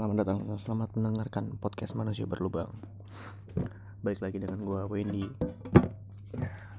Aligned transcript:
Selamat 0.00 0.24
datang 0.24 0.48
dan 0.48 0.56
selamat 0.56 0.96
mendengarkan 0.96 1.44
podcast 1.60 1.92
manusia 1.92 2.24
berlubang. 2.24 2.72
Balik 4.00 4.24
lagi 4.24 4.40
dengan 4.40 4.64
gue 4.64 4.80
Wendy. 4.88 5.28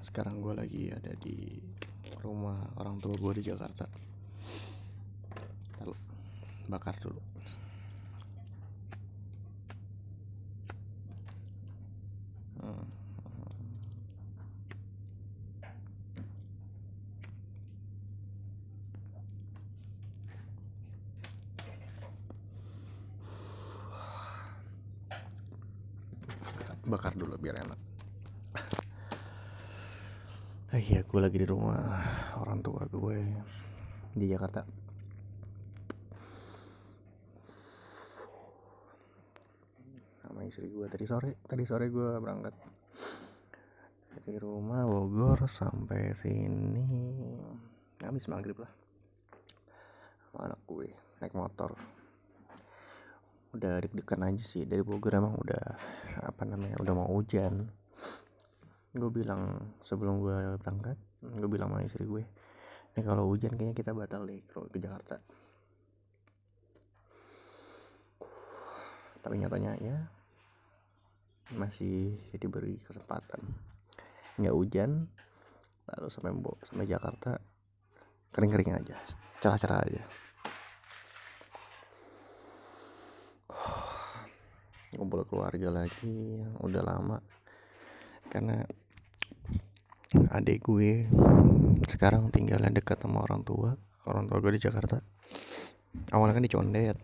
Sekarang 0.01 0.41
gue 0.41 0.57
lagi 0.57 0.89
ada 0.89 1.13
di 1.21 1.53
rumah 2.25 2.57
orang 2.81 2.97
tua 2.97 3.13
gue 3.13 3.37
di 3.37 3.45
Jakarta. 3.45 3.85
Lalu 5.85 5.93
bakar 6.65 6.97
dulu 6.97 7.21
hmm. 12.65 13.01
bakar 26.91 27.13
dulu 27.13 27.37
biar 27.37 27.61
enak 27.61 27.79
ah, 30.73 30.81
iya 30.81 31.05
gue 31.05 31.20
lagi 31.31 31.47
di 31.47 31.51
rumah 31.55 31.79
orang 32.43 32.59
tua 32.59 32.83
gue 32.91 33.23
di 34.19 34.27
Jakarta. 34.27 34.67
Sama 40.27 40.43
istri 40.43 40.67
gue. 40.75 40.91
Tadi 40.91 41.07
sore 41.07 41.39
tadi 41.47 41.63
sore 41.63 41.87
gue 41.87 42.19
berangkat 42.19 42.51
dari 44.11 44.43
rumah 44.43 44.83
Bogor 44.83 45.47
sampai 45.47 46.11
sini. 46.19 46.83
Habis 48.03 48.27
maghrib 48.27 48.59
lah. 48.59 48.71
Anak 50.35 50.59
gue 50.67 50.91
naik 51.23 51.31
motor. 51.31 51.71
Udah 53.55 53.79
deg-degan 53.79 54.27
aja 54.27 54.43
sih. 54.43 54.67
Dari 54.67 54.83
Bogor 54.83 55.15
emang 55.15 55.39
udah 55.39 55.63
apa 56.27 56.43
namanya 56.43 56.75
udah 56.83 56.91
mau 56.91 57.07
hujan. 57.07 57.63
Gue 58.91 59.11
bilang 59.15 59.55
sebelum 59.87 60.19
gue 60.19 60.59
berangkat 60.59 60.99
gue 61.31 61.49
bilang 61.49 61.71
sama 61.71 61.85
istri 61.87 62.03
gue 62.03 62.23
ini 62.91 63.07
kalau 63.07 63.31
hujan 63.31 63.55
kayaknya 63.55 63.75
kita 63.75 63.91
batal 63.95 64.27
deh 64.27 64.35
ke 64.51 64.77
Jakarta. 64.83 65.15
Tapi 69.23 69.35
nyatanya 69.39 69.79
ya 69.79 69.95
masih 71.55 72.19
diberi 72.35 72.75
kesempatan. 72.83 73.39
Nggak 74.43 74.55
hujan 74.55 75.07
lalu 75.87 76.07
sampai 76.11 76.35
sampai 76.67 76.87
Jakarta 76.87 77.39
kering-kering 78.35 78.75
aja 78.75 78.95
cerah-cerah 79.39 79.79
aja. 79.87 80.03
Ngumpul 84.99 85.23
keluarga 85.31 85.71
lagi 85.71 86.43
udah 86.59 86.83
lama 86.83 87.17
karena 88.27 88.67
adik 90.11 90.63
gue. 90.65 91.07
Sekarang 91.87 92.31
tinggalnya 92.31 92.71
dekat 92.71 92.99
sama 92.99 93.23
orang 93.23 93.45
tua. 93.45 93.75
Orang 94.07 94.27
tua 94.27 94.41
gue 94.43 94.57
di 94.57 94.61
Jakarta. 94.61 94.97
Awalnya 96.11 96.35
kan 96.39 96.45
di 96.45 96.51
Condet 96.51 96.97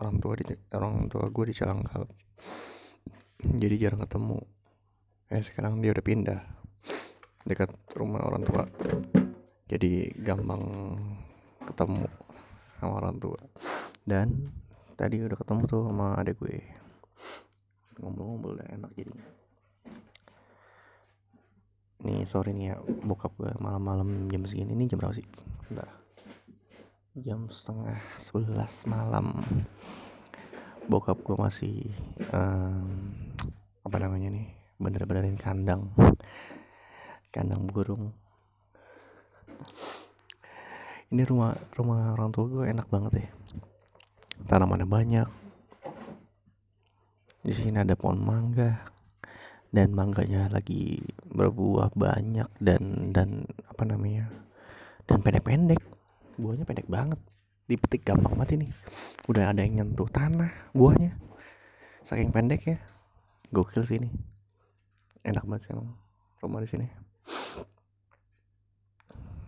orang 0.00 0.16
tua 0.18 0.32
di 0.36 0.44
orang 0.72 1.06
tua 1.12 1.28
gue 1.28 1.44
di 1.44 1.54
Calangkap 1.54 2.08
jadi 3.42 3.74
jarang 3.74 4.06
ketemu. 4.06 4.38
Eh 5.34 5.42
sekarang 5.42 5.82
dia 5.82 5.90
udah 5.90 6.04
pindah. 6.04 6.40
Dekat 7.42 7.74
rumah 7.98 8.22
orang 8.22 8.46
tua. 8.46 8.62
Jadi 9.66 10.14
gampang 10.22 10.62
ketemu 11.66 12.06
sama 12.78 13.02
orang 13.02 13.18
tua. 13.18 13.40
Dan 14.06 14.30
tadi 14.94 15.18
udah 15.26 15.34
ketemu 15.34 15.62
tuh 15.66 15.82
sama 15.90 16.14
adik 16.22 16.38
gue. 16.38 16.62
Ngobrol-ngobrol 17.98 18.62
enak 18.62 18.94
jadinya 18.94 19.41
nih 22.02 22.26
sore 22.26 22.50
nih 22.50 22.74
ya 22.74 22.76
bokap 23.06 23.32
gue 23.38 23.50
malam-malam 23.62 24.26
jam 24.26 24.42
segini. 24.46 24.74
Nih 24.74 24.90
jam 24.90 24.98
berapa 24.98 25.14
sih? 25.14 25.26
Bentar. 25.70 25.88
jam 27.12 27.44
setengah 27.52 27.98
sebelas 28.18 28.88
malam. 28.88 29.36
Bokap 30.90 31.22
gue 31.22 31.36
masih 31.38 31.94
um, 32.34 33.12
apa 33.86 33.96
namanya 34.02 34.34
nih 34.34 34.46
bener-benerin 34.82 35.38
kandang. 35.38 35.86
Kandang 37.30 37.70
burung. 37.70 38.10
Ini 41.12 41.22
rumah 41.28 41.52
rumah 41.76 42.16
orang 42.16 42.32
tua 42.32 42.46
gue 42.48 42.64
enak 42.66 42.88
banget 42.90 43.12
ya. 43.22 43.28
Tanamannya 44.48 44.88
banyak. 44.88 45.28
Di 47.42 47.52
sini 47.54 47.78
ada 47.78 47.94
pohon 47.94 48.22
mangga 48.22 48.91
dan 49.72 49.96
mangganya 49.96 50.52
lagi 50.52 51.00
berbuah 51.32 51.96
banyak 51.96 52.48
dan 52.60 53.08
dan 53.08 53.48
apa 53.72 53.82
namanya 53.88 54.28
dan 55.08 55.24
pendek-pendek. 55.24 55.80
Buahnya 56.36 56.64
pendek 56.68 56.88
banget. 56.92 57.20
Dipetik 57.66 58.04
gampang 58.04 58.36
banget 58.36 58.60
ini. 58.60 58.66
Udah 59.32 59.48
ada 59.48 59.64
yang 59.64 59.80
nyentuh 59.80 60.08
tanah 60.12 60.52
buahnya. 60.76 61.16
Saking 62.04 62.30
pendek 62.30 62.68
ya 62.68 62.76
gokil 63.52 63.84
sih 63.88 63.96
ini. 63.96 64.08
Enak 65.24 65.48
banget 65.48 65.68
sih 65.68 65.72
emang 65.72 65.88
rumah 66.44 66.60
di 66.60 66.68
sini. 66.68 66.86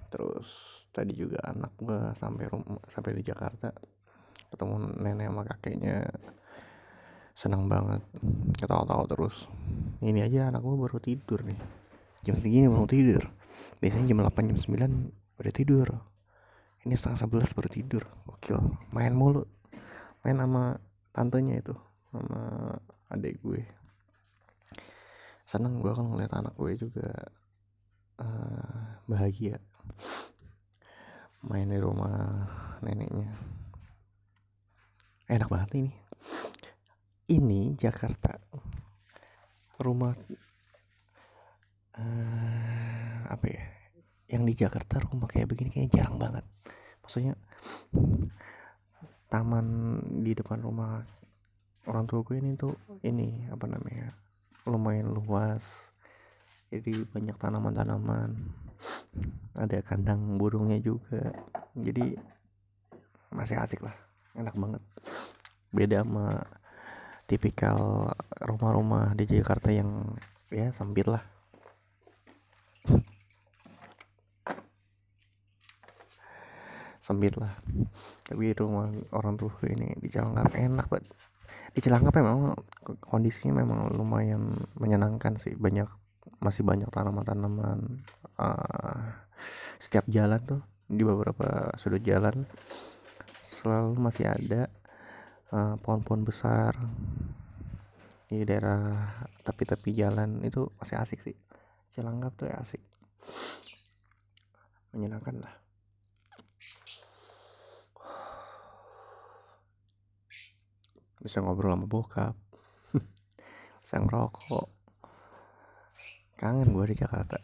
Terus 0.08 0.48
tadi 0.94 1.12
juga 1.12 1.42
anak 1.44 1.72
gua 1.80 2.16
sampai 2.16 2.48
rumah 2.48 2.80
sampai 2.88 3.12
di 3.18 3.22
Jakarta. 3.26 3.68
Ketemu 4.52 5.02
nenek 5.02 5.28
sama 5.28 5.42
kakeknya 5.42 6.06
senang 7.34 7.66
banget. 7.66 8.00
Ketawa-tawa 8.54 9.04
terus. 9.10 9.50
Ini 10.00 10.22
aja 10.22 10.54
anak 10.54 10.62
gue 10.62 10.74
baru 10.78 10.98
tidur 11.02 11.42
nih. 11.42 11.58
Jam 12.22 12.38
segini 12.38 12.70
baru 12.70 12.86
tidur. 12.86 13.22
Biasanya 13.82 14.06
jam 14.14 14.22
8 14.22 14.50
jam 14.54 14.58
9 14.58 15.42
udah 15.42 15.52
tidur. 15.52 15.88
Ini 16.86 16.94
setengah 16.94 17.26
11 17.26 17.56
baru 17.58 17.68
tidur. 17.68 18.02
Oke 18.30 18.54
main 18.94 19.12
mulu. 19.12 19.42
Main 20.22 20.38
sama 20.38 20.78
tantenya 21.10 21.58
itu. 21.58 21.74
Sama 22.14 22.72
adik 23.10 23.42
gue. 23.42 23.60
Seneng 25.50 25.82
gue 25.82 25.90
kan 25.90 26.06
ngeliat 26.06 26.32
anak 26.38 26.54
gue 26.54 26.72
juga 26.78 27.10
uh, 28.22 28.78
bahagia. 29.10 29.58
Main 31.50 31.68
di 31.68 31.76
rumah 31.82 32.14
neneknya. 32.80 33.28
Enak 35.28 35.48
banget 35.48 35.70
ini 35.82 36.03
ini 37.30 37.72
Jakarta. 37.76 38.36
Rumah 39.80 40.12
uh, 41.98 43.20
apa 43.30 43.46
ya? 43.48 43.64
Yang 44.28 44.42
di 44.44 44.54
Jakarta 44.66 45.00
rumah 45.00 45.28
kayak 45.30 45.48
begini 45.48 45.70
kayaknya 45.72 45.92
jarang 46.02 46.16
banget. 46.20 46.44
Maksudnya 47.04 47.34
taman 49.32 49.66
di 50.22 50.32
depan 50.36 50.62
rumah 50.62 51.02
orang 51.90 52.06
tua 52.06 52.22
gue 52.22 52.38
ini 52.38 52.54
tuh 52.54 52.72
ini 53.04 53.48
apa 53.50 53.66
namanya 53.68 54.12
lumayan 54.68 55.12
luas. 55.12 55.92
Jadi 56.72 57.04
banyak 57.12 57.36
tanaman-tanaman. 57.38 58.34
Ada 59.54 59.84
kandang 59.86 60.40
burungnya 60.40 60.80
juga. 60.82 61.30
Jadi 61.78 62.18
masih 63.30 63.60
asik 63.62 63.84
lah. 63.84 63.94
Enak 64.34 64.56
banget. 64.58 64.82
Beda 65.70 66.02
sama 66.02 66.42
tipikal 67.24 68.10
rumah-rumah 68.40 69.16
di 69.16 69.24
Jakarta 69.24 69.72
yang 69.72 69.88
ya 70.52 70.70
sempit 70.70 71.08
lah. 71.08 71.22
Sempit 77.00 77.36
lah. 77.36 77.52
Tapi 78.24 78.56
rumah 78.56 78.88
orang 79.12 79.37
tuh 79.37 79.52
ini 79.69 79.93
di 80.00 80.08
Cilangkap 80.08 80.56
enak 80.56 80.87
banget. 80.88 81.04
Di 81.76 81.81
Cilangkap 81.84 82.14
memang 82.16 82.56
kondisinya 83.04 83.60
memang 83.60 83.93
lumayan 83.93 84.56
menyenangkan 84.81 85.37
sih. 85.37 85.56
Banyak 85.56 85.88
masih 86.40 86.64
banyak 86.64 86.88
tanaman-tanaman 86.88 88.00
uh, 88.40 89.00
setiap 89.81 90.04
jalan 90.08 90.40
tuh 90.44 90.60
di 90.88 91.00
beberapa 91.04 91.72
sudut 91.81 92.00
jalan 92.00 92.44
selalu 93.60 93.96
masih 93.96 94.28
ada 94.28 94.69
pohon-pohon 95.54 96.22
uh, 96.22 96.26
besar 96.26 96.74
di 98.26 98.42
daerah 98.42 98.90
tepi-tepi 99.46 99.94
jalan 99.94 100.42
itu 100.42 100.66
masih 100.82 100.98
asik 100.98 101.22
sih. 101.22 101.36
Cilanggap 101.94 102.34
tuh 102.34 102.50
ya 102.50 102.58
asik. 102.58 102.82
Menyenangkan 104.98 105.38
lah. 105.38 105.54
Bisa 111.22 111.38
ngobrol 111.40 111.78
sama 111.78 111.86
bokap 111.86 112.34
bisa 113.86 113.96
ngerokok. 114.02 114.66
Kangen 116.34 116.74
gue 116.74 116.84
di 116.90 116.96
Jakarta. 116.98 117.38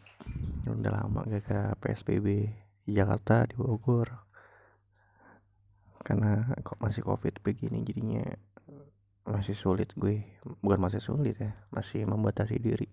Udah 0.66 0.92
lama 0.98 1.22
gak 1.30 1.46
ke 1.46 1.58
PSBB 1.78 2.26
di 2.84 2.90
Jakarta 2.90 3.46
di 3.46 3.54
Bogor 3.54 4.29
karena 6.10 6.42
kok 6.66 6.82
masih 6.82 7.06
covid 7.06 7.38
begini 7.46 7.86
jadinya 7.86 8.26
masih 9.30 9.54
sulit 9.54 9.94
gue 9.94 10.18
bukan 10.58 10.82
masih 10.82 10.98
sulit 10.98 11.38
ya 11.38 11.54
masih 11.70 12.02
membatasi 12.02 12.58
diri. 12.58 12.90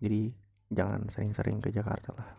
Jadi 0.00 0.32
jangan 0.72 1.04
sering-sering 1.12 1.60
ke 1.60 1.68
Jakarta 1.68 2.16
lah. 2.16 2.32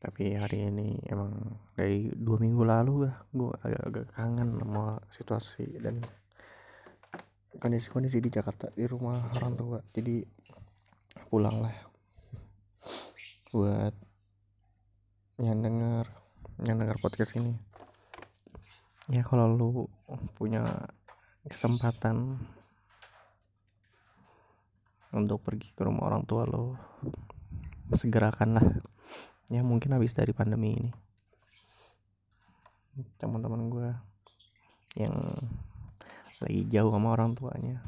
Tapi 0.00 0.32
hari 0.32 0.64
ini 0.64 0.96
emang 1.12 1.28
dari 1.76 2.08
dua 2.16 2.40
minggu 2.40 2.64
lalu 2.64 3.04
lah 3.04 3.14
gue 3.36 3.52
agak-agak 3.68 4.16
kangen 4.16 4.56
sama 4.56 4.96
situasi 5.12 5.76
dan 5.84 6.00
kondisi-kondisi 7.60 8.24
di 8.24 8.32
Jakarta 8.32 8.72
di 8.72 8.88
rumah 8.88 9.20
orang 9.36 9.60
tua. 9.60 9.78
Jadi 9.92 10.24
pulang 11.28 11.60
lah. 11.60 11.76
Buat 13.52 13.92
yang 15.36 15.60
denger 15.60 16.25
yang 16.64 16.80
denger 16.80 16.96
podcast 16.96 17.36
ini. 17.36 17.52
Ya 19.12 19.20
kalau 19.20 19.52
lu 19.52 19.68
punya 20.40 20.64
kesempatan 21.52 22.16
untuk 25.12 25.44
pergi 25.44 25.68
ke 25.76 25.84
rumah 25.84 26.08
orang 26.08 26.24
tua 26.24 26.48
lo 26.48 26.74
segerakan 27.94 28.58
lah 28.58 28.66
ya 29.52 29.62
mungkin 29.62 29.94
habis 29.94 30.16
dari 30.16 30.32
pandemi 30.32 30.72
ini. 30.72 30.90
Teman-teman 33.20 33.68
gue 33.68 33.88
yang 34.96 35.12
lagi 36.40 36.60
jauh 36.72 36.88
sama 36.88 37.12
orang 37.12 37.36
tuanya. 37.36 37.84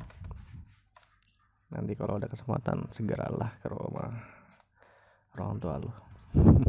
Nanti 1.73 1.97
kalau 1.97 2.20
ada 2.20 2.29
kesempatan 2.29 2.85
segeralah 2.93 3.49
ke 3.65 3.67
rumah 3.73 4.12
orang 5.37 5.56
tua 5.56 5.75
lo 5.81 5.93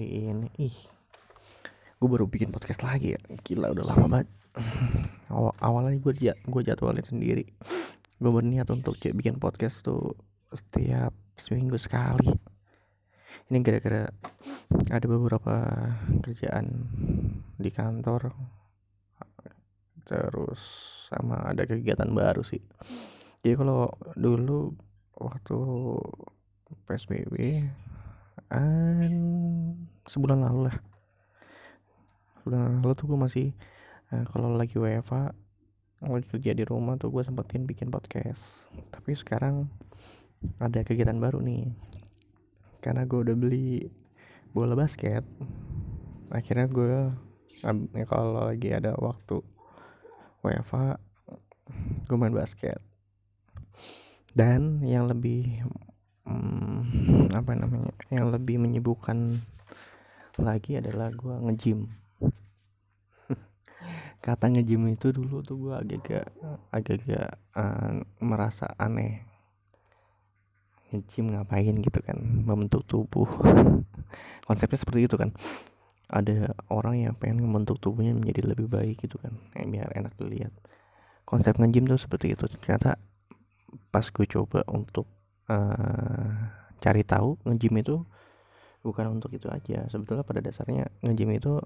hari 0.00 0.32
ini 0.32 0.48
ih. 0.64 0.76
Gue 2.00 2.08
baru 2.08 2.24
bikin 2.24 2.48
podcast 2.48 2.80
lagi 2.80 3.12
ya. 3.12 3.20
Gila 3.44 3.68
udah 3.76 3.84
lama 3.84 4.06
banget. 4.16 4.32
Awal 5.36 5.52
awalnya 5.60 6.00
gue 6.00 6.14
jat 6.16 6.40
gue 6.40 6.62
jadwalin 6.64 7.04
sendiri. 7.04 7.44
Gue 8.16 8.32
berniat 8.32 8.64
untuk 8.72 8.96
bikin 8.96 9.36
podcast 9.36 9.84
tuh 9.84 10.16
setiap 10.48 11.12
seminggu 11.36 11.76
sekali. 11.76 12.32
Ini 13.52 13.60
gara-gara 13.60 14.08
ada 14.88 15.04
beberapa 15.04 15.68
kerjaan 16.24 16.72
di 17.60 17.68
kantor. 17.68 18.32
Terus 20.08 20.60
sama 21.12 21.44
ada 21.44 21.68
kegiatan 21.68 22.08
baru 22.08 22.40
sih. 22.40 22.64
Jadi 23.44 23.52
kalau 23.52 23.92
dulu 24.16 24.72
waktu 25.20 25.56
PSBB 26.88 27.36
an 28.50 29.14
sebulan 30.06 30.42
lalu 30.42 30.70
lah. 30.70 30.76
Sebulan 32.42 32.82
lalu 32.82 32.92
tuh 32.98 33.06
gue 33.10 33.18
masih 33.18 33.46
uh, 34.10 34.26
kalau 34.30 34.54
lagi 34.58 34.76
WFA 34.76 35.30
lagi 36.00 36.26
kerja 36.32 36.56
di 36.56 36.64
rumah 36.64 36.96
tuh 36.96 37.14
gue 37.14 37.22
sempetin 37.22 37.64
bikin 37.64 37.94
podcast. 37.94 38.66
Tapi 38.90 39.14
sekarang 39.14 39.70
ada 40.58 40.82
kegiatan 40.82 41.18
baru 41.18 41.38
nih. 41.38 41.70
Karena 42.82 43.06
gue 43.06 43.18
udah 43.22 43.36
beli 43.38 43.86
bola 44.50 44.74
basket 44.74 45.22
akhirnya 46.30 46.66
gue 46.70 47.10
ya 47.94 48.04
kalau 48.06 48.50
lagi 48.50 48.70
ada 48.70 48.94
waktu 48.96 49.42
WFA 50.40 50.96
gue 52.08 52.16
main 52.16 52.34
basket. 52.34 52.78
Dan 54.30 54.80
yang 54.86 55.10
lebih 55.10 55.62
hmm, 56.30 57.34
apa 57.34 57.52
namanya? 57.58 57.92
Yang 58.14 58.26
lebih 58.38 58.56
menyibukkan 58.62 59.18
lagi 60.40 60.80
adalah 60.80 61.12
gue 61.12 61.36
ngejim 61.50 61.84
kata 64.24 64.52
ngejim 64.52 64.88
itu 64.92 65.12
dulu 65.12 65.40
tuh 65.40 65.56
gue 65.56 65.74
agak-agak 65.74 66.26
agak-agak 66.72 67.28
uh, 67.56 68.00
merasa 68.20 68.68
aneh. 68.76 69.20
Nge-gym 70.90 71.32
ngapain 71.32 71.72
gitu 71.80 72.02
kan? 72.02 72.18
Membentuk 72.18 72.82
tubuh. 72.84 73.26
Konsepnya 74.48 74.78
seperti 74.78 75.06
itu 75.06 75.16
kan? 75.16 75.30
Ada 76.10 76.50
orang 76.74 76.98
yang 76.98 77.14
pengen 77.14 77.46
membentuk 77.46 77.78
tubuhnya 77.78 78.10
menjadi 78.10 78.50
lebih 78.50 78.66
baik 78.66 78.98
gitu 78.98 79.16
kan? 79.22 79.30
Eh, 79.54 79.64
biar 79.70 79.94
enak 79.94 80.18
dilihat. 80.18 80.50
Konsep 81.22 81.56
nge-gym 81.62 81.86
tuh 81.86 81.96
seperti 81.96 82.34
itu. 82.34 82.44
Ternyata 82.50 82.98
pas 83.94 84.02
gue 84.02 84.26
coba 84.26 84.66
untuk 84.66 85.06
uh, 85.50 86.30
cari 86.78 87.02
tahu 87.02 87.34
nge-gym 87.44 87.74
itu 87.82 87.96
bukan 88.86 89.18
untuk 89.18 89.34
itu 89.34 89.50
aja. 89.50 89.84
Sebetulnya 89.90 90.22
pada 90.22 90.40
dasarnya 90.40 90.86
nge-gym 91.02 91.34
itu 91.34 91.58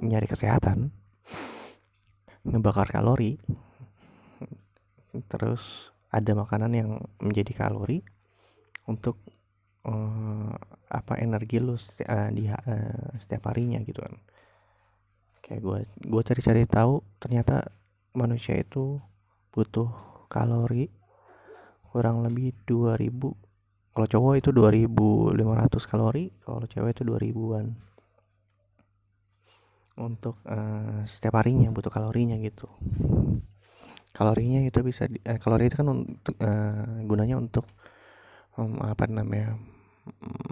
nyari 0.00 0.26
kesehatan 0.26 0.90
ngebakar 2.44 2.90
kalori 2.90 3.40
terus 5.30 5.88
ada 6.10 6.34
makanan 6.34 6.72
yang 6.74 6.90
menjadi 7.22 7.66
kalori 7.66 8.02
untuk 8.90 9.16
uh, 9.88 10.52
apa 10.90 11.18
energi 11.22 11.58
lu 11.62 11.78
seti 11.78 12.04
uh, 12.04 12.28
di 12.30 12.46
uh, 12.46 13.18
setiap 13.18 13.50
harinya 13.50 13.80
gitu 13.82 14.02
kan. 14.02 14.14
Kayak 15.44 15.60
gue 15.62 15.78
gue 16.10 16.22
cari-cari 16.22 16.64
tahu 16.66 17.00
ternyata 17.22 17.64
manusia 18.14 18.58
itu 18.58 18.98
butuh 19.54 19.88
kalori 20.30 20.90
kurang 21.94 22.26
lebih 22.26 22.50
2000 22.66 23.14
kalau 23.94 24.10
cowok 24.10 24.32
itu 24.42 24.50
2500 24.50 25.38
kalori 25.86 26.26
kalau 26.42 26.66
cewek 26.66 26.98
itu 26.98 27.06
2000-an 27.06 27.66
untuk 30.02 30.34
uh, 30.50 31.06
setiap 31.06 31.38
harinya 31.38 31.70
butuh 31.70 31.94
kalorinya 31.94 32.34
gitu. 32.42 32.66
Kalorinya 34.10 34.66
itu 34.66 34.82
bisa 34.82 35.06
di, 35.06 35.22
eh, 35.22 35.38
kalori 35.38 35.70
itu 35.70 35.78
kan 35.78 35.86
untuk 35.90 36.34
uh, 36.42 37.06
gunanya 37.06 37.38
untuk 37.38 37.66
um, 38.58 38.82
apa 38.82 39.06
namanya 39.06 39.54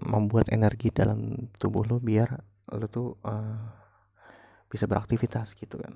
membuat 0.07 0.55
energi 0.55 0.95
dalam 0.95 1.35
tubuh 1.59 1.83
lo 1.83 1.99
biar 1.99 2.31
lo 2.79 2.87
tuh 2.87 3.19
uh, 3.27 3.59
bisa 4.71 4.87
beraktivitas 4.87 5.59
gitu 5.59 5.83
kan. 5.83 5.95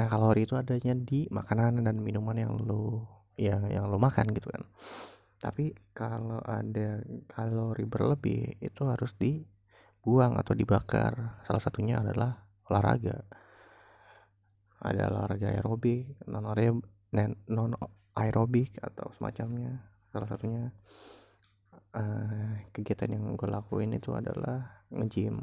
Nah 0.00 0.08
kalori 0.08 0.48
itu 0.48 0.56
adanya 0.56 0.96
di 0.96 1.28
makanan 1.28 1.84
dan 1.84 2.00
minuman 2.00 2.36
yang 2.40 2.56
lo 2.56 3.04
yang 3.40 3.64
yang 3.68 3.88
lo 3.88 3.96
makan 3.96 4.32
gitu 4.32 4.48
kan. 4.52 4.62
Tapi 5.42 5.74
kalau 5.90 6.38
ada 6.46 7.02
kalori 7.26 7.82
berlebih 7.82 8.62
itu 8.62 8.82
harus 8.86 9.18
dibuang 9.18 10.38
atau 10.38 10.54
dibakar. 10.54 11.42
Salah 11.42 11.62
satunya 11.62 11.98
adalah 11.98 12.38
olahraga. 12.70 13.18
Ada 14.82 15.10
olahraga 15.10 15.50
aerobik 15.50 16.06
non 16.30 16.46
non 17.50 17.72
aerobik 18.14 18.78
atau 18.78 19.10
semacamnya. 19.14 19.82
Salah 20.12 20.28
satunya 20.30 20.70
uh, 21.96 22.52
kegiatan 22.72 23.16
yang 23.16 23.34
gue 23.36 23.48
lakuin 23.48 23.96
itu 23.96 24.12
adalah 24.14 24.62
nge-gym 24.92 25.42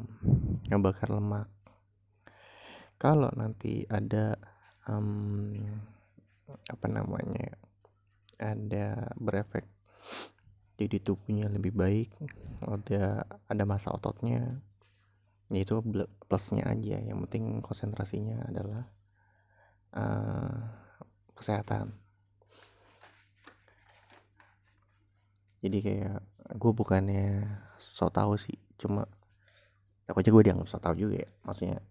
ngebakar 0.70 1.12
lemak. 1.14 1.48
Kalau 3.00 3.32
nanti 3.36 3.88
ada 3.88 4.36
um, 4.92 5.56
apa 6.68 6.88
namanya 6.90 7.69
ada 8.40 9.14
berefek 9.20 9.68
jadi 10.80 10.98
tubuhnya 11.04 11.52
lebih 11.52 11.76
baik 11.76 12.08
ada 12.64 13.28
ada 13.52 13.64
masa 13.68 13.92
ototnya 13.92 14.60
ya 15.50 15.66
itu 15.66 15.74
plusnya 16.30 16.64
aja. 16.70 16.98
Yang 17.02 17.26
penting 17.26 17.46
konsentrasinya 17.66 18.38
adalah 18.46 18.82
uh, 19.98 20.58
kesehatan. 21.34 21.90
Jadi 25.60 25.78
kayak 25.84 26.18
gue 26.56 26.72
bukannya 26.72 27.44
so 27.76 28.08
tau 28.08 28.40
sih 28.40 28.56
cuma 28.80 29.04
aku 30.08 30.24
aja 30.24 30.32
gue 30.32 30.44
dianggap 30.46 30.70
so 30.70 30.78
tau 30.80 30.94
juga 30.94 31.20
ya. 31.20 31.30
Maksudnya 31.50 31.82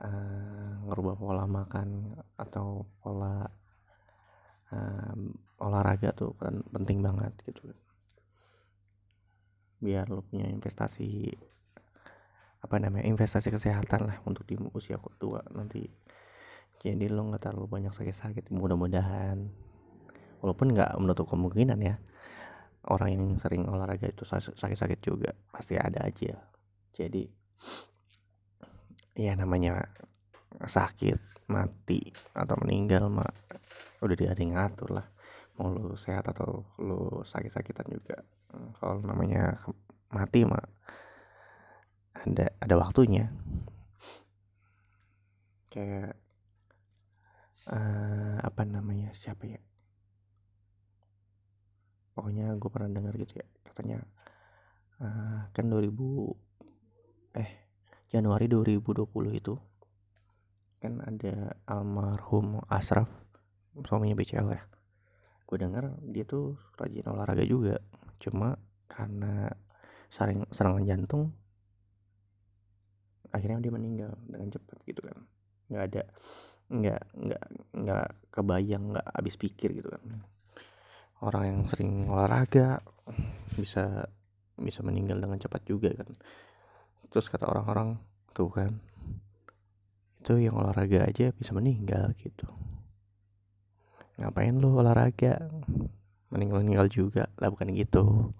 uh, 0.00 0.72
ngerubah 0.88 1.14
pola 1.20 1.44
makan 1.46 2.16
atau 2.40 2.82
pola 3.04 3.44
uh, 4.74 5.14
olahraga 5.64 6.14
tuh 6.14 6.34
kan 6.38 6.54
penting 6.72 7.02
banget 7.02 7.32
gitu. 7.46 7.70
Biar 9.80 10.08
lo 10.12 10.22
punya 10.24 10.46
investasi 10.48 11.30
apa 12.60 12.76
namanya 12.76 13.08
investasi 13.08 13.48
kesehatan 13.48 14.04
lah 14.04 14.16
untuk 14.28 14.44
di 14.44 14.54
usia 14.76 15.00
tua 15.16 15.40
nanti. 15.56 15.82
Jadi 16.80 17.12
lo 17.12 17.28
nggak 17.28 17.44
terlalu 17.44 17.68
banyak 17.68 17.92
sakit-sakit 17.92 18.52
mudah-mudahan. 18.52 19.36
Walaupun 20.40 20.72
nggak 20.72 20.96
menutup 20.96 21.28
kemungkinan 21.28 21.80
ya 21.84 21.96
orang 22.88 23.12
yang 23.12 23.24
sering 23.36 23.68
olahraga 23.68 24.08
itu 24.08 24.24
sakit-sakit 24.24 25.00
juga 25.04 25.36
pasti 25.52 25.76
ada 25.76 26.00
aja. 26.00 26.32
Jadi 26.96 27.28
ya 29.20 29.36
namanya 29.36 29.84
sakit 30.64 31.48
mati 31.52 32.00
atau 32.32 32.56
meninggal 32.62 33.10
mah 33.12 33.28
udah 34.00 34.16
dia 34.16 34.32
ngatur 34.32 34.96
lah. 34.96 35.06
Mau 35.60 35.72
lu 35.72 35.92
sehat 36.00 36.24
atau 36.24 36.64
lu 36.80 37.20
sakit-sakitan 37.24 37.86
juga. 37.92 38.16
Kalau 38.80 39.00
namanya 39.04 39.60
mati 40.10 40.44
mah 40.48 40.64
ada 42.24 42.48
ada 42.60 42.74
waktunya. 42.80 43.28
Kayak 45.70 46.16
uh, 47.70 48.36
apa 48.40 48.62
namanya 48.64 49.12
siapa 49.12 49.44
ya? 49.44 49.60
Pokoknya 52.16 52.56
gue 52.56 52.70
pernah 52.72 52.90
dengar 52.90 53.14
gitu 53.16 53.38
ya 53.38 53.46
katanya 53.70 54.02
uh, 55.00 55.46
kan 55.54 55.64
2000 55.70 57.38
eh 57.38 57.50
Januari 58.10 58.50
2020 58.50 59.06
itu 59.38 59.54
kan 60.82 60.98
ada 61.06 61.54
almarhum 61.70 62.58
Asraf 62.66 63.29
suaminya 63.78 64.16
BCL 64.18 64.48
ya. 64.50 64.62
Gue 65.46 65.56
dengar 65.58 65.90
dia 66.10 66.24
tuh 66.26 66.54
rajin 66.78 67.06
olahraga 67.10 67.44
juga. 67.46 67.78
Cuma 68.22 68.54
karena 68.90 69.50
sering 70.10 70.42
serangan 70.50 70.82
jantung 70.82 71.30
akhirnya 73.30 73.62
dia 73.62 73.72
meninggal 73.72 74.10
dengan 74.26 74.50
cepat 74.50 74.76
gitu 74.86 75.00
kan. 75.06 75.16
Nggak 75.70 75.84
ada 75.86 76.02
nggak 76.70 77.02
nggak 77.18 77.44
nggak 77.82 78.06
kebayang 78.34 78.84
nggak 78.94 79.06
habis 79.14 79.34
pikir 79.38 79.70
gitu 79.74 79.88
kan. 79.90 80.02
Orang 81.22 81.42
yang 81.46 81.58
sering 81.70 82.10
olahraga 82.10 82.82
bisa 83.54 84.06
bisa 84.60 84.80
meninggal 84.82 85.22
dengan 85.22 85.38
cepat 85.38 85.62
juga 85.66 85.94
kan. 85.94 86.10
Terus 87.10 87.26
kata 87.26 87.46
orang-orang 87.46 87.98
tuh 88.34 88.50
kan 88.50 88.70
itu 90.20 90.46
yang 90.46 90.54
olahraga 90.60 91.08
aja 91.08 91.32
bisa 91.32 91.56
meninggal 91.56 92.12
gitu 92.20 92.44
ngapain 94.20 94.52
lu 94.52 94.76
olahraga? 94.76 95.40
Meninggal 96.30 96.62
meninggal 96.62 96.86
juga. 96.92 97.24
Lah 97.40 97.48
bukan 97.48 97.72
gitu. 97.72 98.30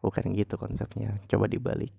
Bukan 0.00 0.32
gitu 0.32 0.56
konsepnya. 0.56 1.20
Coba 1.28 1.46
dibalik. 1.46 1.92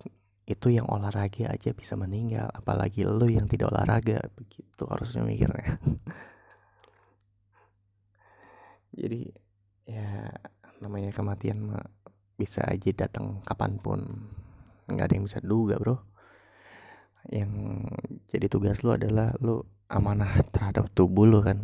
Itu 0.50 0.74
yang 0.74 0.90
olahraga 0.90 1.54
aja 1.54 1.70
bisa 1.72 1.94
meninggal. 1.94 2.50
Apalagi 2.52 3.06
lu 3.06 3.30
yang 3.30 3.46
tidak 3.46 3.70
olahraga. 3.70 4.18
Begitu 4.36 4.84
harusnya 4.90 5.22
mikirnya. 5.24 5.78
Jadi 9.00 9.22
ya 9.86 10.34
namanya 10.82 11.14
kematian 11.14 11.70
mah 11.70 11.86
bisa 12.36 12.66
aja 12.66 13.06
datang 13.06 13.38
kapan 13.46 13.78
pun. 13.78 14.02
Nggak 14.90 15.06
ada 15.06 15.14
yang 15.14 15.26
bisa 15.30 15.40
duga 15.46 15.78
bro. 15.78 16.02
Yang 17.30 17.52
jadi 18.32 18.48
tugas 18.48 18.80
lu 18.82 18.96
adalah 18.96 19.36
lu 19.44 19.60
amanah 19.92 20.40
terhadap 20.56 20.88
tubuh 20.96 21.28
lu 21.28 21.44
kan 21.44 21.60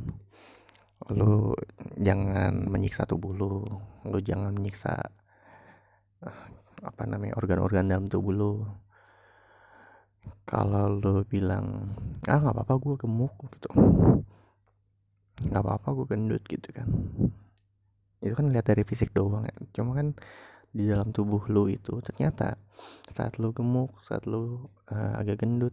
lu 1.12 1.54
jangan 2.00 2.66
menyiksa 2.72 3.06
tubuh 3.06 3.36
lu. 3.36 3.62
Lu 4.08 4.18
jangan 4.24 4.56
menyiksa 4.56 4.96
apa 6.86 7.04
namanya 7.10 7.38
organ-organ 7.38 7.90
dalam 7.90 8.08
tubuh 8.08 8.34
lu. 8.34 8.52
Kalau 10.46 10.90
lu 11.02 11.26
bilang 11.26 11.90
ah 12.30 12.38
nggak 12.38 12.56
apa-apa 12.56 12.74
gue 12.82 12.96
gemuk 13.02 13.34
gitu. 13.54 13.70
Nggak 15.50 15.62
apa-apa 15.62 15.88
gue 16.02 16.06
gendut 16.10 16.44
gitu 16.48 16.70
kan. 16.72 16.88
Itu 18.24 18.34
kan 18.34 18.50
lihat 18.50 18.66
dari 18.70 18.82
fisik 18.86 19.12
doang 19.14 19.46
ya. 19.46 19.56
Cuma 19.76 19.98
kan 19.98 20.14
di 20.76 20.84
dalam 20.92 21.16
tubuh 21.16 21.40
lu 21.48 21.72
itu 21.72 22.04
ternyata 22.04 22.60
saat 23.16 23.40
lu 23.40 23.56
gemuk 23.56 23.96
saat 24.04 24.28
lu 24.28 24.60
uh, 24.92 25.16
agak 25.16 25.40
gendut 25.40 25.72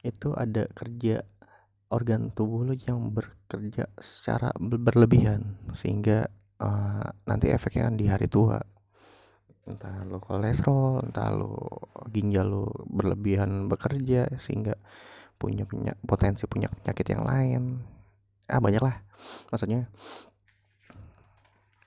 itu 0.00 0.32
ada 0.32 0.64
kerja 0.72 1.20
organ 1.94 2.34
tubuh 2.34 2.66
lo 2.66 2.74
yang 2.74 3.14
bekerja 3.14 3.86
secara 4.02 4.50
berlebihan 4.58 5.40
sehingga 5.78 6.26
uh, 6.58 7.06
nanti 7.30 7.54
efeknya 7.54 7.86
kan 7.86 7.94
di 7.94 8.06
hari 8.10 8.26
tua. 8.26 8.58
Entah 9.64 10.04
lo 10.04 10.20
kolesterol 10.20 11.08
entah 11.08 11.30
lo 11.32 11.54
ginjal 12.12 12.50
lo 12.50 12.68
berlebihan 12.90 13.70
bekerja 13.70 14.26
sehingga 14.42 14.74
punya 15.38 15.64
punya 15.64 15.94
potensi 16.04 16.44
punya 16.50 16.68
penyakit 16.68 17.06
yang 17.14 17.24
lain. 17.24 17.62
Ah 18.50 18.60
banyak 18.60 18.82
lah 18.82 18.96
maksudnya 19.48 19.88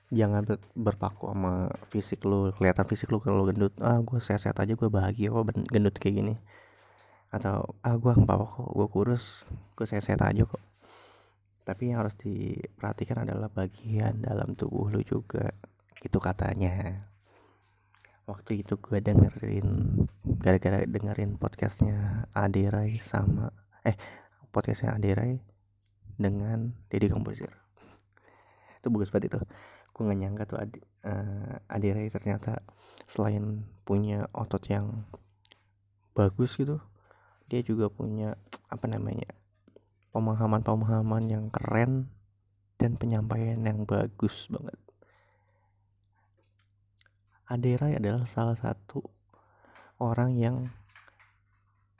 jangan 0.08 0.40
ber, 0.44 0.56
berpaku 0.72 1.28
sama 1.28 1.68
fisik 1.92 2.24
lo 2.24 2.48
kelihatan 2.56 2.88
fisik 2.88 3.12
lo 3.12 3.20
kalau 3.20 3.44
gendut 3.44 3.76
ah 3.84 4.00
gue 4.00 4.18
sehat-sehat 4.18 4.56
aja 4.56 4.72
gue 4.72 4.88
bahagia 4.88 5.28
kok 5.28 5.52
gendut 5.68 5.94
kayak 6.00 6.24
gini 6.24 6.34
atau 7.28 7.60
ah 7.84 7.94
gue 8.00 8.08
nggak 8.08 8.24
apa-apa 8.24 8.44
kok 8.48 8.72
gue 8.72 8.88
kurus 8.88 9.24
gue 9.76 9.84
sehat-sehat 9.84 10.24
aja 10.24 10.48
kok. 10.48 10.62
Tapi 11.68 11.92
yang 11.92 12.00
harus 12.00 12.16
diperhatikan 12.16 13.28
adalah 13.28 13.52
bagian 13.52 14.24
dalam 14.24 14.56
tubuh 14.56 14.88
lu 14.88 15.04
juga 15.04 15.52
itu 16.00 16.16
katanya. 16.16 17.04
Waktu 18.24 18.64
itu 18.64 18.76
gue 18.80 19.00
dengerin 19.00 19.68
gara-gara 20.40 20.84
dengerin 20.84 21.36
podcastnya 21.36 22.28
Aderai 22.32 22.96
sama 23.00 23.52
eh 23.84 23.96
podcastnya 24.52 24.96
Aderai 24.96 25.36
dengan 26.16 26.72
Deddy 26.88 27.12
Komposer. 27.12 27.52
Itu 28.80 28.88
bagus 28.88 29.12
banget 29.12 29.36
itu. 29.36 29.40
Gue 29.92 30.02
gak 30.08 30.20
nyangka 30.20 30.44
tuh 30.46 30.58
Adi, 30.62 30.80
uh, 31.04 31.56
Aderai 31.72 32.08
ternyata 32.08 32.60
selain 33.08 33.64
punya 33.84 34.28
otot 34.36 34.60
yang 34.68 34.84
bagus 36.12 36.56
gitu 36.60 36.76
dia 37.48 37.64
juga 37.64 37.88
punya 37.88 38.36
apa 38.68 38.84
namanya 38.84 39.28
pemahaman-pemahaman 40.12 41.24
yang 41.28 41.44
keren 41.48 42.08
dan 42.76 42.94
penyampaian 43.00 43.58
yang 43.60 43.88
bagus 43.88 44.48
banget. 44.52 44.76
Aderai 47.48 47.96
adalah 47.96 48.28
salah 48.28 48.56
satu 48.56 49.00
orang 50.04 50.36
yang 50.36 50.56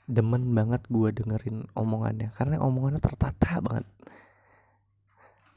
demen 0.09 0.45
banget 0.53 0.85
gue 0.89 1.09
dengerin 1.13 1.65
omongannya 1.73 2.29
karena 2.33 2.61
omongannya 2.61 3.01
tertata 3.01 3.61
banget. 3.61 3.85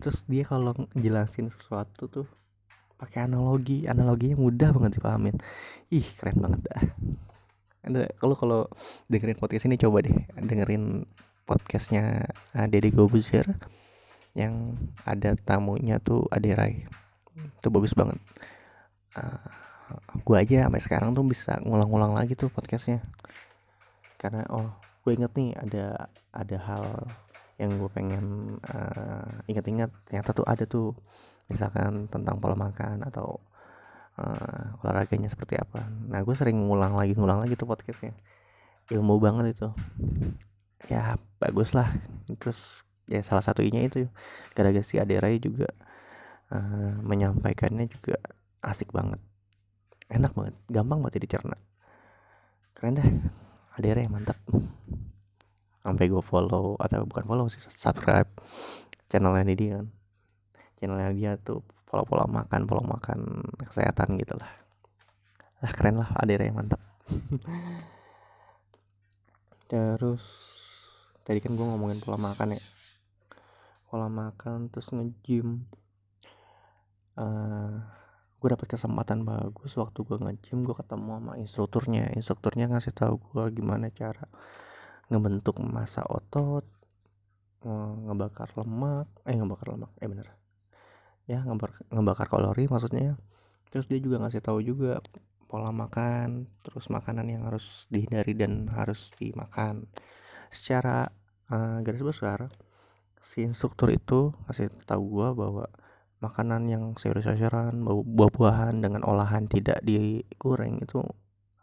Terus 0.00 0.24
dia 0.28 0.48
kalau 0.48 0.72
jelasin 0.96 1.52
sesuatu 1.52 2.08
tuh 2.08 2.26
pakai 2.96 3.28
analogi 3.28 3.84
analoginya 3.84 4.40
mudah 4.40 4.72
banget 4.72 4.96
dipahamin. 4.96 5.36
Ih 5.92 6.08
keren 6.16 6.40
banget 6.40 6.60
dah 6.72 6.82
ada 7.82 8.06
kalau 8.18 8.34
kalau 8.38 8.60
dengerin 9.10 9.38
podcast 9.38 9.66
ini 9.66 9.74
coba 9.74 10.06
deh 10.06 10.14
dengerin 10.38 11.02
podcastnya 11.46 12.22
uh, 12.54 12.66
Deddy 12.70 12.94
Gobuzer 12.94 13.44
yang 14.32 14.78
ada 15.04 15.36
tamunya 15.36 16.00
tuh 16.00 16.24
Aderai 16.32 16.88
itu 17.36 17.68
bagus 17.68 17.92
banget. 17.92 18.16
Uh, 19.12 19.28
ah, 19.28 19.40
gue 20.24 20.36
aja 20.36 20.68
sampai 20.68 20.80
sekarang 20.80 21.10
tuh 21.12 21.24
bisa 21.24 21.60
ngulang-ngulang 21.64 22.16
lagi 22.16 22.32
tuh 22.32 22.48
podcastnya. 22.48 23.04
Karena 24.16 24.46
oh 24.52 24.72
gue 25.04 25.12
inget 25.12 25.32
nih 25.36 25.52
ada 25.58 26.08
ada 26.32 26.56
hal 26.64 26.84
yang 27.60 27.76
gue 27.76 27.90
pengen 27.92 28.56
uh, 28.72 29.26
ingat-ingat. 29.48 29.92
Ternyata 30.08 30.32
tuh 30.32 30.46
ada 30.48 30.64
tuh 30.64 30.96
misalkan 31.52 32.08
tentang 32.08 32.40
pola 32.40 32.56
makan 32.56 33.04
atau 33.04 33.36
uh, 34.18 34.80
olahraganya 34.84 35.28
seperti 35.30 35.56
apa. 35.56 35.84
Nah 36.10 36.20
gue 36.24 36.34
sering 36.36 36.58
ngulang 36.58 36.96
lagi 36.96 37.16
ngulang 37.16 37.44
lagi 37.44 37.54
tuh 37.56 37.68
podcastnya. 37.68 38.12
Ilmu 38.92 39.16
banget 39.22 39.56
itu. 39.56 39.68
Ya 40.90 41.16
bagus 41.38 41.72
lah 41.72 41.86
terus 42.40 42.82
ya 43.06 43.22
salah 43.22 43.42
satunya 43.44 43.86
itu 43.86 44.08
gara-gara 44.56 44.82
si 44.82 44.98
Aderai 44.98 45.38
juga 45.38 45.70
uh, 46.52 46.98
menyampaikannya 47.06 47.86
juga 47.88 48.18
asik 48.66 48.92
banget. 48.92 49.20
Enak 50.12 50.34
banget. 50.36 50.54
Gampang 50.68 51.00
banget 51.00 51.24
dicerna 51.24 51.56
keren 52.82 52.98
dah. 52.98 53.08
Aderai 53.78 54.10
mantap. 54.10 54.34
Sampai 55.86 56.10
gue 56.10 56.18
follow 56.18 56.74
atau 56.82 57.06
bukan 57.06 57.24
follow 57.30 57.46
sih 57.46 57.62
subscribe 57.62 58.26
channelnya 59.06 59.54
dia 59.54 59.78
kan. 59.78 59.86
Channelnya 60.82 61.10
dia 61.14 61.32
tuh 61.38 61.62
pola-pola 61.92 62.24
makan 62.24 62.64
pola 62.64 62.80
makan 62.88 63.44
kesehatan 63.68 64.16
gitu 64.16 64.32
lah. 64.40 64.48
Lah 65.60 65.72
keren 65.76 66.00
lah 66.00 66.08
adere 66.16 66.48
mantap. 66.48 66.80
Terus 69.70 70.24
tadi 71.28 71.44
kan 71.44 71.52
gue 71.52 71.66
ngomongin 71.68 72.00
pola 72.00 72.16
makan 72.16 72.56
ya. 72.56 72.62
Pola 73.92 74.08
makan 74.08 74.72
terus 74.72 74.88
nge-gym. 74.88 75.60
Uh, 77.20 77.76
gue 78.40 78.48
dapet 78.48 78.72
kesempatan 78.72 79.28
bagus 79.28 79.76
waktu 79.76 80.00
gue 80.00 80.16
nge-gym 80.16 80.64
gue 80.64 80.72
ketemu 80.72 81.20
sama 81.20 81.36
instrukturnya. 81.36 82.08
Instrukturnya 82.16 82.72
ngasih 82.72 82.96
tahu 82.96 83.20
gue 83.20 83.52
gimana 83.52 83.92
cara 83.92 84.24
ngebentuk 85.12 85.60
masa 85.60 86.00
otot 86.08 86.64
ngebakar 87.62 88.50
lemak 88.58 89.06
eh 89.28 89.36
ngebakar 89.38 89.76
lemak 89.76 89.92
eh 90.02 90.08
bener 90.10 90.26
ya 91.30 91.42
ngebakar, 91.42 91.78
ngebakar 91.92 92.26
kalori 92.28 92.66
maksudnya. 92.66 93.14
Terus 93.72 93.88
dia 93.88 93.98
juga 94.02 94.20
ngasih 94.20 94.42
tahu 94.44 94.60
juga 94.60 95.00
pola 95.52 95.68
makan 95.68 96.48
terus 96.64 96.88
makanan 96.88 97.28
yang 97.28 97.44
harus 97.44 97.84
dihindari 97.92 98.32
dan 98.32 98.68
harus 98.72 99.12
dimakan. 99.20 99.84
Secara 100.48 101.08
uh, 101.52 101.78
garis 101.84 102.04
besar 102.04 102.48
si 103.22 103.44
instruktur 103.44 103.88
itu 103.92 104.32
kasih 104.48 104.68
tahu 104.84 105.20
gue 105.20 105.28
bahwa 105.32 105.64
makanan 106.22 106.68
yang 106.68 106.84
sayur-sayuran 106.94 107.82
buah-buahan 107.86 108.78
dengan 108.78 109.02
olahan 109.02 109.50
tidak 109.50 109.82
digoreng 109.82 110.78
itu 110.78 111.02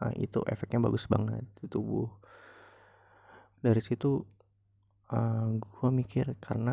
nah, 0.02 0.12
itu 0.18 0.38
efeknya 0.50 0.84
bagus 0.84 1.08
banget 1.08 1.42
di 1.62 1.66
tubuh. 1.70 2.08
Dari 3.60 3.80
situ 3.80 4.20
uh, 5.12 5.16
eh, 5.18 5.48
gue 5.58 5.90
mikir 5.90 6.26
karena 6.38 6.72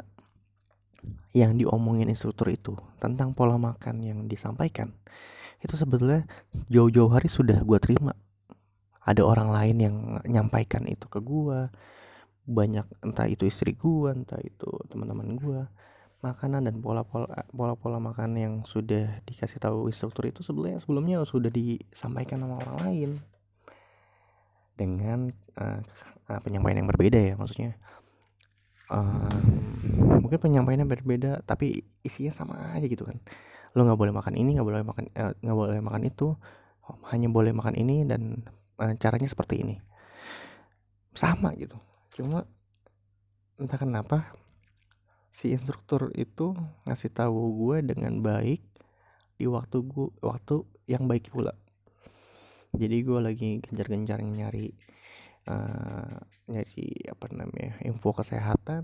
yang 1.35 1.57
diomongin 1.57 2.09
instruktur 2.11 2.49
itu 2.51 2.73
tentang 3.01 3.33
pola 3.37 3.59
makan 3.59 4.01
yang 4.01 4.19
disampaikan 4.25 4.91
itu 5.61 5.73
sebetulnya 5.73 6.21
jauh-jauh 6.69 7.09
hari 7.09 7.29
sudah 7.29 7.57
gue 7.65 7.79
terima. 7.81 8.13
Ada 9.07 9.23
orang 9.23 9.49
lain 9.49 9.77
yang 9.79 9.95
nyampaikan 10.27 10.83
itu 10.85 11.07
ke 11.07 11.23
gue 11.23 11.71
banyak 12.47 12.85
entah 13.03 13.27
itu 13.27 13.43
istri 13.47 13.75
gue 13.75 14.07
entah 14.07 14.39
itu 14.39 14.71
teman-teman 14.87 15.35
gue 15.35 15.59
makanan 16.23 16.63
dan 16.63 16.75
pola-pola 16.79 17.27
pola-pola 17.51 17.99
makan 17.99 18.39
yang 18.39 18.53
sudah 18.63 19.19
dikasih 19.27 19.59
tahu 19.59 19.91
instruktur 19.91 20.31
itu 20.31 20.41
sebelumnya 20.47 20.79
sebelumnya 20.79 21.17
sudah 21.27 21.51
disampaikan 21.51 22.43
sama 22.43 22.59
orang 22.61 22.77
lain. 22.87 23.09
Dengan 24.77 25.33
uh, 25.57 25.81
penyampaian 26.45 26.83
yang 26.83 26.89
berbeda 26.91 27.19
ya 27.19 27.33
maksudnya 27.33 27.73
uh, 28.91 29.31
mungkin 30.21 30.39
penyampaiannya 30.39 30.87
berbeda 30.87 31.31
tapi 31.43 31.83
isinya 32.03 32.31
sama 32.33 32.55
aja 32.75 32.85
gitu 32.87 33.07
kan. 33.07 33.17
Lo 33.75 33.83
nggak 33.85 33.99
boleh 33.99 34.13
makan 34.15 34.33
ini 34.35 34.57
nggak 34.57 34.67
boleh 34.67 34.83
makan 34.83 35.03
eh, 35.13 35.33
nggak 35.43 35.57
uh, 35.57 35.59
boleh 35.59 35.81
makan 35.83 36.03
itu 36.07 36.27
hanya 37.11 37.27
boleh 37.27 37.51
makan 37.51 37.75
ini 37.75 38.07
dan 38.07 38.35
uh, 38.79 38.93
caranya 38.99 39.27
seperti 39.27 39.63
ini. 39.63 39.75
Sama 41.17 41.53
gitu 41.57 41.75
cuma 42.17 42.41
entah 43.61 43.77
kenapa 43.77 44.25
si 45.29 45.53
instruktur 45.53 46.09
itu 46.17 46.57
ngasih 46.89 47.13
tahu 47.13 47.53
gue 47.61 47.93
dengan 47.93 48.25
baik 48.25 48.57
di 49.37 49.45
waktu 49.45 49.85
gue 49.85 50.09
waktu 50.25 50.65
yang 50.89 51.05
baik 51.05 51.29
pula. 51.29 51.53
Jadi 52.73 53.05
gue 53.05 53.19
lagi 53.21 53.61
gencar-gencar 53.61 54.21
nyari 54.25 54.73
uh, 55.47 56.13
nyari 56.51 56.87
apa 57.11 57.25
namanya 57.33 57.79
info 57.83 58.11
kesehatan 58.13 58.83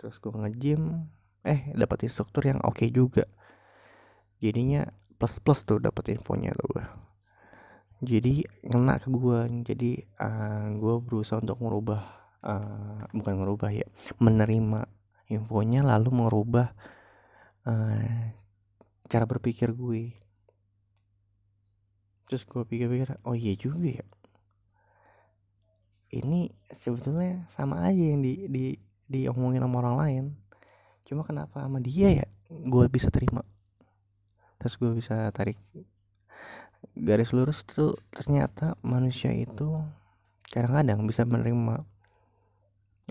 terus 0.00 0.18
gue 0.18 0.32
nge-gym 0.32 1.02
eh 1.44 1.60
dapat 1.76 2.08
instruktur 2.08 2.46
yang 2.48 2.60
oke 2.64 2.80
okay 2.80 2.88
juga. 2.88 3.28
Jadinya 4.40 4.84
plus 5.18 5.40
plus 5.40 5.62
tuh 5.64 5.78
dapat 5.78 6.16
infonya 6.16 6.52
tuh 6.56 6.68
gue 6.74 6.84
jadi 8.04 8.44
ngena 8.68 9.00
ke 9.00 9.08
gue 9.08 9.38
jadi 9.64 9.90
uh, 10.20 10.28
eh, 10.28 10.66
gue 10.76 10.94
berusaha 11.00 11.40
untuk 11.40 11.58
merubah 11.64 12.04
uh, 12.44 13.00
bukan 13.16 13.34
merubah 13.40 13.72
ya 13.72 13.86
menerima 14.20 14.84
infonya 15.32 15.80
lalu 15.80 16.10
merubah 16.12 16.74
uh, 17.64 18.28
cara 19.08 19.24
berpikir 19.24 19.72
gue 19.72 20.12
terus 22.28 22.44
gue 22.44 22.62
pikir-pikir 22.66 23.24
oh 23.24 23.36
iya 23.36 23.56
juga 23.56 24.02
ya 24.02 24.04
ini 26.20 26.52
sebetulnya 26.70 27.42
sama 27.50 27.82
aja 27.86 27.98
yang 27.98 28.22
di 28.22 28.46
di 28.46 28.64
diomongin 29.10 29.62
sama 29.64 29.82
orang 29.82 29.96
lain. 29.98 30.24
Cuma 31.08 31.26
kenapa 31.26 31.64
sama 31.64 31.82
dia 31.82 32.22
ya 32.22 32.26
gue 32.50 32.84
bisa 32.92 33.10
terima. 33.10 33.42
Terus 34.62 34.74
gue 34.78 34.90
bisa 34.94 35.28
tarik 35.34 35.58
garis 36.94 37.32
lurus 37.32 37.64
tuh 37.64 37.96
ternyata 38.12 38.76
manusia 38.84 39.32
itu 39.32 39.80
kadang-kadang 40.52 41.02
bisa 41.08 41.26
menerima 41.26 41.80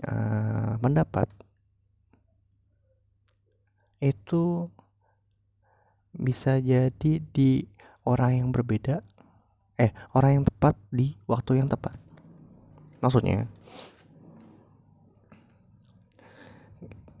uh, 0.08 0.72
pendapat 0.78 1.28
itu 4.00 4.70
bisa 6.14 6.62
jadi 6.62 7.12
di 7.34 7.66
orang 8.06 8.38
yang 8.38 8.48
berbeda 8.54 9.02
eh 9.80 9.90
orang 10.14 10.40
yang 10.40 10.44
tepat 10.46 10.78
di 10.94 11.18
waktu 11.26 11.58
yang 11.58 11.66
tepat 11.66 12.03
maksudnya. 13.04 13.44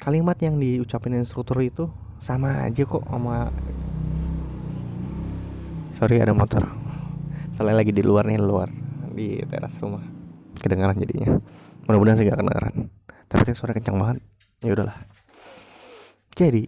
Kalimat 0.00 0.36
yang 0.40 0.56
diucapin 0.56 1.16
instruktur 1.16 1.60
itu 1.60 1.88
sama 2.24 2.64
aja 2.64 2.84
kok 2.84 3.04
sama 3.04 3.52
sorry 5.96 6.20
ada 6.20 6.32
motor. 6.32 6.64
Soalnya 7.56 7.84
lagi 7.84 7.92
di 7.92 8.00
luar 8.00 8.28
nih 8.28 8.40
luar 8.40 8.68
di 9.12 9.40
teras 9.44 9.76
rumah. 9.80 10.00
Kedengaran 10.60 10.96
jadinya. 10.96 11.36
Mudah-mudahan 11.84 12.16
sih 12.16 12.24
gak 12.24 12.40
kedengaran. 12.40 12.88
Tapi 13.28 13.42
kan 13.44 13.54
suara 13.56 13.72
kencang 13.76 13.96
banget. 14.00 14.16
Ya 14.64 14.72
udahlah. 14.72 14.96
Jadi 16.36 16.64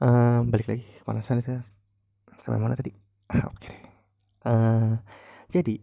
uh, 0.00 0.40
balik 0.48 0.66
lagi. 0.72 0.84
Panasan 1.04 1.40
itu 1.44 1.56
sampai 2.40 2.60
mana 2.60 2.76
tadi? 2.76 2.92
Ah, 3.32 3.48
oke 3.48 3.56
okay 3.60 3.92
uh, 4.46 4.98
jadi 5.50 5.78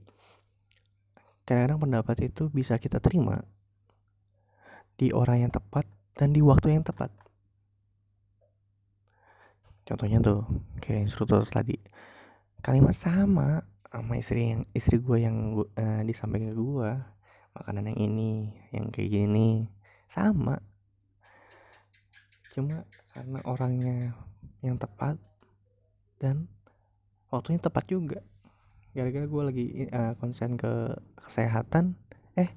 kadang-kadang 1.49 1.81
pendapat 1.81 2.29
itu 2.29 2.45
bisa 2.53 2.77
kita 2.77 3.01
terima 3.01 3.41
di 5.01 5.09
orang 5.09 5.49
yang 5.49 5.51
tepat 5.51 5.81
dan 6.13 6.29
di 6.29 6.45
waktu 6.45 6.77
yang 6.77 6.85
tepat. 6.85 7.09
Contohnya 9.89 10.21
tuh 10.21 10.45
kayak 10.77 11.09
instruktur 11.09 11.41
tadi. 11.49 11.73
Kalimat 12.61 12.93
sama 12.93 13.65
sama 13.89 14.13
istri 14.21 14.53
yang 14.53 14.61
istri 14.77 15.01
gue 15.01 15.25
yang 15.25 15.57
gua, 15.57 15.65
uh, 15.81 16.05
disampaikan 16.05 16.53
ke 16.53 16.61
gue 16.61 16.91
makanan 17.57 17.89
yang 17.89 17.97
ini 17.97 18.53
yang 18.69 18.93
kayak 18.93 19.09
gini. 19.09 19.65
Sama. 20.05 20.61
Cuma 22.53 22.85
karena 23.17 23.41
orangnya 23.49 24.13
yang 24.61 24.77
tepat 24.77 25.17
dan 26.21 26.45
waktunya 27.33 27.57
tepat 27.57 27.89
juga 27.89 28.21
gara-gara 28.99 29.23
gue 29.23 29.43
lagi 29.47 29.65
uh, 29.95 30.11
konsen 30.19 30.59
ke 30.59 30.91
kesehatan 31.23 31.95
eh 32.35 32.51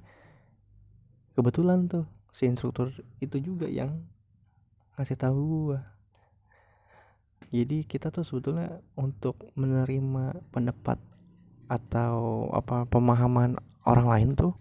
kebetulan 1.39 1.87
tuh 1.87 2.03
si 2.35 2.51
instruktur 2.51 2.91
itu 3.23 3.39
juga 3.39 3.71
yang 3.71 3.95
ngasih 4.99 5.15
tahu 5.15 5.39
gue 5.71 5.79
jadi 7.53 7.85
kita 7.85 8.09
tuh 8.09 8.25
sebetulnya 8.25 8.65
untuk 8.97 9.37
menerima 9.53 10.33
pendapat 10.49 10.97
atau 11.69 12.49
apa 12.49 12.89
pemahaman 12.89 13.53
orang 13.85 14.07
lain 14.09 14.29
tuh 14.33 14.57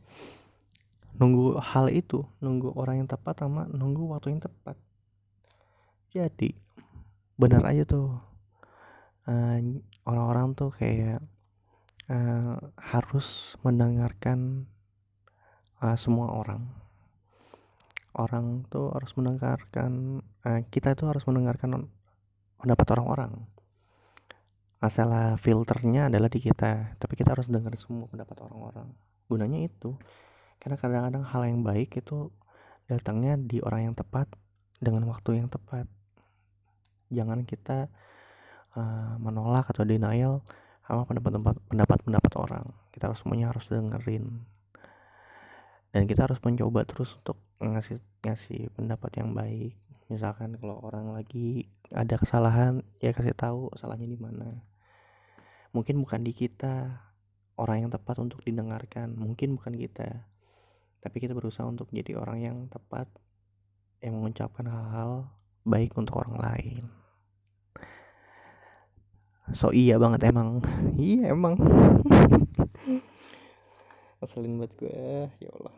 nunggu 1.16 1.56
hal 1.56 1.88
itu 1.88 2.20
nunggu 2.44 2.76
orang 2.76 3.00
yang 3.00 3.08
tepat 3.08 3.40
sama 3.40 3.64
nunggu 3.72 4.12
waktu 4.12 4.36
yang 4.36 4.44
tepat. 4.44 4.76
Jadi 6.12 6.52
benar 7.40 7.64
aja 7.64 7.88
tuh. 7.88 8.12
Uh, 9.22 9.80
orang-orang 10.02 10.52
tuh 10.52 10.74
kayak 10.74 11.22
uh, 12.12 12.54
harus 12.92 13.56
mendengarkan 13.64 14.68
uh, 15.80 15.96
semua 15.96 16.28
orang. 16.36 16.60
Orang 18.12 18.68
tuh 18.68 18.92
harus 18.92 19.16
mendengarkan 19.16 20.20
uh, 20.44 20.60
kita 20.68 20.92
itu 20.92 21.08
harus 21.08 21.24
mendengarkan 21.24 21.88
pendapat 22.60 22.86
orang-orang. 22.92 23.32
Masalah 24.82 25.38
filternya 25.38 26.12
adalah 26.12 26.28
di 26.28 26.42
kita 26.42 26.98
tapi 27.00 27.14
kita 27.16 27.32
harus 27.32 27.48
dengar 27.48 27.72
semua 27.80 28.04
pendapat 28.12 28.36
orang-orang. 28.44 28.88
Gunanya 29.30 29.64
itu 29.64 29.96
karena 30.60 30.76
kadang-kadang 30.76 31.24
hal 31.24 31.42
yang 31.48 31.64
baik 31.64 31.96
itu 31.96 32.28
datangnya 32.86 33.40
di 33.40 33.64
orang 33.64 33.90
yang 33.90 33.94
tepat 33.96 34.28
dengan 34.82 35.08
waktu 35.08 35.40
yang 35.40 35.48
tepat. 35.48 35.88
Jangan 37.08 37.46
kita 37.48 37.88
uh, 38.76 39.14
menolak 39.22 39.70
atau 39.72 39.86
denial 39.86 40.44
sama 40.92 41.08
pendapat 41.08 41.56
pendapat 41.72 41.98
pendapat 42.04 42.32
orang. 42.36 42.68
Kita 42.92 43.08
harus 43.08 43.24
semuanya 43.24 43.48
harus 43.48 43.64
dengerin. 43.72 44.28
Dan 45.88 46.04
kita 46.04 46.28
harus 46.28 46.36
mencoba 46.44 46.84
terus 46.84 47.16
untuk 47.16 47.40
ngasih 47.64 47.96
ngasih 48.28 48.68
pendapat 48.76 49.08
yang 49.16 49.32
baik. 49.32 49.72
Misalkan 50.12 50.52
kalau 50.60 50.84
orang 50.84 51.16
lagi 51.16 51.64
ada 51.96 52.20
kesalahan 52.20 52.84
ya 53.00 53.16
kasih 53.16 53.32
tahu 53.32 53.72
salahnya 53.80 54.04
di 54.04 54.20
mana. 54.20 54.52
Mungkin 55.72 55.96
bukan 56.04 56.20
di 56.20 56.36
kita 56.36 56.92
orang 57.56 57.88
yang 57.88 57.90
tepat 57.92 58.20
untuk 58.20 58.44
didengarkan. 58.44 59.16
Mungkin 59.16 59.56
bukan 59.56 59.72
kita. 59.72 60.12
Tapi 61.00 61.16
kita 61.24 61.32
berusaha 61.32 61.64
untuk 61.64 61.88
jadi 61.88 62.20
orang 62.20 62.44
yang 62.44 62.56
tepat 62.68 63.08
yang 64.04 64.20
mengucapkan 64.20 64.68
hal-hal 64.68 65.24
baik 65.64 65.96
untuk 65.96 66.20
orang 66.20 66.36
lain 66.36 66.84
so 69.52 69.70
iya 69.72 69.96
banget 70.00 70.28
emang. 70.28 70.60
Iya 70.98 71.32
emang. 71.32 71.56
Ngeselin 74.22 74.54
banget 74.60 74.72
gue 74.78 75.26
ya 75.42 75.50
Allah. 75.50 75.76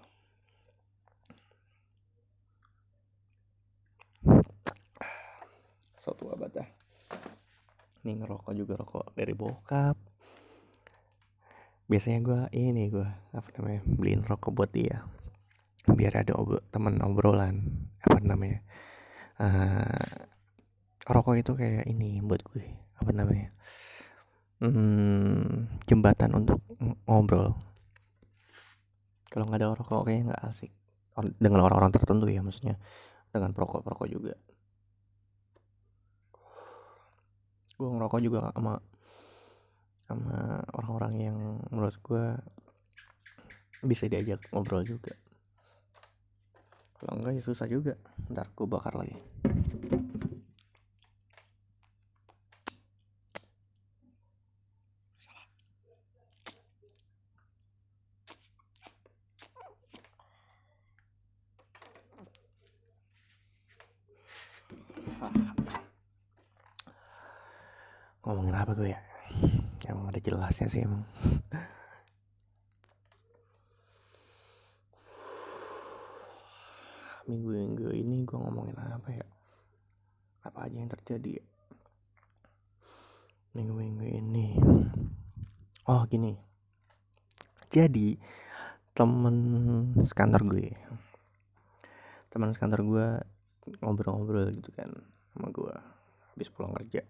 So 6.00 6.12
tua 6.18 6.36
banget 6.36 6.60
dah. 6.60 6.68
Ini 8.04 8.20
ngerokok 8.20 8.52
juga 8.52 8.76
rokok 8.76 9.06
dari 9.16 9.32
bokap. 9.32 9.96
Biasanya 11.88 12.20
gue 12.20 12.40
ini 12.56 12.92
gue 12.92 13.08
apa 13.32 13.48
namanya 13.56 13.80
beliin 13.88 14.24
rokok 14.28 14.52
buat 14.52 14.68
dia. 14.72 15.00
Biar 15.88 16.20
ada 16.20 16.36
ob 16.36 16.60
teman 16.68 17.00
obrolan 17.00 17.64
apa 18.04 18.20
namanya 18.20 18.60
uh, 19.40 20.33
rokok 21.04 21.36
itu 21.36 21.52
kayak 21.52 21.84
ini 21.84 22.24
buat 22.24 22.40
gue 22.40 22.64
apa 23.00 23.10
namanya 23.12 23.48
hmm, 24.64 25.84
jembatan 25.84 26.32
untuk 26.32 26.60
ngobrol. 27.04 27.52
Kalau 29.28 29.44
nggak 29.50 29.60
ada 29.60 29.74
rokok 29.74 30.06
kayaknya 30.06 30.32
nggak 30.32 30.42
asik. 30.48 30.70
Dengan 31.38 31.66
orang-orang 31.66 31.92
tertentu 31.94 32.26
ya 32.30 32.42
maksudnya 32.42 32.78
dengan 33.34 33.50
perokok-perokok 33.50 34.08
juga. 34.08 34.34
Gue 37.74 37.88
ngerokok 37.90 38.20
juga 38.22 38.38
sama 38.54 38.78
sama 40.04 40.62
orang-orang 40.78 41.14
yang 41.18 41.36
menurut 41.74 41.96
gue 42.04 42.24
bisa 43.84 44.06
diajak 44.06 44.38
ngobrol 44.54 44.86
juga. 44.86 45.12
Kalau 47.02 47.20
enggak 47.20 47.36
ya 47.36 47.42
susah 47.42 47.66
juga 47.68 47.98
ntar 48.32 48.48
gue 48.54 48.64
bakar 48.70 48.96
lagi 48.96 49.18
ngomongin 68.24 68.56
apa 68.56 68.72
tuh 68.72 68.88
ya? 68.88 68.98
Emang 69.84 70.08
ada 70.08 70.16
jelasnya 70.16 70.66
sih 70.72 70.80
emang. 70.80 71.04
Minggu-minggu 77.28 77.88
ini 77.92 78.24
gue 78.24 78.36
ngomongin 78.36 78.76
apa 78.80 79.08
ya? 79.12 79.26
Apa 80.48 80.68
aja 80.68 80.76
yang 80.76 80.88
terjadi 80.88 81.40
ya? 81.40 81.44
Minggu-minggu 83.56 84.04
ini. 84.08 84.56
Oh 85.88 86.08
gini. 86.08 86.32
Jadi 87.68 88.16
temen 88.96 89.36
sekantor 90.00 90.48
gue. 90.48 90.72
Teman 92.32 92.56
sekantor 92.56 92.80
gue 92.88 93.08
ngobrol-ngobrol 93.84 94.52
gitu 94.52 94.72
kan 94.76 94.88
habis 96.44 96.52
pulang 96.52 96.76
kerja. 96.76 97.00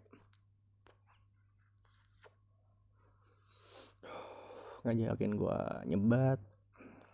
Ngajakin 4.86 5.34
gue 5.34 5.58
nyebat. 5.90 6.38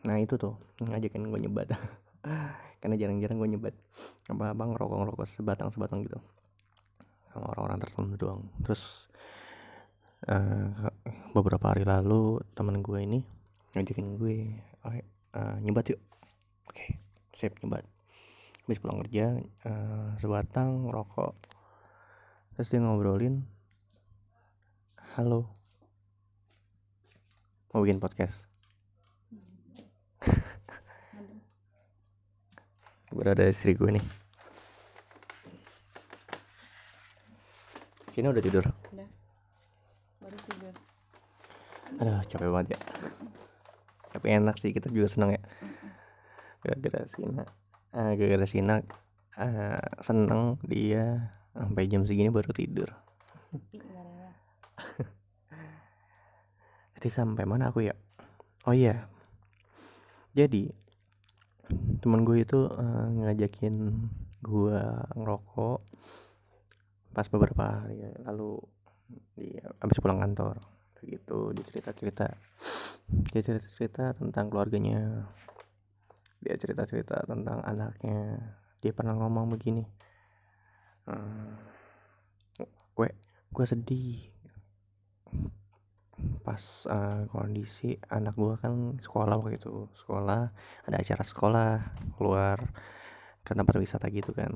Nah 0.05 0.21
itu 0.21 0.37
tuh 0.37 0.53
ngajakin 0.85 1.33
gue 1.33 1.41
nyebat. 1.49 1.73
Karena 2.85 2.95
jarang-jarang 3.01 3.41
gue 3.41 3.49
nyebat. 3.57 3.75
Apa 4.29 4.53
abang 4.53 4.77
ngerokok 4.77 4.97
ngerokok 5.01 5.27
sebatang 5.33 5.73
sebatang 5.73 6.05
gitu. 6.05 6.21
Sama 7.33 7.57
orang-orang 7.57 7.81
tertentu 7.81 8.21
doang. 8.21 8.45
Terus 8.69 9.09
uh, 10.29 10.93
beberapa 11.33 11.73
hari 11.73 11.89
lalu 11.89 12.45
teman 12.53 12.85
gue 12.85 13.01
ini 13.01 13.25
ngajakin 13.73 14.21
gue 14.21 14.61
oh, 14.85 14.93
uh, 15.41 15.57
nyebat 15.65 15.97
yuk. 15.97 16.01
Oke 16.69 16.85
okay, 16.85 16.91
sip 17.33 17.57
nyebat. 17.65 17.89
Habis 18.69 18.77
pulang 18.77 19.01
kerja 19.09 19.41
uh, 19.65 20.21
sebatang 20.21 20.93
rokok 20.93 21.50
terus 22.61 22.77
dia 22.77 22.85
ngobrolin 22.85 23.41
halo. 25.17 25.49
Mau 27.73 27.81
bikin 27.81 28.05
podcast? 28.05 28.45
Berada 33.17 33.49
istri 33.49 33.73
gue 33.73 33.97
nih. 33.97 34.05
Sini 38.13 38.29
udah 38.29 38.45
tidur? 38.45 38.69
Udah. 38.69 39.09
Baru 40.21 40.37
tidur. 40.45 40.77
Aduh 41.97 42.21
capek 42.29 42.53
banget 42.53 42.77
ya. 42.77 42.81
Tapi 44.13 44.37
enak 44.37 44.61
sih 44.61 44.77
kita 44.77 44.93
juga 44.93 45.09
seneng 45.09 45.33
ya. 45.33 45.41
Gara-gara 46.61 47.09
Sina. 47.09 47.49
Uh, 47.97 48.13
gara-gara 48.21 48.45
Sina 48.45 48.85
uh, 49.39 49.85
seneng 50.03 50.59
dia 50.67 51.31
sampai 51.55 51.87
jam 51.87 52.03
segini 52.03 52.31
baru 52.33 52.51
tidur. 52.51 52.91
Tadi 56.95 57.09
sampai 57.11 57.45
mana 57.47 57.71
aku 57.71 57.87
ya? 57.87 57.95
Oh 58.67 58.75
iya. 58.75 59.07
Jadi 60.35 60.71
teman 62.03 62.27
gue 62.27 62.43
itu 62.43 62.67
uh, 62.67 63.07
ngajakin 63.23 63.75
gue 64.41 64.81
ngerokok 65.15 65.79
pas 67.15 67.27
beberapa 67.31 67.83
hari 67.83 67.99
lalu. 68.27 68.59
Dia 69.39 69.67
habis 69.83 69.99
pulang 69.99 70.23
kantor. 70.23 70.55
Gitu 71.03 71.57
dia 71.57 71.65
cerita 71.67 71.91
cerita 71.97 72.27
dia 73.35 73.43
cerita 73.43 73.67
cerita 73.67 74.05
tentang 74.15 74.47
keluarganya. 74.53 75.27
Dia 76.41 76.55
cerita 76.57 76.87
cerita 76.87 77.21
tentang 77.27 77.59
anaknya 77.67 78.39
dia 78.81 78.93
pernah 78.97 79.13
ngomong 79.17 79.53
begini. 79.53 79.85
Gue 82.97 83.09
gue 83.53 83.67
sedih. 83.69 84.21
Pas 86.45 86.61
uh, 86.93 87.25
kondisi 87.33 87.97
anak 88.13 88.37
gue 88.37 88.53
kan 88.61 88.73
sekolah 89.01 89.41
waktu 89.41 89.57
itu 89.57 89.89
sekolah 90.05 90.53
ada 90.85 90.97
acara 91.01 91.25
sekolah 91.25 91.71
keluar 92.21 92.61
ke 93.41 93.53
tempat 93.57 93.81
wisata 93.81 94.13
gitu 94.13 94.37
kan. 94.37 94.53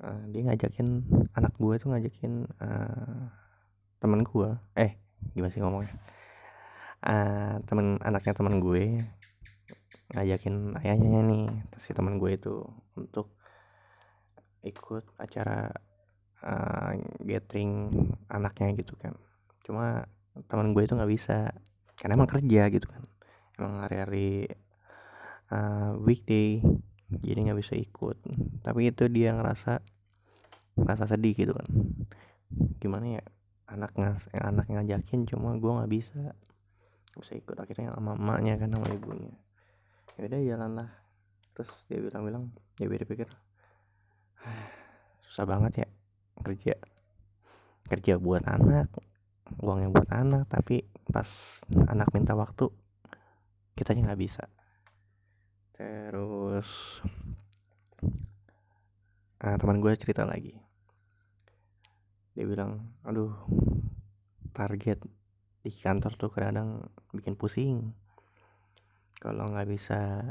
Uh, 0.00 0.22
dia 0.32 0.50
ngajakin 0.50 1.04
anak 1.38 1.54
gue 1.54 1.74
tuh 1.78 1.94
ngajakin 1.94 2.42
uh, 2.66 3.22
temen 4.00 4.26
gue 4.26 4.50
eh 4.80 4.96
gimana 5.36 5.52
sih 5.52 5.62
ngomongnya? 5.62 5.94
Uh, 7.00 7.62
temen 7.70 8.00
anaknya 8.02 8.34
temen 8.34 8.58
gue 8.58 9.06
ngajakin 10.10 10.74
ayahnya 10.82 11.22
nih 11.22 11.46
si 11.78 11.94
temen 11.94 12.18
gue 12.18 12.34
itu 12.34 12.66
untuk 12.98 13.30
ikut 14.66 15.04
acara 15.22 15.70
uh, 16.42 16.92
gathering 17.22 17.88
anaknya 18.26 18.74
gitu 18.74 18.98
kan. 18.98 19.14
Cuma 19.62 20.02
teman 20.50 20.74
gue 20.74 20.82
itu 20.82 20.98
nggak 20.98 21.12
bisa 21.12 21.46
karena 22.02 22.18
emang 22.18 22.30
kerja 22.30 22.62
gitu 22.74 22.86
kan. 22.90 23.02
Emang 23.60 23.74
hari-hari 23.86 24.50
uh, 25.54 25.94
weekday 26.02 26.58
jadi 27.22 27.46
nggak 27.46 27.60
bisa 27.62 27.78
ikut. 27.78 28.18
Tapi 28.66 28.90
itu 28.90 29.06
dia 29.06 29.30
ngerasa 29.30 29.78
ngerasa 30.74 31.04
sedih 31.06 31.38
gitu 31.38 31.54
kan. 31.54 31.68
Gimana 32.82 33.20
ya 33.20 33.22
anak 33.70 33.94
ngas 33.94 34.26
anak 34.34 34.66
ngajakin 34.66 35.22
cuma 35.30 35.54
gue 35.54 35.70
nggak 35.70 35.92
bisa. 35.92 36.34
Bisa 37.14 37.38
ikut 37.38 37.54
akhirnya 37.54 37.94
sama 37.94 38.18
emaknya 38.18 38.58
kan 38.58 38.74
sama 38.74 38.90
ibunya 38.90 39.30
ya 40.20 40.28
udah 40.28 40.40
jalan 40.44 40.72
lah. 40.84 40.90
Terus 41.56 41.72
dia 41.88 41.98
bilang-bilang 42.04 42.44
dia 42.76 42.86
pikir. 42.92 43.28
Ah, 44.44 44.68
susah 45.24 45.48
banget 45.48 45.84
ya 45.84 45.88
kerja. 46.44 46.76
Kerja 47.88 48.20
buat 48.20 48.44
anak 48.44 48.92
uang 49.58 49.82
yang 49.82 49.90
buat 49.90 50.06
anak 50.14 50.46
tapi 50.46 50.86
pas 51.10 51.26
anak 51.90 52.06
minta 52.14 52.38
waktu 52.38 52.70
kita 53.74 53.96
nggak 53.96 54.20
bisa. 54.20 54.44
Terus 55.74 57.00
nah, 59.42 59.56
teman 59.56 59.80
gue 59.82 59.90
cerita 59.98 60.28
lagi. 60.28 60.54
Dia 62.36 62.46
bilang 62.46 62.78
aduh 63.08 63.32
target 64.54 65.00
di 65.60 65.72
kantor 65.72 66.12
tuh 66.16 66.30
kadang 66.30 66.78
bikin 67.12 67.34
pusing 67.36 67.84
kalau 69.20 69.52
nggak 69.52 69.68
bisa 69.68 70.24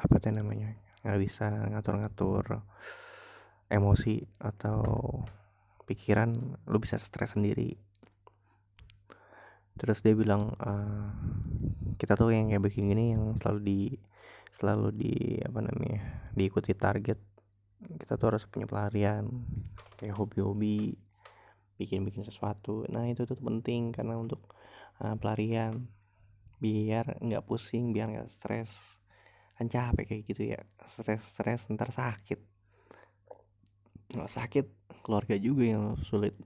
apa 0.00 0.14
tuh 0.20 0.32
namanya 0.32 0.68
nggak 1.04 1.20
bisa 1.20 1.48
ngatur-ngatur 1.72 2.60
emosi 3.72 4.20
atau 4.44 4.84
pikiran 5.88 6.30
lu 6.68 6.78
bisa 6.78 7.00
stres 7.00 7.34
sendiri. 7.34 7.74
Terus 9.80 10.04
dia 10.04 10.12
bilang 10.12 10.52
uh, 10.52 11.08
kita 11.96 12.14
tuh 12.14 12.36
yang 12.36 12.52
kayak 12.52 12.60
begini 12.60 13.16
yang 13.16 13.40
selalu 13.40 13.60
di 13.64 13.80
selalu 14.52 14.88
di 14.92 15.14
apa 15.40 15.64
namanya 15.64 16.04
diikuti 16.36 16.76
target. 16.76 17.16
Kita 17.80 18.20
tuh 18.20 18.36
harus 18.36 18.44
punya 18.44 18.68
pelarian 18.68 19.24
kayak 19.96 20.12
hobi-hobi 20.20 20.92
bikin-bikin 21.80 22.28
sesuatu. 22.28 22.84
Nah 22.92 23.08
itu 23.08 23.24
tuh 23.24 23.40
penting 23.40 23.96
karena 23.96 24.20
untuk 24.20 24.44
uh, 25.00 25.16
pelarian 25.16 25.80
biar 26.60 27.18
nggak 27.24 27.44
pusing 27.48 27.90
biar 27.90 28.12
nggak 28.12 28.30
stres. 28.30 28.70
Kan 29.56 29.68
capek 29.68 30.04
kayak 30.06 30.22
gitu 30.28 30.42
ya 30.56 30.60
stres 30.86 31.24
stres 31.24 31.66
ntar 31.72 31.88
sakit. 31.90 32.40
Nggak 34.16 34.30
sakit 34.30 34.66
keluarga 35.02 35.34
juga 35.40 35.64
yang 35.64 35.96
sulit. 36.04 36.36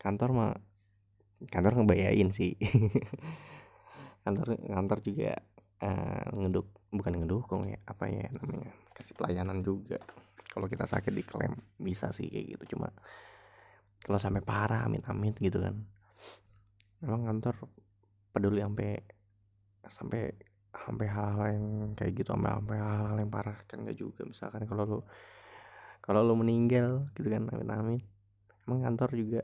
Kantor 0.00 0.30
mah 0.32 0.52
kantor 1.52 1.84
ngebayain 1.84 2.32
sih. 2.32 2.56
Kantor 4.24 4.52
kantor 4.68 4.98
juga 5.00 5.32
uh, 5.80 6.28
ngeduk 6.36 6.68
bukan 6.92 7.12
ngedukung 7.24 7.64
ya 7.72 7.80
apa 7.88 8.04
ya 8.04 8.28
namanya 8.36 8.68
kasih 8.92 9.16
pelayanan 9.16 9.64
juga. 9.64 9.96
Kalau 10.50 10.66
kita 10.68 10.84
sakit 10.84 11.14
diklaim 11.14 11.56
bisa 11.80 12.12
sih 12.12 12.28
kayak 12.28 12.58
gitu. 12.58 12.76
Cuma 12.76 12.92
kalau 14.04 14.20
sampai 14.20 14.44
parah 14.44 14.84
amit-amit 14.84 15.40
gitu 15.40 15.60
kan. 15.62 15.72
Memang 17.00 17.32
kantor 17.32 17.56
peduli 18.36 18.60
sampai 18.60 19.00
sampai 19.88 20.28
sampai 20.70 21.06
hal-hal 21.10 21.46
yang 21.50 21.66
kayak 21.98 22.12
gitu 22.14 22.30
sampai 22.30 22.54
sampai 22.54 22.78
hal-hal 22.78 23.16
yang 23.18 23.30
parah 23.30 23.58
kan 23.66 23.82
gak 23.82 23.98
juga. 23.98 24.22
Misalkan 24.22 24.62
kalau 24.70 24.84
lu 24.86 24.98
kalau 26.00 26.22
lu 26.22 26.34
meninggal 26.38 27.02
gitu 27.18 27.28
kan 27.30 27.46
amit-amit 27.50 28.02
emang 28.66 28.80
kantor 28.86 29.10
juga 29.18 29.40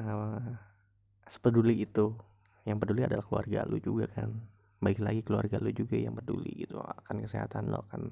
uh, 0.00 0.40
sepeduli 1.28 1.84
itu 1.84 2.16
yang 2.64 2.80
peduli 2.80 3.04
adalah 3.04 3.24
keluarga 3.24 3.68
lu 3.68 3.78
juga 3.80 4.08
kan. 4.08 4.32
Baik 4.80 5.04
lagi 5.04 5.20
keluarga 5.20 5.60
lu 5.60 5.70
juga 5.76 6.00
yang 6.00 6.16
peduli 6.16 6.64
gitu 6.64 6.80
akan 6.80 7.20
kesehatan 7.20 7.68
lo 7.68 7.84
akan 7.92 8.08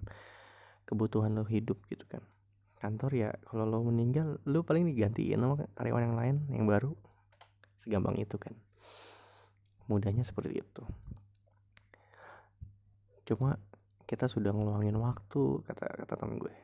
kebutuhan 0.84 1.32
lo 1.32 1.48
hidup 1.48 1.80
gitu 1.88 2.04
kan. 2.12 2.20
Kantor 2.78 3.10
ya 3.16 3.30
kalau 3.48 3.64
lo 3.64 3.80
meninggal 3.88 4.36
lo 4.44 4.62
paling 4.62 4.84
digantiin 4.84 5.40
sama 5.40 5.64
karyawan 5.80 6.12
yang 6.12 6.16
lain 6.16 6.36
yang 6.52 6.64
baru. 6.68 6.92
Segampang 7.80 8.20
itu 8.20 8.36
kan. 8.36 8.52
Mudahnya 9.88 10.20
seperti 10.20 10.60
itu 10.60 10.84
cuma 13.28 13.52
kita 14.08 14.24
sudah 14.24 14.56
ngeluangin 14.56 14.96
waktu 14.96 15.60
kata 15.68 15.84
kata 16.00 16.14
temen 16.16 16.40
gue. 16.40 16.54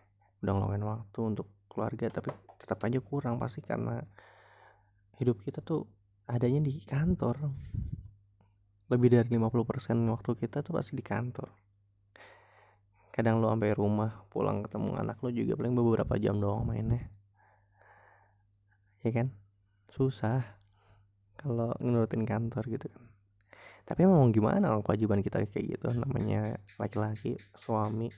Udah 0.40 0.52
ngeluangin 0.56 0.84
waktu 0.88 1.18
untuk 1.20 1.44
keluarga 1.68 2.08
tapi 2.08 2.32
tetap 2.56 2.80
aja 2.80 3.04
kurang 3.04 3.36
pasti 3.36 3.60
karena 3.60 4.00
hidup 5.20 5.36
kita 5.44 5.60
tuh 5.60 5.84
adanya 6.32 6.64
di 6.64 6.72
kantor. 6.80 7.36
Lebih 8.88 9.08
dari 9.12 9.28
50% 9.28 10.08
waktu 10.08 10.30
kita 10.40 10.64
tuh 10.64 10.72
pasti 10.72 10.96
di 10.96 11.04
kantor. 11.04 11.52
Kadang 13.12 13.44
lo 13.44 13.52
sampai 13.52 13.76
rumah 13.76 14.10
pulang 14.32 14.64
ketemu 14.64 14.96
anak 14.96 15.20
lo 15.20 15.28
juga 15.28 15.60
paling 15.60 15.76
beberapa 15.76 16.16
jam 16.16 16.40
doang 16.40 16.64
mainnya. 16.64 17.04
Ya 19.04 19.12
kan? 19.12 19.28
Susah 19.92 20.40
kalau 21.36 21.76
nurutin 21.84 22.24
kantor 22.24 22.64
gitu 22.72 22.88
kan 22.88 23.13
tapi 23.84 24.08
emang 24.08 24.32
gimana 24.32 24.80
kewajiban 24.80 25.20
kita 25.20 25.44
kayak 25.44 25.76
gitu 25.76 25.92
namanya 25.92 26.56
laki-laki 26.80 27.36
suami 27.60 28.08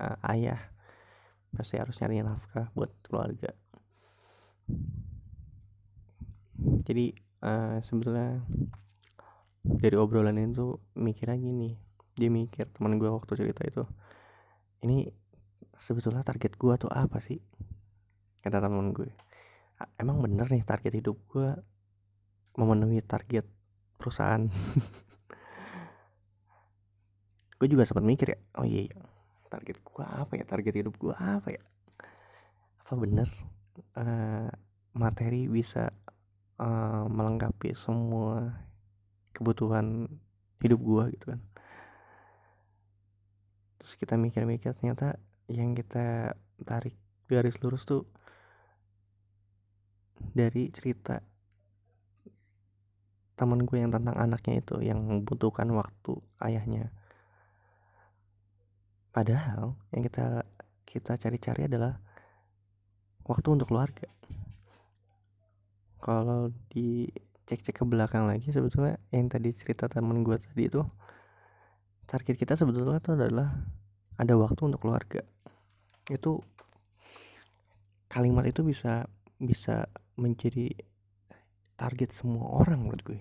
uh, 0.00 0.16
ayah 0.32 0.56
pasti 1.54 1.78
harus 1.78 1.94
nyari 2.00 2.24
nafkah 2.24 2.66
buat 2.74 2.90
keluarga. 3.06 3.52
Jadi 6.88 7.12
uh, 7.44 7.78
sebetulnya 7.84 8.40
dari 9.64 9.96
obrolan 10.00 10.40
itu 10.40 10.76
mikir 10.96 11.30
lagi 11.30 11.52
nih 11.52 11.74
dia 12.14 12.30
mikir 12.30 12.68
teman 12.72 12.96
gue 12.96 13.10
waktu 13.10 13.32
cerita 13.34 13.62
itu 13.66 13.82
ini 14.86 15.08
sebetulnya 15.76 16.24
target 16.24 16.56
gue 16.56 16.74
tuh 16.80 16.90
apa 16.90 17.20
sih? 17.20 17.38
Kata 18.40 18.60
teman 18.60 18.92
gue. 18.96 19.08
Emang 20.00 20.24
bener 20.24 20.48
nih 20.48 20.64
target 20.64 20.96
hidup 20.96 21.16
gue 21.28 21.52
memenuhi 22.56 23.02
target 23.04 23.44
perusahaan. 23.98 24.42
Gue 27.58 27.68
juga 27.70 27.86
sempat 27.86 28.04
mikir 28.04 28.34
ya 28.34 28.38
oh 28.60 28.66
iya, 28.66 28.90
iya. 28.90 28.96
Target 29.48 29.78
gue 29.78 30.04
apa 30.04 30.32
ya? 30.34 30.44
Target 30.44 30.74
hidup 30.84 30.98
gue 30.98 31.14
apa 31.14 31.48
ya? 31.54 31.62
Apa 32.84 32.98
bener 32.98 33.30
uh, 33.96 34.50
materi 34.98 35.46
bisa 35.50 35.90
uh, 36.58 37.06
melengkapi 37.10 37.74
semua 37.74 38.50
kebutuhan 39.34 40.06
hidup 40.62 40.80
gua 40.80 41.04
gitu 41.10 41.34
kan? 41.34 41.40
Terus 43.82 43.92
kita 43.98 44.14
mikir-mikir 44.16 44.72
ternyata 44.78 45.18
yang 45.50 45.76
kita 45.76 46.32
tarik 46.64 46.94
garis 47.28 47.58
lurus 47.60 47.84
tuh 47.84 48.06
dari 50.32 50.70
cerita 50.72 51.20
teman 53.34 53.66
gue 53.66 53.78
yang 53.82 53.90
tentang 53.90 54.14
anaknya 54.14 54.62
itu 54.62 54.78
yang 54.78 55.02
membutuhkan 55.02 55.66
waktu 55.74 56.14
ayahnya. 56.42 56.86
Padahal 59.10 59.74
yang 59.90 60.02
kita 60.06 60.46
kita 60.86 61.18
cari-cari 61.18 61.66
adalah 61.66 61.98
waktu 63.26 63.48
untuk 63.50 63.70
keluarga. 63.70 64.06
Kalau 65.98 66.52
di 66.70 67.10
cek-cek 67.44 67.82
ke 67.82 67.84
belakang 67.84 68.24
lagi 68.24 68.48
sebetulnya 68.54 68.96
yang 69.12 69.28
tadi 69.28 69.52
cerita 69.52 69.90
temen 69.90 70.24
gue 70.24 70.36
tadi 70.40 70.64
itu 70.64 70.80
target 72.08 72.36
kita 72.40 72.54
sebetulnya 72.56 73.02
itu 73.02 73.12
adalah 73.12 73.48
ada 74.16 74.34
waktu 74.38 74.60
untuk 74.70 74.86
keluarga. 74.86 75.20
Itu 76.06 76.38
kalimat 78.06 78.46
itu 78.46 78.62
bisa 78.62 79.10
bisa 79.42 79.90
menjadi 80.14 80.70
target 81.74 82.14
semua 82.14 82.46
orang 82.54 82.86
menurut 82.86 83.02
gue. 83.02 83.20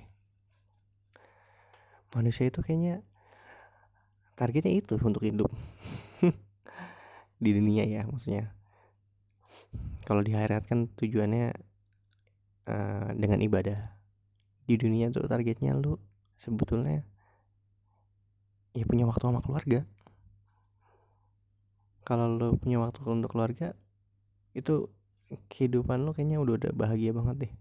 Manusia 2.13 2.46
itu 2.46 2.62
kayaknya 2.62 3.02
targetnya 4.38 4.74
itu 4.78 4.98
untuk 5.02 5.26
hidup. 5.26 5.50
Di 7.44 7.52
dunia 7.52 7.84
ya 7.89 8.06
maksudnya. 8.06 8.54
Kalau 10.04 10.20
di 10.20 10.36
akhirat 10.36 10.68
kan 10.68 10.86
tujuannya 10.86 11.56
uh, 12.70 13.10
dengan 13.18 13.39
ibadah. 13.42 13.80
Di 14.68 14.76
dunia 14.78 15.10
tuh 15.10 15.26
targetnya 15.26 15.74
lu 15.74 15.98
sebetulnya 16.38 17.02
ya 18.76 18.84
punya 18.86 19.10
waktu 19.10 19.24
sama 19.26 19.42
keluarga. 19.42 19.82
Kalau 22.04 22.36
lu 22.36 22.60
punya 22.60 22.84
waktu 22.84 23.00
untuk 23.08 23.32
keluarga 23.32 23.74
itu 24.54 24.92
kehidupan 25.50 26.06
lu 26.06 26.13
kayaknya 26.13 26.38
udah 26.38 26.54
udah 26.62 26.72
bahagia 26.78 27.16
banget 27.16 27.48
deh 27.48 27.54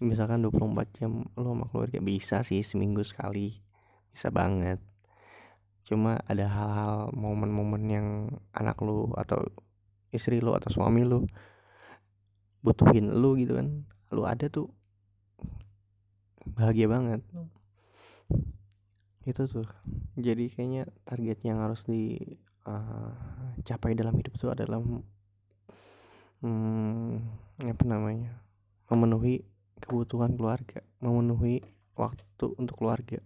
misalkan 0.00 0.40
24 0.40 0.96
jam 0.96 1.28
lu 1.36 1.52
sama 1.52 1.68
keluarga 1.68 2.00
bisa 2.00 2.40
sih 2.40 2.64
seminggu 2.64 3.04
sekali. 3.04 3.52
Bisa 4.10 4.32
banget. 4.32 4.80
Cuma 5.84 6.16
ada 6.24 6.48
hal-hal 6.48 7.12
momen-momen 7.12 7.84
yang 7.86 8.32
anak 8.56 8.80
lu 8.80 9.12
atau 9.14 9.44
istri 10.10 10.40
lu 10.40 10.56
atau 10.56 10.72
suami 10.72 11.04
lu 11.04 11.28
butuhin 12.60 13.08
lu 13.08 13.40
gitu 13.40 13.56
kan 13.56 13.72
lu 14.10 14.26
ada 14.26 14.48
tuh 14.48 14.66
bahagia 16.56 16.88
banget. 16.88 17.20
Itu 19.28 19.44
tuh. 19.46 19.68
Jadi 20.16 20.48
kayaknya 20.48 20.88
target 21.04 21.44
yang 21.44 21.60
harus 21.60 21.84
dicapai 21.86 23.92
eh, 23.92 23.94
uh, 23.94 23.98
dalam 24.00 24.16
hidup 24.16 24.32
itu 24.32 24.48
adalah 24.48 24.80
hmm, 26.40 27.20
apa 27.68 27.84
namanya 27.84 28.32
memenuhi 28.88 29.44
kebutuhan 29.82 30.36
keluarga 30.36 30.84
memenuhi 31.00 31.64
waktu 31.96 32.46
untuk 32.56 32.80
keluarga. 32.80 33.18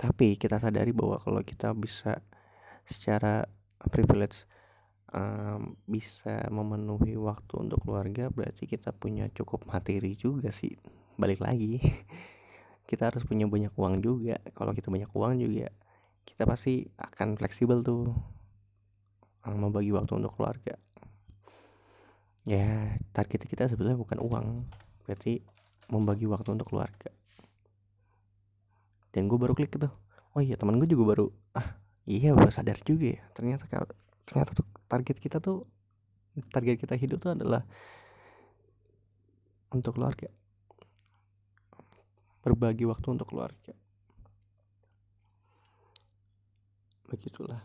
Tapi 0.00 0.36
kita 0.40 0.56
sadari 0.56 0.90
bahwa 0.96 1.20
kalau 1.20 1.44
kita 1.44 1.76
bisa 1.76 2.18
secara 2.84 3.44
privilege 3.92 4.48
um, 5.12 5.76
bisa 5.84 6.48
memenuhi 6.48 7.14
waktu 7.20 7.52
untuk 7.60 7.84
keluarga 7.84 8.32
berarti 8.32 8.66
kita 8.66 8.90
punya 8.96 9.28
cukup 9.30 9.66
materi 9.68 10.16
juga 10.16 10.50
sih. 10.50 10.74
Balik 11.20 11.44
lagi 11.44 11.78
kita 12.90 13.12
harus 13.12 13.22
punya 13.28 13.44
banyak 13.46 13.74
uang 13.76 14.00
juga. 14.00 14.40
Kalau 14.56 14.72
kita 14.72 14.88
banyak 14.88 15.10
uang 15.12 15.38
juga 15.38 15.68
kita 16.24 16.48
pasti 16.48 16.88
akan 16.96 17.36
fleksibel 17.36 17.84
tuh 17.84 18.08
membagi 19.44 19.92
waktu 19.92 20.12
untuk 20.16 20.32
keluarga. 20.40 20.72
Ya 22.48 22.96
target 23.12 23.44
kita 23.44 23.68
sebetulnya 23.68 24.00
bukan 24.00 24.18
uang 24.24 24.46
berarti 25.06 25.40
membagi 25.90 26.26
waktu 26.30 26.54
untuk 26.54 26.70
keluarga. 26.70 27.10
Dan 29.10 29.26
gue 29.26 29.38
baru 29.38 29.58
klik 29.58 29.74
tuh 29.74 29.90
oh 30.38 30.42
iya 30.42 30.54
teman 30.54 30.78
gue 30.78 30.86
juga 30.86 31.14
baru. 31.16 31.26
Ah 31.58 31.74
iya 32.06 32.30
gue 32.34 32.50
sadar 32.50 32.78
juga 32.86 33.18
ya. 33.18 33.20
Ternyata 33.34 33.66
ternyata 34.26 34.50
tuh 34.54 34.66
target 34.86 35.16
kita 35.18 35.42
tuh 35.42 35.66
target 36.54 36.78
kita 36.78 36.94
hidup 36.94 37.18
tuh 37.18 37.34
adalah 37.34 37.62
untuk 39.74 39.98
keluarga. 39.98 40.30
Berbagi 42.46 42.86
waktu 42.86 43.06
untuk 43.10 43.26
keluarga. 43.34 43.74
Begitulah. 47.10 47.58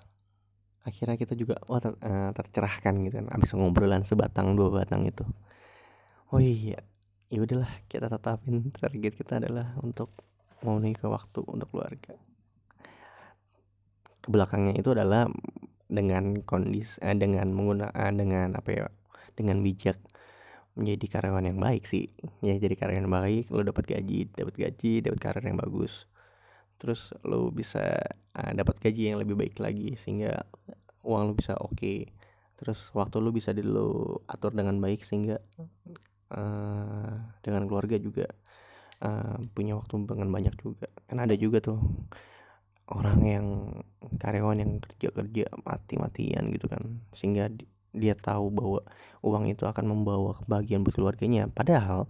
Akhirnya 0.86 1.17
kita 1.17 1.34
juga 1.34 1.58
wah 1.65 1.82
ter, 1.82 1.93
uh, 1.98 2.30
tercerahkan 2.34 2.93
gitu 3.10 3.21
kan 3.21 3.30
abis 3.34 3.54
ngobrolan 3.58 4.06
sebatang 4.06 4.58
dua 4.58 4.82
batang 4.82 5.06
itu. 5.06 5.26
Oh 6.34 6.41
iya 6.41 6.82
ya 7.34 7.42
udahlah 7.42 7.72
kita 7.90 8.06
tetapin 8.06 8.70
target 8.70 9.14
kita 9.18 9.42
adalah 9.42 9.66
untuk 9.82 10.14
memenuhi 10.62 10.94
ke 10.94 11.08
waktu 11.10 11.42
untuk 11.50 11.70
keluarga. 11.74 12.14
Ke 14.22 14.28
belakangnya 14.30 14.78
itu 14.78 14.94
adalah 14.94 15.30
dengan 15.86 16.42
kondisi 16.42 16.98
eh, 17.02 17.14
dengan 17.18 17.54
menggunakan 17.54 17.94
eh, 17.94 18.14
dengan 18.14 18.50
apa 18.58 18.70
ya 18.74 18.86
dengan 19.38 19.62
bijak 19.62 19.98
menjadi 20.76 21.06
karyawan 21.20 21.50
yang 21.50 21.60
baik 21.62 21.84
sih. 21.88 22.10
Ya 22.46 22.54
jadi 22.58 22.76
karyawan 22.78 23.08
yang 23.08 23.14
baik 23.14 23.44
lo 23.50 23.62
dapat 23.66 23.86
gaji 23.90 24.30
dapat 24.34 24.56
gaji 24.56 24.92
dapat 25.06 25.20
karir 25.22 25.44
yang 25.46 25.60
bagus. 25.60 26.06
Terus 26.78 27.16
lu 27.24 27.50
bisa 27.56 27.82
uh, 28.36 28.52
dapat 28.52 28.76
gaji 28.84 29.16
yang 29.16 29.18
lebih 29.18 29.40
baik 29.40 29.56
lagi 29.64 29.96
sehingga 29.96 30.44
uang 31.08 31.32
lu 31.32 31.34
bisa 31.34 31.58
oke. 31.58 31.78
Okay. 31.78 32.12
terus 32.56 32.88
waktu 32.96 33.20
lu 33.20 33.36
bisa 33.36 33.52
di 33.52 33.60
atur 34.32 34.56
dengan 34.56 34.80
baik 34.80 35.04
sehingga 35.04 35.36
uh, 36.34 37.14
dengan 37.46 37.70
keluarga 37.70 38.00
juga 38.02 38.26
uh, 39.06 39.38
punya 39.54 39.78
waktu 39.78 39.94
dengan 40.08 40.30
banyak 40.32 40.56
juga. 40.58 40.88
Kan 41.06 41.22
ada 41.22 41.36
juga 41.38 41.62
tuh 41.62 41.78
orang 42.90 43.20
yang 43.26 43.48
karyawan 44.22 44.62
yang 44.62 44.72
kerja 44.78 45.10
kerja 45.10 45.46
mati 45.66 45.98
matian 45.98 46.54
gitu 46.54 46.70
kan 46.70 46.86
sehingga 47.18 47.50
dia 47.98 48.14
tahu 48.14 48.54
bahwa 48.54 48.86
uang 49.26 49.50
itu 49.50 49.66
akan 49.66 49.90
membawa 49.90 50.38
kebahagiaan 50.38 50.84
buat 50.86 50.96
keluarganya. 50.96 51.50
Padahal 51.50 52.06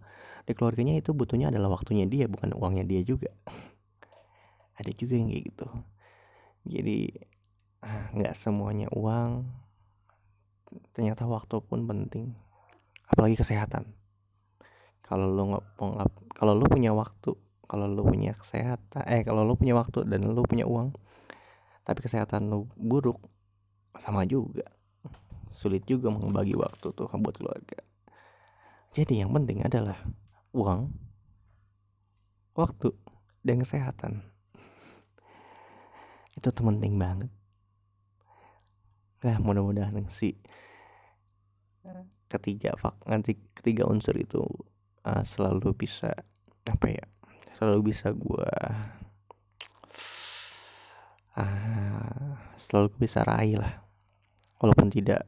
di 0.46 0.54
keluarganya 0.54 0.98
itu 0.98 1.14
butuhnya 1.14 1.50
adalah 1.50 1.74
waktunya 1.74 2.06
dia 2.06 2.26
bukan 2.30 2.54
uangnya 2.58 2.86
dia 2.86 3.02
juga. 3.06 3.32
Ada 4.80 4.92
juga 4.92 5.14
yang 5.16 5.30
kayak 5.32 5.46
gitu. 5.54 5.68
Jadi 6.66 6.98
ah, 7.86 8.10
nggak 8.18 8.34
semuanya 8.34 8.90
uang 8.92 9.46
ternyata 10.98 11.24
waktu 11.30 11.62
pun 11.62 11.86
penting. 11.86 12.34
Apalagi 13.06 13.38
kesehatan 13.38 13.86
kalau 15.06 15.30
lo 15.30 15.44
nggak 15.54 15.66
kalau 16.36 16.54
lo 16.58 16.66
punya 16.66 16.92
waktu 16.92 17.32
kalau 17.66 17.90
lu 17.90 18.06
punya 18.06 18.34
kesehatan 18.34 19.04
eh 19.10 19.26
kalau 19.26 19.42
lu 19.42 19.58
punya 19.58 19.74
waktu 19.74 20.06
dan 20.06 20.22
lu 20.22 20.42
punya 20.46 20.70
uang 20.70 20.94
tapi 21.86 22.02
kesehatan 22.02 22.50
lu 22.50 22.66
buruk 22.82 23.22
sama 24.02 24.26
juga. 24.26 24.66
Sulit 25.56 25.86
juga 25.88 26.12
membagi 26.12 26.58
waktu 26.58 26.92
tuh 26.92 27.08
buat 27.08 27.36
keluarga. 27.38 27.80
Jadi 28.98 29.24
yang 29.24 29.32
penting 29.32 29.64
adalah 29.64 29.96
uang 30.52 30.90
waktu 32.58 32.90
dan 33.46 33.62
kesehatan. 33.62 34.20
Itu 36.36 36.50
tuh 36.52 36.64
penting 36.66 36.98
banget. 36.98 37.32
Nah 39.26 39.38
mudah-mudahan 39.42 40.06
sih 40.10 40.36
ketiga 42.26 42.74
fak 42.76 43.06
nanti 43.06 43.38
ketiga 43.54 43.86
unsur 43.86 44.18
itu 44.18 44.42
uh, 45.06 45.24
selalu 45.24 45.72
bisa 45.78 46.12
apa 46.66 46.90
ya 46.90 47.06
selalu 47.56 47.94
bisa 47.94 48.12
gue 48.12 48.52
uh, 51.40 52.36
selalu 52.60 52.88
bisa 53.00 53.24
raih 53.24 53.62
lah. 53.62 53.72
Walaupun 54.60 54.90
tidak 54.90 55.24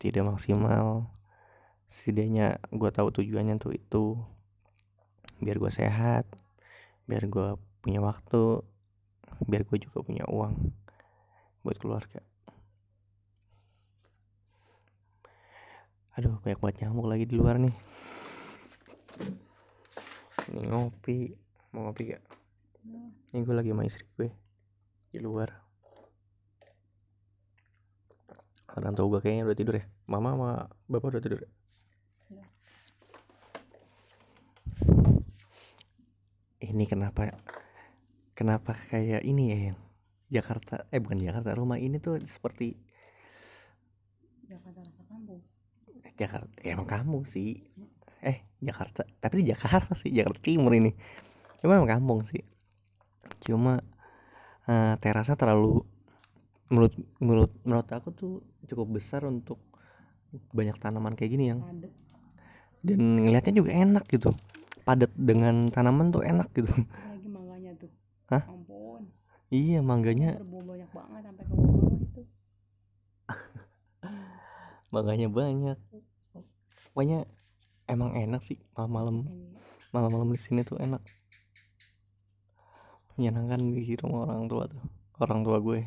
tidak 0.00 0.26
maksimal 0.26 1.06
setidaknya 1.86 2.58
gue 2.74 2.90
tahu 2.90 3.08
tujuannya 3.14 3.60
tuh 3.60 3.76
itu. 3.76 4.18
Biar 5.38 5.60
gue 5.60 5.70
sehat 5.70 6.24
biar 7.04 7.28
gue 7.28 7.48
punya 7.84 8.00
waktu 8.00 8.64
biar 9.44 9.68
gue 9.68 9.78
juga 9.84 10.00
punya 10.00 10.24
uang 10.24 10.56
buat 11.62 11.76
keluarga. 11.76 12.22
Aduh 16.16 16.38
banyak 16.40 16.58
banget 16.62 16.76
nyamuk 16.86 17.06
lagi 17.10 17.26
di 17.28 17.34
luar 17.34 17.58
nih 17.60 17.93
ini 20.52 20.68
ngopi. 20.68 21.32
Mau 21.72 21.88
ngopi 21.88 22.02
gak? 22.12 22.22
Ini 23.32 23.40
gue 23.40 23.54
lagi 23.56 23.70
sama 23.72 23.84
istri 23.88 24.04
gue. 24.18 24.28
Di 25.14 25.18
luar. 25.22 25.48
Orang 28.74 28.92
tua 28.98 29.06
gue 29.16 29.20
kayaknya 29.22 29.46
udah 29.46 29.56
tidur 29.56 29.74
ya. 29.78 29.84
Mama 30.10 30.34
sama 30.34 30.50
bapak 30.90 31.08
udah 31.16 31.22
tidur. 31.22 31.40
Ya? 31.40 31.50
ini 36.74 36.90
kenapa 36.90 37.30
kenapa 38.34 38.74
kayak 38.90 39.22
ini 39.22 39.54
ya? 39.54 39.58
Yang 39.70 39.78
Jakarta 40.34 40.82
eh 40.90 40.98
bukan 40.98 41.22
Jakarta. 41.22 41.54
Rumah 41.54 41.78
ini 41.78 42.02
tuh 42.02 42.18
seperti 42.18 42.74
Jakarta 44.50 44.82
rasa 44.82 45.02
kampung. 45.06 45.40
Jakarta 46.18 46.54
ya 46.66 46.74
emang 46.74 46.88
kamu 46.90 47.22
sih 47.22 47.62
eh 48.24 48.40
Jakarta 48.64 49.04
tapi 49.20 49.44
di 49.44 49.52
Jakarta 49.52 49.92
sih 49.92 50.10
Jakarta 50.10 50.40
Timur 50.40 50.72
ini. 50.72 50.90
Cuma 51.60 51.76
emang 51.76 52.00
kampung 52.00 52.24
sih. 52.24 52.40
Cuma 53.44 53.76
uh, 54.68 54.94
terasnya 55.00 55.36
terlalu 55.36 55.84
menurut 56.72 56.94
menurut 57.20 57.52
menurut 57.68 57.88
aku 57.92 58.08
tuh 58.16 58.40
cukup 58.66 58.96
besar 58.96 59.22
untuk 59.28 59.60
banyak 60.56 60.74
tanaman 60.80 61.14
kayak 61.14 61.30
gini 61.36 61.52
yang 61.54 61.60
dan 62.84 63.00
ngelihatnya 63.00 63.52
juga 63.60 63.70
enak 63.72 64.04
gitu. 64.08 64.32
Padat 64.84 65.12
dengan 65.16 65.72
tanaman 65.72 66.12
tuh 66.12 66.20
enak 66.24 66.48
gitu. 66.52 66.68
Lagi 66.68 67.28
mangganya 67.32 67.72
tuh. 67.76 67.90
Hah? 68.28 68.44
ampun. 68.44 69.02
Iya 69.52 69.80
mangganya 69.80 70.36
banyak 70.40 70.90
banget 70.92 71.22
sampai 71.24 71.44
ke 71.44 71.54
bawah 71.56 71.92
itu. 71.96 72.22
Mangganya 74.94 75.28
banyak. 75.32 75.78
Pokoknya 76.92 77.26
emang 77.94 78.12
enak 78.18 78.42
sih 78.42 78.58
malam-malam. 78.74 79.22
Malam-malam 79.94 80.28
di 80.34 80.40
sini. 80.42 80.66
Tuh 80.66 80.82
enak. 80.82 81.00
Menyenangkan 83.14 83.62
di 83.62 83.94
rumah 83.94 84.26
orang 84.26 84.50
tua 84.50 84.66
tuh 84.66 84.82
orang 85.22 85.46
tua 85.46 85.62
gue. 85.62 85.86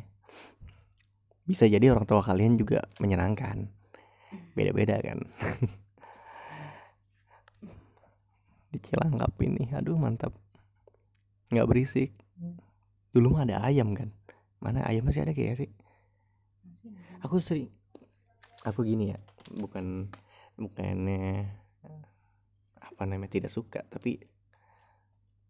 Bisa 1.44 1.68
jadi 1.68 1.92
orang 1.92 2.08
tua 2.08 2.24
kalian 2.24 2.56
juga 2.56 2.80
menyenangkan. 3.00 3.68
Beda-beda 4.56 5.00
kan? 5.00 5.20
Di 8.68 8.76
Cilangkap 8.84 9.32
ini 9.40 9.64
aduh 9.72 9.96
mantap. 9.96 10.32
Nggak 11.48 11.68
berisik. 11.68 12.12
Dulu 13.16 13.32
mah 13.32 13.48
ada 13.48 13.64
ayam 13.64 13.96
kan? 13.96 14.12
Mana 14.60 14.84
ayam 14.84 15.08
masih 15.08 15.24
ada 15.24 15.32
kayak 15.32 15.64
sih? 15.64 15.70
Aku 17.24 17.40
sering 17.40 17.72
aku 18.68 18.84
gini 18.84 19.16
ya 19.16 19.18
bukan 19.56 20.04
bukannya 20.60 21.48
apa 22.98 23.06
namanya 23.06 23.30
tidak 23.30 23.54
suka 23.54 23.86
tapi 23.94 24.18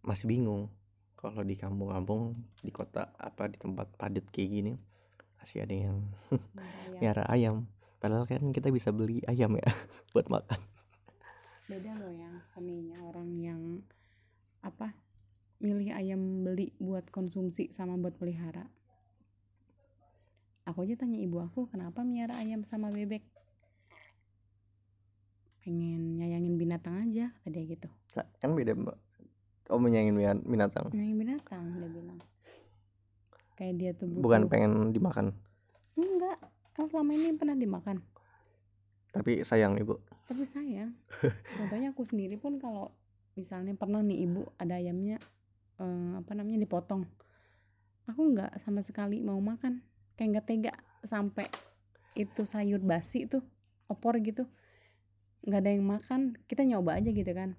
masih 0.04 0.28
bingung. 0.28 0.68
Kalau 1.16 1.40
di 1.40 1.56
kampung-kampung 1.56 2.36
di 2.60 2.68
kota 2.68 3.08
apa 3.16 3.48
di 3.48 3.56
tempat 3.56 3.88
padat 3.96 4.22
kayak 4.28 4.50
gini 4.52 4.72
masih 5.40 5.64
ada 5.64 5.72
yang 5.74 5.96
Ada 6.28 6.60
ayam. 6.60 6.92
nyara 7.00 7.24
ayam. 7.32 7.56
Padahal 8.04 8.28
kan 8.28 8.44
kita 8.52 8.68
bisa 8.68 8.92
beli 8.92 9.24
ayam 9.24 9.56
ya 9.56 9.64
buat 10.12 10.28
makan. 10.28 10.60
Beda 11.72 11.96
loh 11.96 12.12
yang 12.12 12.36
seninya 12.52 13.00
orang 13.08 13.32
yang 13.32 13.60
apa 14.60 14.92
milih 15.64 15.96
ayam 15.96 16.20
beli 16.44 16.68
buat 16.84 17.08
konsumsi 17.08 17.72
sama 17.72 17.96
buat 17.96 18.12
pelihara. 18.20 18.68
Aku 20.68 20.84
aja 20.84 21.00
tanya 21.00 21.16
ibu 21.16 21.40
aku 21.40 21.64
kenapa 21.72 22.04
miara 22.04 22.36
ayam 22.44 22.60
sama 22.60 22.92
bebek 22.92 23.24
pengen 25.68 26.16
nyayangin 26.16 26.56
binatang 26.56 26.96
aja 26.96 27.28
kata 27.44 27.52
dia 27.52 27.76
gitu. 27.76 27.88
Kan 28.40 28.56
beda 28.56 28.72
mbak. 28.72 28.96
Kamu 29.68 29.84
menyayangin 29.84 30.16
bin- 30.16 30.46
binatang. 30.48 30.88
Nyayangin 30.96 31.18
binatang 31.20 31.64
dia 31.76 31.88
bilang. 31.92 32.18
Kayak 33.60 33.74
dia 33.76 33.90
tuh 33.92 34.08
butuh 34.08 34.24
bukan 34.24 34.42
pengen 34.48 34.96
dimakan? 34.96 35.36
Enggak. 36.00 36.40
Kan 36.72 36.88
selama 36.88 37.10
ini 37.12 37.36
pernah 37.36 37.52
dimakan. 37.52 38.00
Tapi 39.12 39.44
sayang 39.44 39.76
ibu. 39.76 39.92
Tapi 40.24 40.48
sayang. 40.48 40.88
Contohnya 41.60 41.92
aku 41.92 42.08
sendiri 42.08 42.40
pun 42.40 42.56
kalau 42.56 42.88
misalnya 43.36 43.76
pernah 43.76 44.00
nih 44.00 44.24
ibu 44.24 44.48
ada 44.56 44.80
ayamnya 44.80 45.20
eh, 45.84 46.12
apa 46.16 46.32
namanya 46.32 46.64
dipotong. 46.64 47.04
Aku 48.08 48.24
nggak 48.32 48.56
sama 48.56 48.80
sekali 48.80 49.20
mau 49.20 49.36
makan. 49.36 49.76
Kayak 50.16 50.40
nggak 50.40 50.46
tega 50.48 50.72
sampai 51.04 51.44
itu 52.16 52.48
sayur 52.48 52.80
basi 52.80 53.28
tuh 53.28 53.44
opor 53.92 54.16
gitu 54.24 54.48
nggak 55.48 55.60
ada 55.64 55.70
yang 55.72 55.86
makan 55.88 56.20
kita 56.44 56.62
nyoba 56.68 57.00
aja 57.00 57.08
gitu 57.08 57.32
kan. 57.32 57.56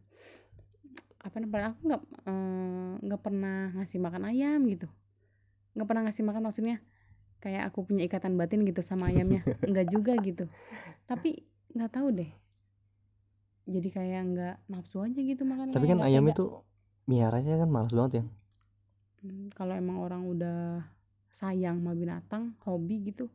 Apa 1.25 1.41
namanya 1.41 1.73
aku 1.73 1.81
nggak 1.89 2.01
eh, 2.29 2.91
nggak 3.09 3.21
pernah 3.25 3.73
ngasih 3.73 3.99
makan 3.99 4.23
ayam 4.29 4.61
gitu. 4.69 4.85
Nggak 5.73 5.87
pernah 5.89 6.03
ngasih 6.05 6.23
makan 6.29 6.41
maksudnya 6.45 6.77
kayak 7.41 7.73
aku 7.73 7.89
punya 7.89 8.05
ikatan 8.05 8.37
batin 8.37 8.61
gitu 8.63 8.85
sama 8.85 9.09
ayamnya. 9.09 9.41
Nggak 9.69 9.87
juga 9.89 10.13
gitu. 10.21 10.45
Tapi 11.09 11.39
nggak 11.73 11.91
tahu 11.91 12.13
deh. 12.13 12.29
Jadi 13.69 13.89
kayak 13.89 14.21
nggak 14.33 14.55
nafsu 14.69 15.01
aja 15.05 15.19
gitu 15.21 15.45
makan 15.45 15.69
tapi 15.69 15.85
kan 15.85 16.01
ayam 16.01 16.25
itu 16.25 16.45
miaranya 17.05 17.65
kan 17.65 17.69
malas 17.69 17.93
banget 17.93 18.21
ya. 18.21 18.23
Hmm, 19.19 19.47
kalau 19.53 19.73
emang 19.77 19.97
orang 20.01 20.25
udah 20.25 20.81
sayang 21.33 21.81
sama 21.81 21.93
binatang 21.93 22.49
hobi 22.65 23.13
gitu 23.13 23.29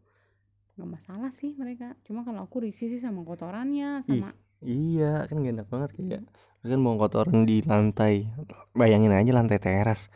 nggak 0.74 0.90
masalah 0.90 1.30
sih 1.30 1.54
mereka. 1.54 1.94
Cuma 2.02 2.26
kalau 2.26 2.42
aku 2.42 2.66
risih 2.66 2.90
sih 2.90 2.98
sama 2.98 3.22
kotorannya 3.22 4.02
sama 4.02 4.34
Iya 4.64 5.28
kan 5.28 5.44
gak 5.44 5.52
enak 5.60 5.68
banget 5.68 5.90
kayak 5.92 6.24
kan 6.64 6.80
buang 6.80 6.96
kotoran 6.96 7.44
di 7.44 7.60
lantai 7.60 8.24
bayangin 8.72 9.12
aja 9.12 9.36
lantai 9.36 9.60
teras. 9.60 10.08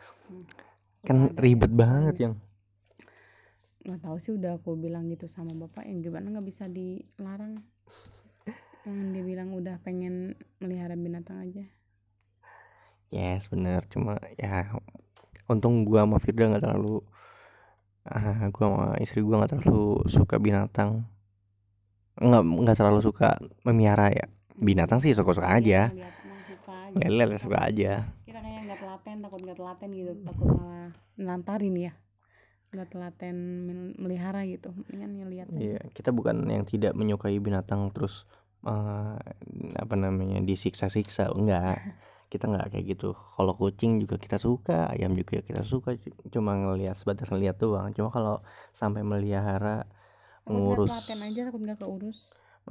Kan 1.05 1.29
Ada 1.29 1.37
ribet 1.37 1.69
yang 1.69 1.77
banget 1.77 2.15
yang. 2.17 2.33
Nggak 3.85 4.01
tahu 4.01 4.17
sih 4.17 4.33
udah 4.33 4.57
aku 4.57 4.73
bilang 4.81 5.05
gitu 5.05 5.29
sama 5.29 5.53
bapak 5.53 5.85
yang 5.85 6.01
gimana 6.01 6.33
nggak 6.33 6.47
bisa 6.49 6.65
dilarang. 6.65 7.53
Yang 8.89 8.97
dia 9.13 9.23
bilang 9.29 9.53
udah 9.53 9.77
pengen 9.85 10.33
melihara 10.57 10.97
binatang 10.97 11.45
aja. 11.45 11.63
Yes 13.13 13.45
bener. 13.53 13.85
Cuma 13.85 14.17
ya 14.41 14.65
untung 15.45 15.85
gue 15.85 16.01
sama 16.01 16.17
Firda 16.17 16.49
nggak 16.49 16.65
terlalu 16.65 17.05
uh, 18.09 18.49
gue 18.49 18.65
sama 18.65 18.97
istri 18.97 19.21
gue 19.21 19.37
nggak 19.37 19.61
terlalu 19.61 20.01
suka 20.09 20.41
binatang. 20.41 21.05
Nggak 22.17 22.41
nggak 22.41 22.77
terlalu 22.81 23.05
suka 23.05 23.37
memelihara 23.61 24.09
ya 24.09 24.25
binatang 24.59 24.99
sih 24.99 25.15
suka 25.15 25.31
suka 25.31 25.49
aja 25.49 25.89
Lihat, 25.89 26.13
emang 26.23 26.41
suka 26.47 26.73
aja. 26.87 27.07
lele 27.07 27.35
suka 27.39 27.57
aja 27.63 27.91
kita 28.27 28.39
kayaknya 28.39 28.61
nggak 28.67 28.79
telaten 28.83 29.15
takut 29.23 29.39
nggak 29.43 29.57
telaten 29.57 29.89
gitu 29.95 30.11
takut 30.23 30.47
malah 30.51 30.87
nelantarin 31.17 31.75
ya 31.79 31.91
nggak 32.69 32.87
telaten 32.93 33.35
mel- 33.65 33.95
melihara 33.97 34.45
gitu 34.45 34.69
mendingan 34.69 35.11
ngeliat. 35.25 35.47
Iya, 35.57 35.81
kita 35.89 36.13
bukan 36.13 36.45
yang 36.45 36.69
tidak 36.69 36.93
menyukai 36.93 37.33
binatang 37.41 37.89
terus 37.89 38.29
eh, 38.61 39.17
apa 39.73 39.95
namanya 39.97 40.37
disiksa-siksa, 40.45 41.33
enggak. 41.33 41.81
Kita 42.29 42.45
nggak 42.45 42.69
kayak 42.69 42.85
gitu. 42.93 43.17
Kalau 43.17 43.57
kucing 43.57 43.97
juga 43.97 44.21
kita 44.21 44.37
suka, 44.37 44.85
ayam 44.93 45.17
juga 45.17 45.41
kita 45.41 45.65
suka, 45.65 45.97
cuma 46.29 46.53
ngelihat 46.61 46.93
sebatas 46.93 47.33
ngelihat 47.33 47.57
doang. 47.57 47.89
Cuma 47.89 48.13
kalau 48.13 48.37
sampai 48.69 49.01
melihara 49.01 49.81
ngurus 50.45 50.93
telaten 50.93 51.25
aja 51.25 51.41
takut 51.49 51.61
nggak 51.65 51.79
keurus 51.81 52.17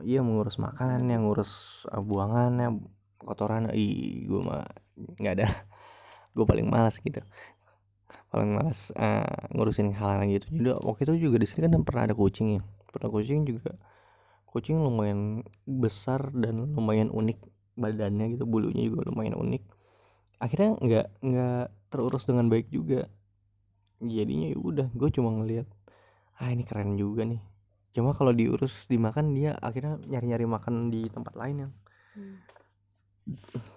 iya 0.05 0.21
mengurus 0.27 0.57
makannya, 0.63 1.17
ngurus 1.23 1.85
eh, 1.91 2.03
buangannya, 2.03 2.77
kotoran, 3.27 3.71
ih 3.75 4.27
gue 4.29 4.41
mah 4.43 4.65
nggak 5.21 5.35
ada. 5.39 5.49
Gue 6.37 6.47
paling 6.47 6.71
malas 6.71 7.03
gitu. 7.03 7.19
Paling 8.31 8.51
malas 8.55 8.95
eh, 8.95 9.27
ngurusin 9.57 9.91
hal-hal 9.97 10.23
gitu. 10.31 10.47
Jadi 10.55 10.69
waktu 10.79 11.03
itu 11.09 11.15
juga 11.31 11.37
di 11.43 11.47
sini 11.51 11.67
kan 11.67 11.83
pernah 11.83 12.03
ada 12.07 12.15
kucing 12.15 12.61
ya. 12.61 12.63
Pernah 12.95 13.11
kucing 13.11 13.43
juga 13.49 13.73
kucing 14.49 14.81
lumayan 14.81 15.45
besar 15.69 16.33
dan 16.33 16.73
lumayan 16.73 17.13
unik 17.13 17.37
badannya 17.77 18.35
gitu 18.35 18.49
bulunya 18.49 18.89
juga 18.89 19.07
lumayan 19.13 19.37
unik 19.37 19.63
akhirnya 20.41 20.75
nggak 20.81 21.07
nggak 21.21 21.65
terurus 21.93 22.25
dengan 22.25 22.49
baik 22.49 22.67
juga 22.73 23.05
jadinya 24.01 24.51
ya 24.51 24.59
udah 24.59 24.87
gue 24.89 25.09
cuma 25.13 25.31
ngelihat 25.37 25.67
ah 26.41 26.49
ini 26.49 26.65
keren 26.65 26.97
juga 26.97 27.29
nih 27.29 27.39
cuma 27.99 28.15
kalau 28.15 28.31
diurus 28.31 28.87
dimakan 28.87 29.35
dia 29.35 29.59
akhirnya 29.59 29.99
nyari-nyari 30.07 30.47
makan 30.47 30.87
di 30.95 31.11
tempat 31.11 31.35
lain 31.35 31.67
yang 31.67 31.73
Hmm. 32.19 32.35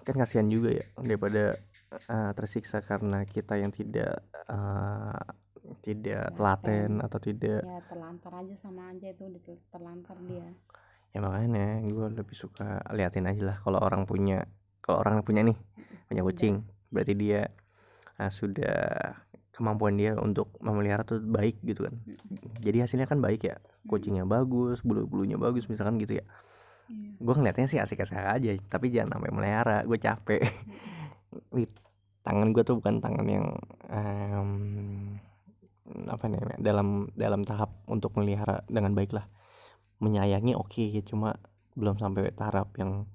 kan 0.08 0.16
kasihan 0.18 0.48
juga 0.48 0.72
ya 0.72 0.86
daripada 1.04 1.54
eh, 1.94 2.32
tersiksa 2.34 2.80
karena 2.82 3.28
kita 3.28 3.60
yang 3.60 3.70
tidak 3.70 4.18
eh, 4.50 5.22
tidak 5.86 6.32
telaten 6.34 7.04
atau 7.04 7.20
tidak 7.20 7.62
ya 7.62 7.80
terlantar 7.86 8.32
aja 8.40 8.56
sama 8.64 8.88
aja 8.90 9.08
itu 9.12 9.54
terlantar 9.70 10.18
dia 10.26 10.48
ya 11.12 11.20
makanya 11.20 11.84
gue 11.84 12.08
lebih 12.24 12.38
suka 12.40 12.80
liatin 12.96 13.28
aja 13.28 13.44
lah 13.54 13.58
kalau 13.60 13.84
orang 13.84 14.08
punya 14.08 14.48
kalau 14.80 15.04
orang 15.04 15.22
punya 15.28 15.44
nih 15.44 15.58
punya 16.08 16.24
kucing 16.24 16.64
berarti 16.96 17.14
dia 17.14 17.42
ah, 18.18 18.32
sudah 18.32 19.12
kemampuan 19.62 19.94
dia 19.94 20.18
untuk 20.18 20.50
memelihara 20.66 21.06
tuh 21.06 21.22
baik 21.22 21.62
gitu 21.62 21.86
kan. 21.86 21.94
Jadi 22.66 22.82
hasilnya 22.82 23.06
kan 23.06 23.22
baik 23.22 23.46
ya. 23.46 23.62
Kucingnya 23.86 24.26
bagus 24.26 24.82
bulu 24.82 25.06
bulunya 25.06 25.38
bagus 25.38 25.70
misalkan 25.70 26.02
gitu 26.02 26.18
ya. 26.18 26.26
Iya. 26.26 26.26
gue 27.24 27.36
ngeliatnya 27.38 27.72
sih 27.72 27.80
asik-asik 27.80 28.20
aja 28.20 28.52
tapi 28.68 28.92
jangan 28.92 29.22
sampai 29.22 29.32
melihara 29.32 29.86
gue 29.86 29.96
capek. 30.02 30.42
Wih, 31.56 31.70
tangan 32.26 32.52
gue 32.52 32.64
tuh 32.66 32.82
bukan 32.82 33.00
tangan 33.00 33.24
yang 33.30 33.46
em, 33.88 34.50
apa 36.10 36.26
namanya 36.28 36.60
dalam 36.60 37.08
dalam 37.16 37.48
tahap 37.48 37.72
untuk 37.88 38.18
melihara 38.18 38.66
dengan 38.68 38.92
baik 38.98 39.14
lah. 39.16 39.24
Menyayangi 40.04 40.58
oke 40.58 40.84
cuma 41.08 41.32
belum 41.78 41.96
sampai 41.96 42.34
taraf 42.34 42.68
yang 42.76 43.06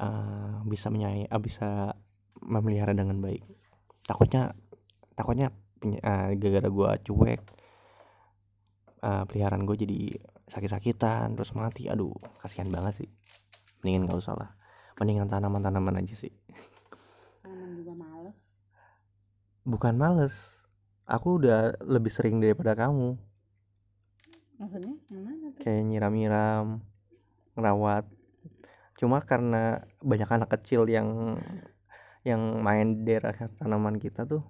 eh, 0.00 0.56
bisa 0.70 0.88
menyayang 0.88 1.28
bisa 1.42 1.92
memelihara 2.48 2.96
dengan 2.96 3.20
baik. 3.20 3.42
Takutnya 4.06 4.54
takutnya 5.16 5.48
eh, 5.82 6.28
gara-gara 6.36 6.68
gue 6.68 6.90
cuek 7.08 7.40
eh, 9.02 9.22
peliharaan 9.26 9.64
gue 9.64 9.76
jadi 9.80 9.98
sakit-sakitan 10.52 11.34
terus 11.34 11.56
mati. 11.56 11.88
Aduh 11.90 12.12
kasihan 12.40 12.70
banget 12.70 13.04
sih. 13.04 13.10
Mendingan 13.82 14.06
nggak 14.06 14.20
usah 14.20 14.34
lah. 14.36 14.50
Mendingan 15.00 15.28
tanaman-tanaman 15.28 16.00
aja 16.00 16.14
sih. 16.14 16.32
Tanaman 17.42 17.70
juga 17.76 17.92
males. 17.96 18.36
Bukan 19.66 19.94
males. 19.98 20.34
Aku 21.06 21.38
udah 21.38 21.74
lebih 21.86 22.10
sering 22.10 22.38
daripada 22.42 22.74
kamu. 22.74 23.14
Maksudnya 24.56 24.94
yang 25.12 25.22
mana 25.22 25.46
tuh? 25.52 25.62
Kayak 25.62 25.82
nyiram-nyiram 25.86 26.66
ngerawat. 27.56 28.04
Cuma 28.96 29.20
karena 29.20 29.84
banyak 30.00 30.30
anak 30.32 30.48
kecil 30.56 30.88
yang 30.88 31.36
yang 32.26 32.58
main 32.58 32.98
di 32.98 33.06
daerah 33.06 33.36
tanaman 33.60 34.02
kita 34.02 34.26
tuh 34.26 34.42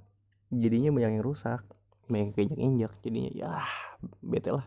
jadinya 0.51 0.94
banyak 0.94 1.18
yang 1.18 1.24
rusak 1.24 1.61
banyak 2.07 2.30
yang 2.30 2.34
keinjak-injak 2.34 2.92
jadinya 3.03 3.30
ya 3.34 3.51
bete 4.22 4.55
lah. 4.55 4.66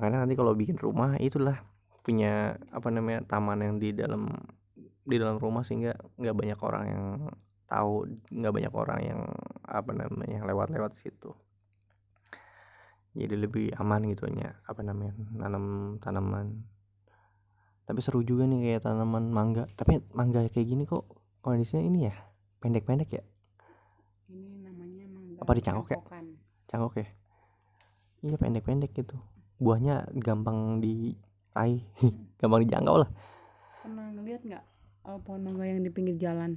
Makanya 0.00 0.24
nanti 0.24 0.34
kalau 0.38 0.56
bikin 0.56 0.80
rumah 0.80 1.20
itulah 1.20 1.60
punya 2.00 2.56
apa 2.72 2.88
namanya 2.88 3.20
taman 3.28 3.60
yang 3.60 3.74
di 3.76 3.92
dalam 3.92 4.24
di 5.04 5.16
dalam 5.20 5.36
rumah 5.36 5.66
sehingga 5.66 5.92
nggak 6.16 6.36
banyak 6.36 6.58
orang 6.64 6.84
yang 6.88 7.04
tahu 7.68 8.08
nggak 8.32 8.54
banyak 8.54 8.72
orang 8.72 9.00
yang 9.04 9.20
apa 9.68 9.90
namanya 9.92 10.40
yang 10.40 10.44
lewat-lewat 10.48 10.96
situ. 10.96 11.36
Jadi 13.18 13.34
lebih 13.34 13.74
aman 13.76 14.08
gitu 14.08 14.30
ya 14.32 14.48
apa 14.64 14.80
namanya 14.80 15.12
nanam 15.36 15.96
tanaman. 16.00 16.48
Tapi 17.84 18.00
seru 18.00 18.24
juga 18.24 18.48
nih 18.48 18.64
kayak 18.64 18.88
tanaman 18.88 19.28
mangga. 19.28 19.68
Tapi 19.76 20.00
mangga 20.16 20.48
kayak 20.48 20.64
gini 20.64 20.88
kok 20.88 21.04
kondisinya 21.44 21.84
ini 21.84 22.08
ya 22.08 22.14
pendek-pendek 22.64 23.10
ya 23.12 23.24
ini 24.28 24.60
namanya 24.62 25.04
mangga 25.08 25.40
Apa 25.40 25.52
dicangkok 25.54 25.88
ya? 25.88 25.98
cangkok 26.68 26.94
ya? 27.00 27.06
Iya 28.18 28.36
pendek-pendek 28.36 28.92
gitu. 28.92 29.16
Buahnya 29.58 30.04
gampang 30.18 30.82
diraih 30.82 31.80
gampang 32.40 32.60
dijangkau 32.66 32.96
lah. 33.00 33.10
Pernah 33.82 34.06
ngeliat 34.12 34.42
nggak 34.44 34.64
eh, 35.08 35.18
pohon 35.24 35.40
mangga 35.42 35.64
yang 35.64 35.80
di 35.80 35.90
pinggir 35.90 36.18
jalan? 36.18 36.52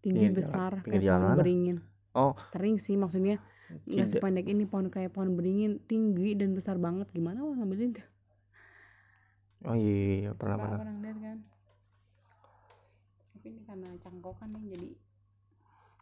Tinggi 0.00 0.28
Pinggir 0.28 0.32
jalan. 0.32 0.38
besar 0.38 0.70
Pinggir 0.80 0.90
kayak 0.90 1.04
jalan. 1.04 1.20
pohon 1.26 1.38
beringin. 1.40 1.76
Oh. 2.14 2.32
Sering 2.46 2.76
sih 2.78 2.94
maksudnya 2.94 3.36
nggak 3.90 4.06
sependek 4.06 4.46
ini 4.46 4.64
pohon 4.64 4.88
kayak 4.88 5.10
pohon 5.10 5.34
beringin 5.34 5.76
tinggi 5.84 6.38
dan 6.38 6.54
besar 6.54 6.78
banget. 6.78 7.10
Gimana 7.10 7.42
lo 7.42 7.52
ngambilin 7.52 7.96
tuh? 7.96 8.06
Oh 9.64 9.72
iya, 9.72 9.92
iya, 9.92 10.14
iya, 10.28 10.30
pernah 10.36 10.60
pernah. 10.60 10.76
pernah 10.78 10.94
ngeliat 10.94 11.18
kan? 11.24 11.38
Tapi 13.34 13.46
ini 13.48 13.60
karena 13.64 13.88
cangkokan 13.96 14.48
nih 14.52 14.64
jadi 14.76 14.88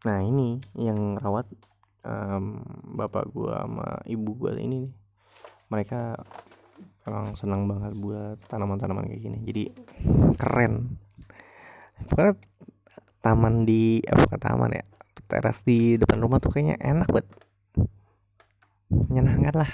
nah 0.03 0.18
ini 0.18 0.59
yang 0.74 1.14
rawat 1.22 1.46
em, 2.03 2.59
bapak 2.98 3.30
gua 3.30 3.62
sama 3.62 3.86
ibu 4.11 4.30
gua 4.34 4.59
ini 4.59 4.86
nih. 4.86 4.94
Mereka 5.70 6.00
emang 7.07 7.34
senang 7.38 7.66
banget 7.70 7.94
buat 7.98 8.38
tanaman-tanaman 8.50 9.09
kayak 9.09 9.22
gini. 9.22 9.38
Jadi 9.46 9.62
keren. 10.36 10.98
Pokoknya 12.11 12.34
taman 13.22 13.62
di 13.62 14.03
eh, 14.03 14.16
bukan 14.18 14.40
taman 14.42 14.74
ya 14.74 14.84
teras 15.30 15.62
di 15.64 15.96
depan 15.96 16.18
rumah 16.20 16.42
tuh 16.42 16.50
kayaknya 16.53 16.76
enak 16.82 17.09
banget. 17.09 17.28
Menyenangkan 18.90 19.55
lah. 19.57 19.72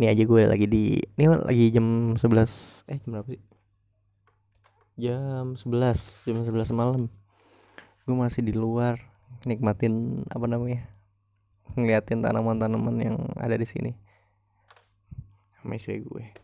Ini 0.00 0.16
aja 0.16 0.22
gue 0.24 0.42
lagi 0.48 0.64
di 0.64 0.96
ini 0.96 1.26
lagi 1.28 1.66
jam 1.68 2.16
11 2.16 2.88
eh 2.88 2.96
jam 3.04 3.10
berapa 3.12 3.28
sih? 3.36 3.42
Jam 4.96 5.60
11 5.60 6.24
jam 6.24 6.36
11 6.40 6.72
malam 6.72 7.12
gue 8.10 8.18
masih 8.18 8.42
di 8.42 8.50
luar 8.50 8.98
nikmatin 9.46 10.26
apa 10.26 10.50
namanya 10.50 10.82
ngeliatin 11.78 12.26
tanaman-tanaman 12.26 12.96
yang 12.98 13.16
ada 13.38 13.54
di 13.54 13.62
sini. 13.62 13.94
Sama 15.62 15.78
istri 15.78 16.02
gue. 16.02 16.34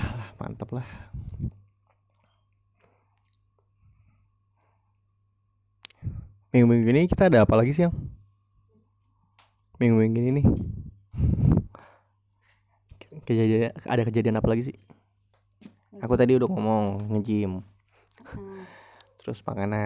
Alah, 0.00 0.32
mantep 0.40 0.72
lah. 0.72 0.88
Minggu-minggu 6.56 6.88
ini 6.88 7.04
kita 7.12 7.28
ada 7.28 7.44
apa 7.44 7.60
lagi 7.60 7.76
sih 7.76 7.84
yang 7.84 7.92
minggu-minggu 9.76 10.18
ini 10.24 10.30
nih. 10.40 10.46
Kejadian 13.28 13.76
ada 13.84 14.02
kejadian 14.08 14.40
apa 14.40 14.48
lagi 14.48 14.72
sih? 14.72 14.76
Aku 16.00 16.16
tadi 16.16 16.40
udah 16.40 16.48
ngomong 16.48 17.12
nge-gym. 17.12 17.60
Hmm, 18.32 18.57
terus 19.28 19.44
makanan 19.44 19.68
ya. 19.68 19.84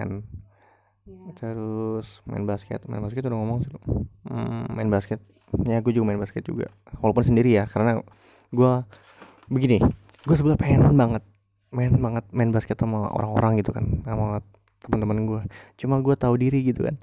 terus 1.34 2.22
main 2.30 2.46
basket. 2.46 2.86
Main 2.86 3.02
basket 3.02 3.26
udah 3.26 3.34
ngomong 3.34 3.66
sih. 3.66 3.70
Hmm, 4.30 4.70
main 4.70 4.86
basket. 4.86 5.18
Ya 5.66 5.82
gue 5.82 5.90
juga 5.90 6.14
main 6.14 6.20
basket 6.22 6.46
juga. 6.46 6.70
Walaupun 7.02 7.26
sendiri 7.26 7.58
ya 7.58 7.66
karena 7.66 7.98
gue 8.54 8.72
begini 9.50 9.82
gue 10.22 10.36
sebenernya 10.38 10.60
pengen 10.60 10.94
banget 10.94 11.22
main 11.74 11.92
banget 11.98 12.24
main 12.30 12.52
basket 12.54 12.78
sama 12.78 13.10
orang-orang 13.10 13.58
gitu 13.58 13.74
kan 13.74 13.82
sama 14.06 14.38
teman-teman 14.84 15.24
gue 15.24 15.40
cuma 15.80 15.98
gue 15.98 16.14
tahu 16.14 16.34
diri 16.38 16.62
gitu 16.62 16.86
kan. 16.86 16.94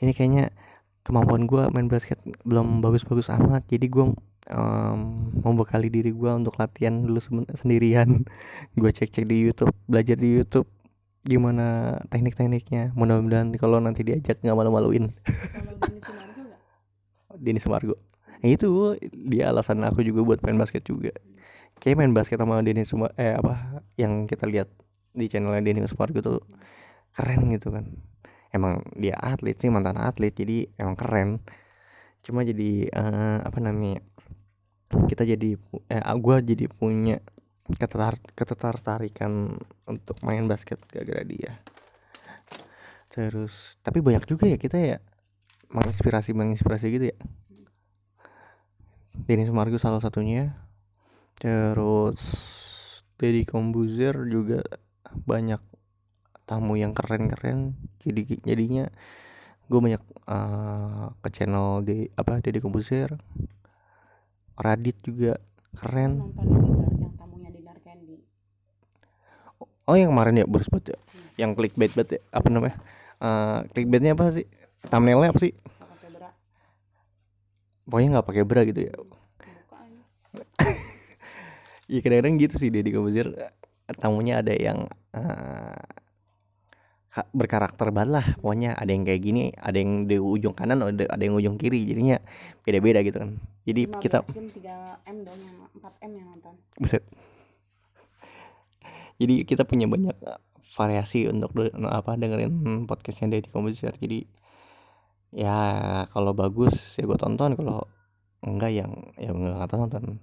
Ini 0.00 0.14
kayaknya 0.14 0.54
kemampuan 1.06 1.46
gue 1.46 1.66
main 1.74 1.86
basket 1.86 2.18
belum 2.46 2.82
bagus-bagus 2.82 3.30
amat. 3.34 3.66
Jadi 3.70 3.86
gue 3.86 4.10
em, 4.50 5.00
membekali 5.42 5.88
diri 5.90 6.10
gue 6.10 6.30
untuk 6.30 6.58
latihan 6.58 6.94
dulu 6.94 7.22
sendirian. 7.54 8.22
Gue 8.80 8.90
cek-cek 8.90 9.26
di 9.26 9.46
YouTube 9.46 9.70
belajar 9.86 10.16
di 10.18 10.40
YouTube 10.40 10.66
gimana 11.24 11.98
teknik-tekniknya? 12.08 12.96
Mudah-mudahan 12.96 13.52
kalau 13.60 13.80
nanti 13.80 14.04
diajak 14.04 14.40
nggak 14.40 14.56
malu-maluin. 14.56 15.10
Denny 17.40 17.60
Sumargo. 17.60 17.96
Nah, 18.40 18.48
itu 18.48 18.96
dia 19.28 19.52
alasan 19.52 19.84
aku 19.84 20.04
juga 20.04 20.24
buat 20.24 20.40
main 20.44 20.56
basket 20.56 20.84
juga. 20.84 21.12
Kayak 21.80 22.04
main 22.04 22.12
basket 22.12 22.40
sama 22.40 22.60
Denny 22.60 22.84
Sumargo 22.84 23.16
eh 23.16 23.36
apa 23.36 23.80
yang 23.96 24.28
kita 24.28 24.48
lihat 24.48 24.68
di 25.16 25.28
channelnya 25.28 25.64
Denny 25.64 25.84
Sumargo 25.88 26.20
tuh 26.20 26.40
keren 27.16 27.48
gitu 27.52 27.72
kan. 27.72 27.84
Emang 28.52 28.82
dia 28.96 29.16
atlet 29.16 29.56
sih 29.56 29.72
mantan 29.72 30.00
atlet 30.00 30.32
jadi 30.32 30.68
emang 30.80 30.96
keren. 30.96 31.40
Cuma 32.24 32.44
jadi 32.44 32.88
eh, 32.88 33.38
apa 33.40 33.58
namanya 33.60 34.00
kita 35.08 35.24
jadi 35.24 35.56
eh 35.88 36.02
gua 36.18 36.42
jadi 36.42 36.66
punya 36.68 37.22
ketetar 37.76 38.18
ketertarikan 38.34 39.54
untuk 39.86 40.16
main 40.24 40.46
basket 40.48 40.80
gara-gara 40.90 41.22
dia. 41.22 41.52
Terus 43.10 43.78
tapi 43.82 44.00
banyak 44.00 44.24
juga 44.26 44.46
ya 44.46 44.56
kita 44.56 44.78
ya 44.78 44.98
menginspirasi 45.74 46.34
menginspirasi 46.34 46.86
gitu 46.90 47.06
ya. 47.10 47.16
Denny 49.26 49.46
Sumargo 49.46 49.78
salah 49.78 50.02
satunya. 50.02 50.54
Terus 51.40 52.20
Deddy 53.20 53.44
Kombuzer 53.44 54.16
juga 54.28 54.64
banyak 55.28 55.60
tamu 56.48 56.74
yang 56.80 56.96
keren-keren. 56.96 57.76
Jadi 58.02 58.40
jadinya 58.42 58.88
gue 59.70 59.80
banyak 59.80 60.02
eh, 60.26 61.06
ke 61.22 61.28
channel 61.30 61.84
di 61.84 62.08
apa 62.16 62.40
Deddy 62.40 62.58
Kombuzer. 62.62 63.12
Radit 64.60 65.00
juga 65.00 65.40
keren 65.78 66.18
nonton 66.20 66.44
ini 66.52 66.68
nggak 66.76 66.92
yang 67.00 67.14
tamunya 67.16 67.50
Dinar 67.54 67.78
Candy 67.80 68.18
oh 69.90 69.96
yang 69.98 70.14
kemarin 70.14 70.38
ya 70.38 70.46
baru 70.46 70.62
banget 70.70 70.94
ya. 70.94 70.98
Yang 71.42 71.50
clickbait 71.58 71.92
banget 71.98 72.10
ya 72.16 72.20
apa 72.30 72.46
namanya? 72.46 72.76
Eh 73.18 73.58
clickbaitnya 73.74 74.14
apa 74.14 74.30
sih? 74.30 74.46
Thumbnailnya 74.86 75.34
apa 75.34 75.40
sih? 75.42 75.52
Pokoknya 77.90 78.08
nggak 78.14 78.26
pakai 78.30 78.44
bra 78.46 78.62
gitu 78.62 78.80
ya. 78.86 78.94
Iya 81.90 82.00
kadang-kadang 82.06 82.38
gitu 82.38 82.54
sih 82.54 82.70
Deddy 82.70 82.94
Kobuzier. 82.94 83.34
Tamunya 83.98 84.38
ada 84.38 84.54
yang 84.54 84.86
ka- 87.10 87.26
berkarakter 87.34 87.90
banget 87.90 88.10
lah. 88.22 88.26
Pokoknya 88.38 88.78
ada 88.78 88.94
yang 88.94 89.02
kayak 89.02 89.18
gini 89.18 89.50
ada 89.58 89.74
yang 89.74 90.06
di 90.06 90.22
ujung 90.22 90.54
kanan 90.54 90.86
ada 90.86 91.02
ada 91.10 91.18
yang 91.18 91.34
ujung 91.34 91.58
kiri. 91.58 91.82
Jadinya 91.82 92.22
beda-beda 92.62 93.02
gitu 93.02 93.18
kan. 93.18 93.34
Jadi 93.66 93.90
15 93.90 93.98
kita 94.06 94.18
jam 94.22 94.46
3 94.46 95.10
m 95.10 95.16
dong 95.26 95.40
yang 95.42 95.56
4 95.82 96.06
m 96.06 96.10
yang 96.14 96.26
nonton. 96.30 96.54
Buset 96.78 97.02
jadi 99.20 99.44
kita 99.44 99.68
punya 99.68 99.84
banyak 99.84 100.16
eh, 100.16 100.40
variasi 100.80 101.28
untuk 101.28 101.52
de- 101.52 101.76
apa 101.92 102.16
dengerin 102.16 102.88
podcastnya 102.88 103.36
Deddy 103.36 103.52
Kobuzier. 103.52 103.92
Jadi 103.92 104.24
ya 105.36 105.60
kalau 106.10 106.32
bagus 106.32 106.96
ya 106.96 107.04
gue 107.06 107.20
tonton 107.20 107.54
kalau 107.54 107.84
enggak 108.40 108.72
yang 108.72 108.90
ya 109.20 109.30
enggak 109.30 109.62
nggak 109.62 109.70
tonton 109.70 110.18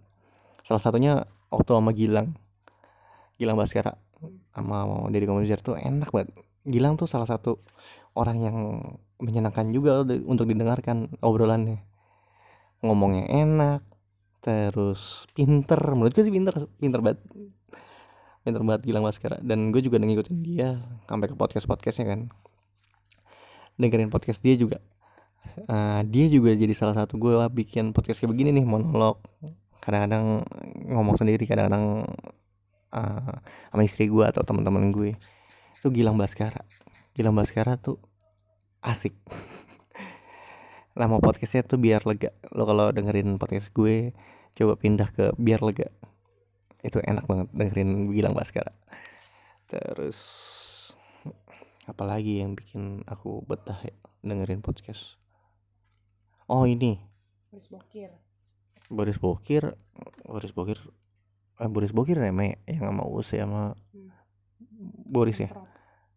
salah 0.66 0.82
satunya 0.82 1.22
waktu 1.54 1.70
sama 1.78 1.94
Gilang. 1.94 2.34
Gilang 3.38 3.54
Baskara 3.54 3.94
sama 4.58 4.90
Deddy 5.14 5.30
Kobuzier 5.30 5.62
tuh 5.62 5.78
enak 5.78 6.10
banget. 6.10 6.34
Gilang 6.66 6.98
tuh 6.98 7.06
salah 7.06 7.30
satu 7.30 7.62
orang 8.18 8.42
yang 8.42 8.58
menyenangkan 9.22 9.70
juga 9.70 10.02
untuk 10.26 10.50
didengarkan 10.50 11.06
obrolannya. 11.22 11.78
Ngomongnya 12.82 13.30
enak 13.30 13.86
terus 14.42 15.30
pinter. 15.38 15.78
Menurut 15.94 16.18
gue 16.18 16.26
sih 16.26 16.34
pinter 16.34 16.58
pinter 16.82 17.06
banget 17.06 17.22
pinter 18.48 18.64
banget 18.64 18.88
Gilang 18.88 19.04
Baskara 19.04 19.36
dan 19.44 19.76
gue 19.76 19.84
juga 19.84 20.00
ngikutin 20.00 20.40
dia 20.40 20.80
sampai 21.12 21.28
ke 21.28 21.36
podcast 21.36 21.68
podcastnya 21.68 22.16
kan. 22.16 22.32
Dengerin 23.76 24.08
podcast 24.08 24.40
dia 24.40 24.56
juga. 24.56 24.80
Eh, 25.68 26.02
dia 26.08 26.32
juga 26.32 26.56
jadi 26.56 26.72
salah 26.72 26.96
satu 26.96 27.20
gue 27.20 27.36
bikin 27.52 27.92
podcast 27.92 28.24
kayak 28.24 28.32
begini 28.32 28.56
nih 28.56 28.64
monolog. 28.64 29.20
Kadang-kadang 29.84 30.48
ngomong 30.96 31.20
sendiri 31.20 31.44
kadang-kadang 31.44 32.08
eh, 32.96 33.36
sama 33.68 33.84
istri 33.84 34.08
gue 34.08 34.24
atau 34.24 34.48
teman-teman 34.48 34.96
gue. 34.96 35.12
Itu 35.84 35.92
Gilang 35.92 36.16
Baskara 36.16 36.64
Gilang 37.20 37.36
Baskara 37.36 37.76
tuh 37.76 38.00
asik. 38.88 39.12
Nama 41.00 41.20
podcastnya 41.20 41.68
tuh 41.68 41.84
biar 41.84 42.08
lega. 42.08 42.32
Lo 42.56 42.64
kalau 42.64 42.96
dengerin 42.96 43.36
podcast 43.44 43.76
gue 43.76 44.16
coba 44.56 44.80
pindah 44.80 45.12
ke 45.12 45.36
biar 45.36 45.60
lega 45.68 45.92
itu 46.88 47.04
enak 47.04 47.28
banget 47.28 47.52
dengerin 47.52 48.16
Gilang 48.16 48.32
Baskara. 48.32 48.72
Terus 49.68 50.18
apalagi 51.92 52.40
yang 52.40 52.56
bikin 52.56 53.04
aku 53.12 53.44
betah 53.44 53.76
ya 53.84 53.96
dengerin 54.24 54.64
podcast? 54.64 55.20
Oh 56.48 56.64
ini. 56.64 56.96
Boris 57.52 57.70
Bokir. 57.72 58.12
Boris 58.88 59.20
Bokir 59.20 59.64
Boris 60.28 60.52
Bokir 60.56 60.80
eh, 61.60 61.68
Boris 61.68 61.92
Bokir 61.92 62.16
namanya 62.24 62.56
yang 62.72 62.88
sama 62.88 63.04
Uus 63.04 63.36
ya 63.36 63.44
sama 63.44 63.76
Boris 65.12 65.44
ya? 65.44 65.52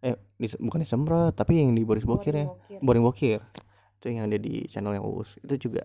Eh 0.06 0.14
di, 0.38 0.46
bukan 0.62 0.86
disemprot 0.86 1.34
tapi 1.34 1.58
yang 1.58 1.74
di 1.74 1.82
Boris 1.82 2.06
Bokir 2.06 2.34
ya? 2.34 2.46
Bokir. 2.46 2.78
Boring 2.82 3.04
Bokir. 3.04 3.40
Itu 3.98 4.06
yang 4.14 4.30
ada 4.30 4.38
di 4.38 4.70
channel 4.70 4.94
yang 4.94 5.06
Uus 5.06 5.42
itu 5.42 5.70
juga 5.70 5.82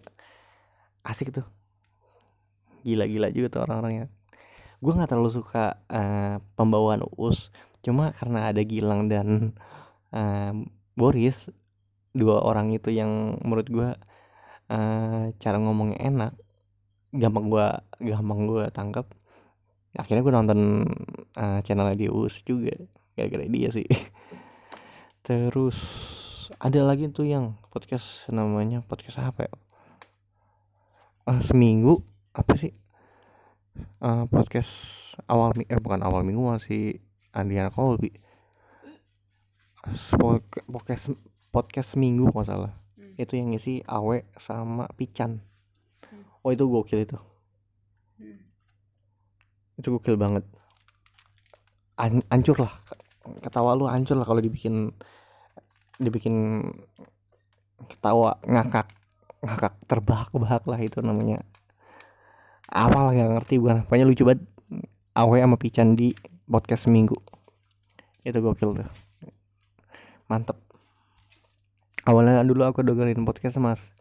asik 1.10 1.34
tuh. 1.34 1.46
Gila-gila 2.86 3.34
juga 3.34 3.50
tuh 3.50 3.62
orang-orangnya 3.66 4.06
gue 4.84 4.94
nggak 4.96 5.10
terlalu 5.12 5.32
suka 5.32 5.76
eh, 5.92 6.36
pembawaan 6.60 7.04
Uus. 7.16 7.52
Cuma 7.86 8.12
karena 8.12 8.50
ada 8.50 8.62
Gilang 8.66 9.08
dan 9.12 9.54
eh, 10.16 10.54
Boris 10.96 11.52
dua 12.16 12.40
orang 12.48 12.72
itu 12.72 12.96
yang 12.96 13.36
menurut 13.44 13.68
gue 13.68 13.90
eh, 14.72 15.24
cara 15.36 15.58
ngomongnya 15.60 16.00
enak 16.00 16.32
gampang 17.16 17.48
gue 17.48 17.68
gampang 18.04 18.42
gue 18.48 18.64
tangkap 18.76 19.08
akhirnya 19.96 20.24
gue 20.24 20.34
nonton 20.36 20.60
eh, 21.40 21.60
channelnya 21.64 21.96
di 21.96 22.08
Uus 22.12 22.44
juga 22.44 22.76
gara-gara 23.16 23.48
dia 23.48 23.70
sih. 23.72 23.88
Terus 25.28 25.78
ada 26.60 26.84
lagi 26.84 27.10
tuh 27.10 27.26
yang 27.26 27.56
podcast 27.72 28.30
namanya 28.30 28.84
podcast 28.86 29.24
apa 29.24 29.48
ya? 29.48 29.54
Ah, 31.26 31.42
seminggu 31.42 31.98
apa 32.38 32.54
sih 32.60 32.70
Eh, 33.76 34.24
podcast 34.32 34.72
awal 35.28 35.52
mi- 35.60 35.68
eh 35.68 35.80
bukan 35.84 36.00
awal 36.00 36.24
minggu 36.24 36.40
masih 36.48 36.96
Andiana 37.36 37.68
Kolbi 37.68 38.08
podcast 40.72 41.12
podcast 41.52 41.94
seminggu 41.94 42.32
nggak 42.32 42.48
salah. 42.48 42.72
Hmm. 42.72 43.14
itu 43.22 43.34
yang 43.38 43.52
ngisi 43.54 43.84
Awe 43.86 44.24
sama 44.40 44.88
Pican. 44.96 45.38
Oh 46.42 46.56
itu 46.56 46.64
gokil 46.66 47.04
itu. 47.04 47.20
Hmm. 48.24 48.40
itu 49.76 49.88
gokil 49.92 50.16
banget. 50.16 50.48
An- 52.00 52.26
hancur 52.32 52.56
lah. 52.64 52.74
Ketawa 53.44 53.76
lu 53.76 53.92
hancur 53.92 54.16
lah 54.16 54.26
kalau 54.26 54.40
dibikin 54.40 54.88
dibikin 56.00 56.64
ketawa 57.92 58.40
ngakak 58.48 58.88
ngakak 59.44 59.74
terbahak-bahak 59.86 60.64
lah 60.66 60.80
itu 60.80 61.00
namanya 61.04 61.40
apalah 62.76 63.16
nggak 63.16 63.32
ngerti 63.40 63.56
bukan 63.64 63.88
pokoknya 63.88 64.06
lucu 64.06 64.24
banget. 64.28 64.44
Awe 65.16 65.40
sama 65.40 65.56
Pican 65.56 65.96
di 65.96 66.12
podcast 66.44 66.92
seminggu. 66.92 67.16
Itu 68.28 68.36
gokil 68.44 68.76
tuh. 68.76 68.90
Mantep. 70.28 70.60
Awalnya 72.04 72.44
dulu 72.44 72.68
aku 72.68 72.84
dengerin 72.84 73.24
podcast 73.24 73.64
mas. 73.64 73.96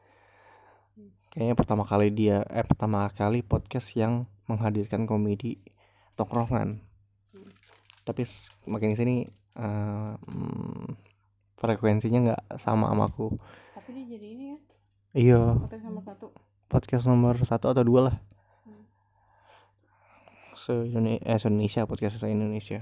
Kayaknya 1.31 1.55
pertama 1.55 1.87
kali 1.87 2.11
dia 2.11 2.43
eh 2.51 2.67
pertama 2.67 3.07
kali 3.15 3.47
podcast 3.47 3.95
yang 3.95 4.27
menghadirkan 4.51 5.07
komedi 5.07 5.55
tongkrongan. 6.19 6.83
Tapi 8.03 8.27
makin 8.67 8.91
ke 8.91 8.99
sini 8.99 9.23
eh, 9.55 10.13
mm, 10.19 10.85
frekuensinya 11.63 12.19
nggak 12.27 12.43
sama 12.59 12.91
sama 12.91 13.07
aku. 13.07 13.31
Tapi 13.79 14.03
dia 14.03 14.19
jadi 14.19 14.27
ini 14.35 14.45
ya? 14.51 14.59
Iya. 15.15 15.43
Podcast 15.63 15.85
nomor 15.87 16.03
satu. 16.03 16.27
Podcast 16.67 17.05
nomor 17.07 17.35
satu 17.39 17.67
atau 17.71 17.87
dua 17.87 18.11
lah 18.11 18.17
se 20.65 20.73
eh, 20.73 21.37
Indonesia 21.45 21.85
podcast 21.85 22.17
se 22.17 22.33
Indonesia 22.33 22.81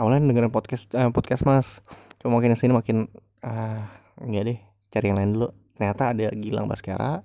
awalnya 0.00 0.32
dengerin 0.32 0.48
podcast 0.48 0.88
eh, 0.96 1.12
podcast 1.12 1.44
mas. 1.44 1.84
Cuma 2.24 2.40
makin 2.40 2.56
ke 2.56 2.58
sini 2.60 2.72
makin 2.72 3.04
ah 3.44 3.84
enggak 4.24 4.48
deh 4.48 4.58
cari 4.88 5.06
yang 5.12 5.18
lain 5.20 5.30
dulu. 5.36 5.48
Ternyata 5.76 6.16
ada 6.16 6.32
Gilang 6.32 6.72
Baskara 6.72 7.20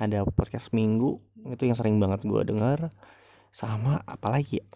ada 0.00 0.24
podcast 0.32 0.72
minggu 0.72 1.20
itu 1.52 1.62
yang 1.68 1.76
sering 1.76 2.00
banget 2.00 2.24
gue 2.24 2.40
dengar 2.40 2.88
sama 3.52 4.00
apalagi 4.08 4.64
ya? 4.64 4.66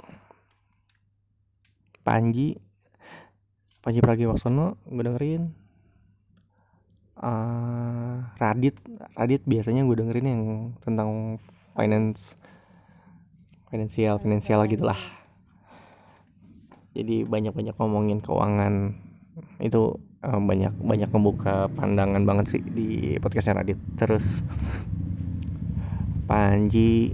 Panji 2.04 2.60
Panji 3.80 4.04
Pragiwaksono 4.04 4.76
gue 4.92 5.04
dengerin. 5.04 5.48
Ah, 7.24 8.20
Radit 8.36 8.76
Radit 9.16 9.48
biasanya 9.48 9.80
gue 9.88 9.96
dengerin 9.96 10.26
yang 10.28 10.42
tentang 10.84 11.40
finance 11.72 12.43
finansial 13.74 14.22
finansial 14.22 14.62
gitulah. 14.70 14.94
Jadi 16.94 17.26
banyak-banyak 17.26 17.74
ngomongin 17.74 18.22
keuangan. 18.22 18.94
Itu 19.58 19.98
uh, 20.22 20.38
banyak 20.38 20.78
banyak 20.78 21.10
membuka 21.10 21.66
pandangan 21.74 22.22
banget 22.22 22.54
sih 22.54 22.62
di 22.62 23.18
podcastnya 23.18 23.58
Radit. 23.58 23.74
Terus 23.98 24.46
Panji 26.30 27.10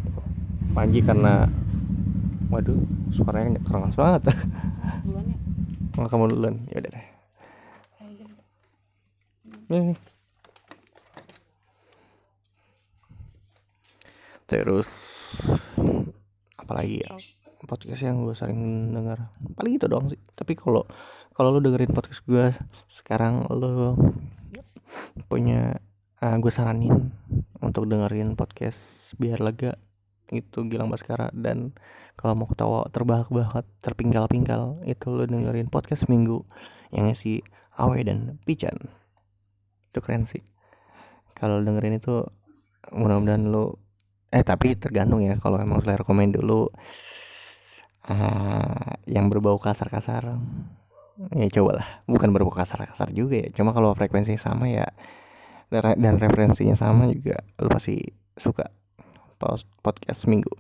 Panji 0.77 1.01
karena 1.01 1.49
waduh 2.53 2.77
suaranya 3.17 3.57
keras 3.65 3.97
banget. 3.97 4.29
Ya? 4.29 4.37
Nggak 5.97 6.11
kamu 6.13 6.29
duluan. 6.29 6.61
Ya 6.69 6.85
udah 6.85 6.93
deh. 6.93 7.07
Terus 14.45 14.91
apalagi 16.71 17.03
ya 17.03 17.11
podcast 17.67 18.07
yang 18.07 18.25
gue 18.25 18.33
sering 18.33 18.95
denger. 18.95 19.19
Paling 19.59 19.75
itu 19.75 19.87
doang 19.91 20.07
sih. 20.09 20.21
Tapi 20.33 20.57
kalau 20.57 20.87
kalau 21.35 21.57
lu 21.57 21.61
dengerin 21.61 21.93
podcast 21.93 22.23
gue 22.25 22.55
sekarang 22.89 23.49
lu 23.51 23.99
punya 25.29 25.77
uh, 26.23 26.37
gue 26.39 26.53
saranin 26.53 27.13
untuk 27.61 27.91
dengerin 27.91 28.39
podcast 28.39 29.13
biar 29.21 29.43
lega 29.43 29.77
itu 30.31 30.65
Gilang 30.71 30.89
Baskara. 30.89 31.29
Dan 31.35 31.75
kalau 32.17 32.39
mau 32.39 32.49
ketawa 32.49 32.87
terbahak-bahak 32.89 33.67
terpinggal-pinggal 33.85 34.81
itu 34.87 35.07
lu 35.11 35.27
dengerin 35.27 35.69
podcast 35.69 36.09
minggu 36.09 36.41
yang 36.95 37.11
isi 37.11 37.45
Awe 37.77 38.01
dan 38.07 38.41
Pican. 38.49 38.77
Itu 39.91 39.99
keren 40.01 40.25
sih. 40.25 40.41
Kalau 41.37 41.61
dengerin 41.61 41.99
itu 41.99 42.25
mudah-mudahan 42.93 43.49
lu 43.49 43.73
eh 44.31 44.47
tapi 44.47 44.79
tergantung 44.79 45.27
ya 45.27 45.35
kalau 45.43 45.59
emang 45.59 45.83
selera 45.83 46.07
komen 46.07 46.31
dulu 46.31 46.71
uh, 48.07 48.91
yang 49.11 49.27
berbau 49.27 49.59
kasar-kasar 49.59 50.39
ya 51.35 51.47
cobalah. 51.51 51.87
Bukan 52.07 52.31
berbau 52.31 52.55
kasar-kasar 52.55 53.11
juga 53.11 53.43
ya 53.43 53.49
cuma 53.51 53.75
kalau 53.75 53.91
frekuensinya 53.99 54.39
sama 54.39 54.71
ya 54.71 54.87
dan 55.71 55.99
dan 55.99 56.15
referensinya 56.19 56.75
sama 56.75 57.11
juga 57.11 57.39
lu 57.63 57.71
pasti 57.71 57.99
suka 58.39 58.71
podcast 59.83 60.31
minggu. 60.31 60.55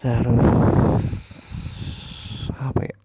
Terus 0.00 0.44
apa 2.60 2.80
ya? 2.84 2.96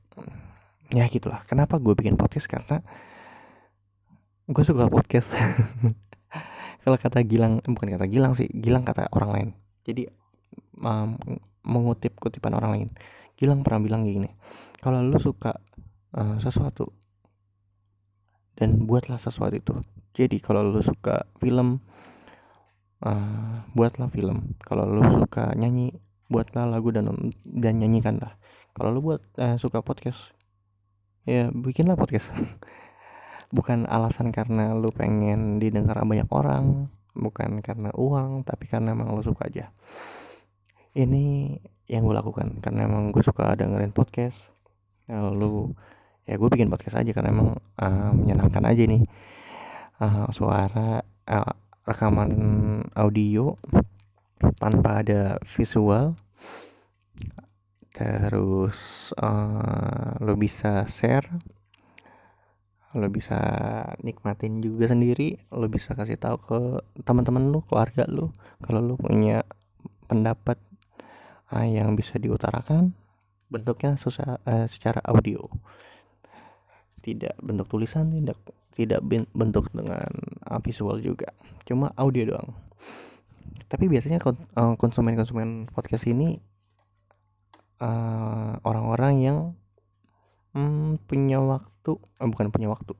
Ya 0.89 1.05
gitulah. 1.07 1.39
Kenapa 1.45 1.77
gue 1.77 1.93
bikin 1.93 2.17
podcast? 2.17 2.49
Karena 2.49 2.81
gue 4.49 4.63
suka 4.65 4.89
podcast 4.89 5.37
kalau 6.79 6.95
kata 6.95 7.23
Gilang 7.27 7.59
eh, 7.59 7.71
bukan 7.71 7.95
kata 7.95 8.05
Gilang 8.07 8.33
sih 8.35 8.47
Gilang 8.49 8.87
kata 8.87 9.11
orang 9.11 9.31
lain. 9.35 9.49
Jadi 9.83 10.07
um, 10.83 11.15
mengutip 11.67 12.15
kutipan 12.19 12.55
orang 12.55 12.71
lain. 12.75 12.89
Gilang 13.39 13.63
pernah 13.63 13.79
bilang 13.83 14.03
gini 14.03 14.27
kalau 14.79 15.03
lu 15.03 15.19
suka 15.19 15.51
uh, 16.15 16.39
sesuatu 16.39 16.87
dan 18.59 18.87
buatlah 18.87 19.19
sesuatu 19.19 19.55
itu. 19.55 19.75
Jadi 20.15 20.39
kalau 20.43 20.63
lu 20.67 20.83
suka 20.83 21.23
film 21.39 21.79
uh, 23.03 23.55
buatlah 23.75 24.11
film. 24.11 24.43
Kalau 24.63 24.87
lu 24.87 25.03
suka 25.23 25.55
nyanyi 25.55 25.91
buatlah 26.27 26.67
lagu 26.67 26.91
dan 26.91 27.11
dan 27.43 27.79
nyanyikanlah. 27.79 28.31
Kalau 28.75 28.95
lu 28.95 28.99
buat 29.03 29.21
uh, 29.39 29.55
suka 29.59 29.83
podcast 29.83 30.35
ya 31.27 31.51
bikinlah 31.51 31.99
podcast 31.99 32.31
bukan 33.49 33.89
alasan 33.89 34.29
karena 34.29 34.77
lu 34.77 34.93
pengen 34.93 35.57
didengar 35.57 35.97
banyak 36.05 36.29
orang 36.29 36.89
bukan 37.17 37.59
karena 37.65 37.89
uang 37.97 38.45
tapi 38.45 38.69
karena 38.69 38.93
emang 38.93 39.13
lu 39.13 39.25
suka 39.25 39.49
aja. 39.49 39.65
Ini 40.93 41.57
yang 41.89 42.05
gue 42.05 42.15
lakukan 42.15 42.61
karena 42.61 42.85
emang 42.85 43.09
gue 43.09 43.21
suka 43.25 43.57
dengerin 43.57 43.93
podcast. 43.93 44.53
Lalu 45.09 45.73
ya 46.29 46.37
gue 46.37 46.49
bikin 46.49 46.69
podcast 46.69 47.01
aja 47.01 47.09
karena 47.09 47.33
emang 47.33 47.49
uh, 47.81 48.11
menyenangkan 48.13 48.63
aja 48.69 48.83
nih. 48.85 49.03
Uh, 49.99 50.29
suara 50.31 51.01
uh, 51.27 51.53
rekaman 51.89 52.31
audio 52.93 53.57
tanpa 54.61 55.01
ada 55.01 55.41
visual. 55.57 56.13
Terus 57.97 59.11
uh, 59.19 60.15
lo 60.23 60.37
bisa 60.39 60.85
share 60.87 61.58
lo 62.97 63.05
bisa 63.13 63.37
nikmatin 64.01 64.65
juga 64.65 64.89
sendiri 64.89 65.37
lo 65.53 65.69
bisa 65.69 65.93
kasih 65.93 66.17
tahu 66.17 66.37
ke 66.41 66.59
teman-teman 67.05 67.53
lo 67.53 67.61
keluarga 67.61 68.09
lo 68.09 68.33
kalau 68.65 68.81
lo 68.81 68.97
punya 68.97 69.45
pendapat 70.09 70.57
uh, 71.53 71.65
yang 71.65 71.93
bisa 71.93 72.17
diutarakan 72.17 72.93
bentuknya 73.49 73.97
susah, 73.97 74.37
uh, 74.45 74.65
secara 74.69 75.01
audio. 75.05 75.41
Tidak 77.01 77.41
bentuk 77.41 77.69
tulisan 77.69 78.13
tidak 78.13 78.37
tidak 78.73 79.01
bentuk 79.33 79.69
dengan 79.73 80.09
uh, 80.49 80.59
visual 80.61 81.01
juga. 81.01 81.29
Cuma 81.65 81.89
audio 81.97 82.35
doang. 82.35 82.49
Tapi 83.69 83.85
biasanya 83.85 84.17
konsumen-konsumen 84.81 85.69
podcast 85.69 86.09
ini 86.09 86.41
orang-orang 88.65 89.13
uh, 89.21 89.23
yang 89.23 89.37
punya 90.97 91.43
waktu 91.43 91.91
eh, 91.99 92.27
bukan 92.31 92.49
punya 92.49 92.71
waktu 92.71 92.95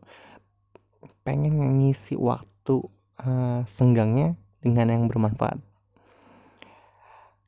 pengen 1.24 1.56
ngisi 1.80 2.18
waktu 2.18 2.82
uh, 3.22 3.62
senggangnya 3.70 4.36
dengan 4.66 4.92
yang 4.92 5.04
bermanfaat. 5.06 5.62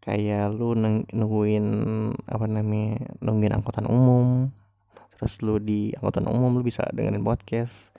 Kayak 0.01 0.57
lu 0.57 0.73
nungguin 0.77 1.65
apa 2.25 2.45
namanya 2.49 2.97
nungguin 3.21 3.53
angkutan 3.53 3.85
umum 3.85 4.49
terus 5.17 5.37
lu 5.45 5.61
di 5.61 5.93
angkutan 6.01 6.25
umum 6.25 6.57
lu 6.57 6.65
bisa 6.65 6.81
dengerin 6.89 7.21
podcast 7.21 7.93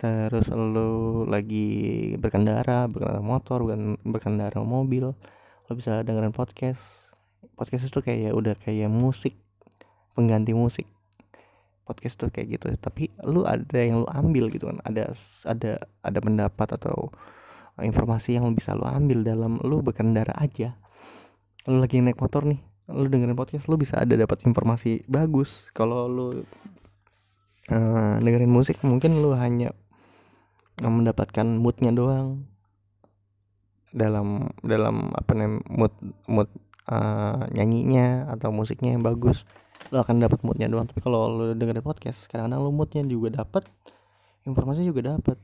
terus 0.00 0.48
lu 0.48 1.28
lagi 1.28 2.16
berkendara 2.16 2.88
berkendara 2.88 3.20
motor 3.20 3.60
bukan 3.60 4.00
berkendara 4.08 4.56
mobil 4.64 5.12
lu 5.68 5.72
bisa 5.76 6.00
dengerin 6.00 6.32
podcast. 6.32 7.12
Podcast 7.60 7.92
itu 7.92 8.00
kayak 8.00 8.32
udah 8.32 8.56
kayak 8.56 8.88
musik 8.88 9.36
pengganti 10.16 10.56
musik 10.56 10.88
podcast 11.88 12.20
tuh 12.20 12.28
kayak 12.28 12.60
gitu. 12.60 12.68
Tapi 12.76 13.08
lu 13.24 13.48
ada 13.48 13.80
yang 13.80 14.04
lu 14.04 14.08
ambil 14.12 14.52
gitu 14.52 14.68
kan? 14.68 14.84
Ada 14.84 15.16
ada 15.48 15.80
ada 16.04 16.18
pendapat 16.20 16.68
atau 16.76 17.08
informasi 17.80 18.36
yang 18.36 18.52
bisa 18.52 18.76
lu 18.76 18.84
ambil 18.84 19.24
dalam 19.24 19.56
lu 19.64 19.80
berkendara 19.80 20.36
aja. 20.36 20.76
Lu 21.64 21.80
lagi 21.80 22.04
naik 22.04 22.20
motor 22.20 22.44
nih 22.44 22.60
lu 22.88 23.04
dengerin 23.04 23.36
podcast 23.36 23.68
lu 23.68 23.76
bisa 23.76 24.00
ada 24.00 24.16
dapat 24.16 24.48
informasi 24.48 25.04
bagus. 25.12 25.68
Kalau 25.76 26.08
lu 26.08 26.26
uh, 27.68 28.16
dengerin 28.24 28.48
musik 28.48 28.80
mungkin 28.80 29.20
lu 29.20 29.36
hanya 29.36 29.68
mendapatkan 30.80 31.44
moodnya 31.44 31.92
doang. 31.92 32.40
Dalam 33.88 34.48
dalam 34.64 35.12
apa 35.16 35.32
namanya 35.32 35.64
mood 35.72 35.92
mood 36.28 36.48
uh, 36.92 37.44
nyanyinya 37.52 38.28
atau 38.36 38.52
musiknya 38.52 38.96
yang 38.96 39.04
bagus 39.04 39.44
lo 39.88 40.04
akan 40.04 40.20
dapat 40.20 40.44
moodnya 40.44 40.68
doang. 40.68 40.84
Tapi 40.84 41.00
kalau 41.00 41.32
lo 41.32 41.44
dengerin 41.56 41.84
podcast 41.84 42.28
kadang-kadang 42.28 42.60
lo 42.60 42.70
moodnya 42.72 43.04
juga 43.04 43.40
dapat 43.44 43.64
informasinya 44.44 44.88
juga 44.88 45.16
dapat 45.16 45.36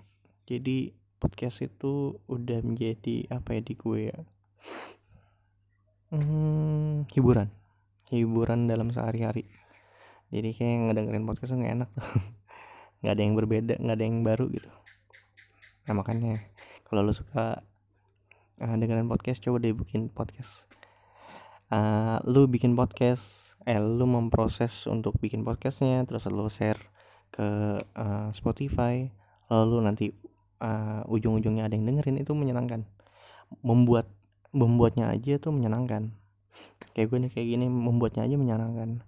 jadi 0.45 0.92
podcast 1.20 1.64
itu 1.64 2.12
udah 2.28 2.61
menjadi 2.61 3.32
apa 3.32 3.57
ya 3.57 3.61
di 3.64 3.74
gue 3.76 4.01
ya? 4.12 4.18
Hmm, 6.12 7.09
hiburan. 7.16 7.49
Hiburan 8.12 8.68
dalam 8.68 8.92
sehari-hari. 8.92 9.49
Jadi 10.28 10.53
kayak 10.53 10.92
ngedengerin 10.92 11.24
podcast 11.24 11.57
nggak 11.57 11.72
enak 11.80 11.88
tuh. 11.90 12.05
Nggak 13.05 13.20
ada 13.20 13.22
yang 13.28 13.36
berbeda 13.36 13.74
nggak 13.84 13.97
ada 14.01 14.05
yang 14.09 14.24
baru 14.24 14.49
gitu. 14.49 14.70
Nah 15.84 15.92
makanya 15.92 16.40
kalau 16.88 17.05
lo 17.05 17.12
suka 17.12 17.61
uh, 18.64 18.76
dengerin 18.80 19.12
podcast 19.12 19.45
coba 19.45 19.61
deh 19.61 19.76
bikin 19.76 20.09
podcast. 20.09 20.64
Uh, 21.68 22.16
lu 22.24 22.49
bikin 22.49 22.72
podcast 22.72 23.43
eh 23.64 23.80
lu 23.80 24.04
memproses 24.04 24.84
untuk 24.84 25.16
bikin 25.16 25.40
podcastnya 25.40 26.04
terus 26.04 26.28
lu 26.28 26.44
share 26.52 26.80
ke 27.32 27.80
uh, 27.80 28.28
Spotify 28.30 29.02
lalu 29.48 29.84
nanti 29.84 30.06
uh, 30.64 31.02
ujung-ujungnya 31.10 31.66
ada 31.66 31.74
yang 31.74 31.88
dengerin 31.88 32.20
itu 32.20 32.32
menyenangkan. 32.36 32.84
Membuat 33.60 34.08
membuatnya 34.54 35.10
aja 35.10 35.36
tuh 35.42 35.52
menyenangkan. 35.52 36.08
Kayak 36.94 37.06
gue 37.10 37.18
nih 37.26 37.30
kayak 37.34 37.48
gini 37.58 37.66
membuatnya 37.66 38.22
aja 38.24 38.36
menyenangkan. 38.38 39.02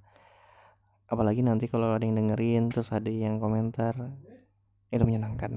Apalagi 1.06 1.46
nanti 1.46 1.70
kalau 1.70 1.94
ada 1.94 2.02
yang 2.02 2.18
dengerin 2.18 2.66
terus 2.74 2.90
ada 2.90 3.06
yang 3.06 3.38
komentar 3.38 3.94
itu 4.90 5.04
menyenangkan. 5.06 5.54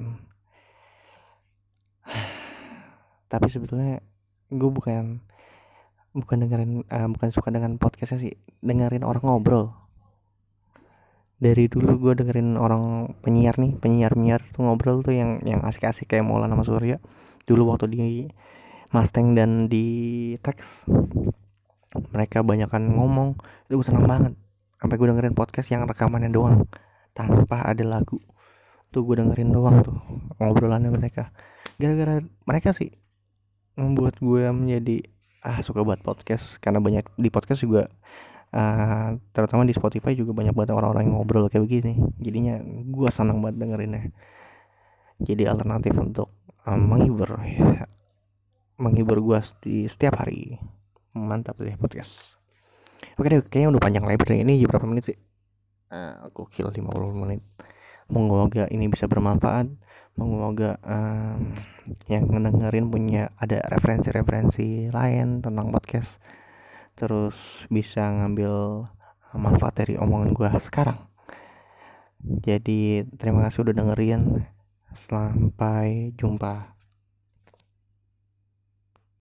Tapi 3.32 3.48
sebetulnya 3.50 3.98
gue 4.50 4.70
bukan 4.70 5.18
bukan 6.18 6.42
dengerin 6.42 6.82
uh, 6.90 7.08
bukan 7.14 7.30
suka 7.30 7.54
dengan 7.54 7.78
podcastnya 7.78 8.30
sih 8.30 8.34
dengerin 8.66 9.06
orang 9.06 9.22
ngobrol. 9.22 9.70
Dari 11.40 11.72
dulu 11.72 11.96
gue 12.02 12.14
dengerin 12.20 12.60
orang 12.60 13.08
penyiar 13.24 13.56
nih 13.56 13.80
penyiar 13.80 14.12
penyiar 14.12 14.42
tuh 14.52 14.68
ngobrol 14.68 15.00
tuh 15.06 15.16
yang 15.16 15.40
yang 15.48 15.64
asik-asik 15.64 16.10
kayak 16.12 16.26
Maulana 16.28 16.58
sama 16.58 16.66
Surya. 16.68 16.98
Dulu 17.48 17.74
waktu 17.74 17.88
di 17.88 18.28
Mustang 18.90 19.38
dan 19.38 19.70
di 19.70 20.34
teks 20.42 20.90
mereka 22.10 22.42
banyakkan 22.42 22.90
ngomong. 22.90 23.38
Itu 23.70 23.80
gue 23.80 23.86
senang 23.86 24.10
banget. 24.10 24.34
Sampai 24.82 24.98
gue 24.98 25.08
dengerin 25.08 25.38
podcast 25.38 25.70
yang 25.70 25.86
rekamannya 25.86 26.34
doang 26.34 26.66
tanpa 27.14 27.70
ada 27.70 27.86
lagu. 27.86 28.18
Tuh 28.90 29.06
gue 29.06 29.22
dengerin 29.22 29.54
doang 29.54 29.86
tuh 29.86 29.94
ngobrolannya 30.42 30.90
mereka. 30.90 31.30
Gara-gara 31.78 32.18
mereka 32.50 32.74
sih 32.74 32.90
membuat 33.78 34.18
gue 34.20 34.50
menjadi 34.52 35.06
ah 35.40 35.64
suka 35.64 35.88
buat 35.88 36.04
podcast 36.04 36.60
karena 36.60 36.84
banyak 36.84 37.06
di 37.16 37.32
podcast 37.32 37.64
juga 37.64 37.88
uh, 38.52 39.16
terutama 39.32 39.64
di 39.64 39.72
Spotify 39.72 40.12
juga 40.18 40.36
banyak 40.36 40.52
banget 40.52 40.76
orang-orang 40.76 41.08
yang 41.08 41.16
ngobrol 41.22 41.48
kayak 41.48 41.64
begini. 41.64 41.96
Jadinya 42.20 42.60
gue 42.66 43.10
senang 43.14 43.40
banget 43.40 43.64
dengerinnya. 43.64 44.04
Jadi 45.20 45.44
alternatif 45.48 45.94
untuk 46.00 46.28
um, 46.68 46.80
menghibur 46.80 47.40
ya. 47.44 47.84
menghibur 48.80 49.20
gue 49.20 49.40
di 49.64 49.88
setiap 49.92 50.24
hari. 50.24 50.56
Mantap 51.16 51.60
deh 51.60 51.76
podcast. 51.76 52.40
Oke 53.20 53.28
deh 53.28 53.44
kayaknya 53.44 53.76
udah 53.76 53.82
panjang 53.84 54.06
lebar 54.08 54.32
ini 54.32 54.64
berapa 54.64 54.88
menit 54.88 55.12
sih? 55.12 55.18
Uh, 55.92 56.32
gokil 56.32 56.72
50 56.72 56.88
menit. 57.20 57.44
Semoga 58.08 58.66
ini 58.72 58.88
bisa 58.88 59.06
bermanfaat 59.06 59.68
semoga 60.16 60.80
um, 60.86 61.54
yang 62.10 62.30
ngedengerin 62.30 62.88
punya 62.90 63.34
ada 63.38 63.62
referensi-referensi 63.70 64.90
lain 64.90 65.42
tentang 65.42 65.70
podcast 65.74 66.22
terus 67.00 67.64
bisa 67.72 68.12
ngambil 68.12 68.84
manfaat 69.38 69.86
dari 69.86 69.96
omongan 69.96 70.36
gue 70.36 70.50
sekarang. 70.60 71.00
Jadi 72.20 73.08
terima 73.16 73.48
kasih 73.48 73.64
udah 73.64 73.76
dengerin. 73.78 74.44
Sampai 74.98 76.12
jumpa 76.18 76.79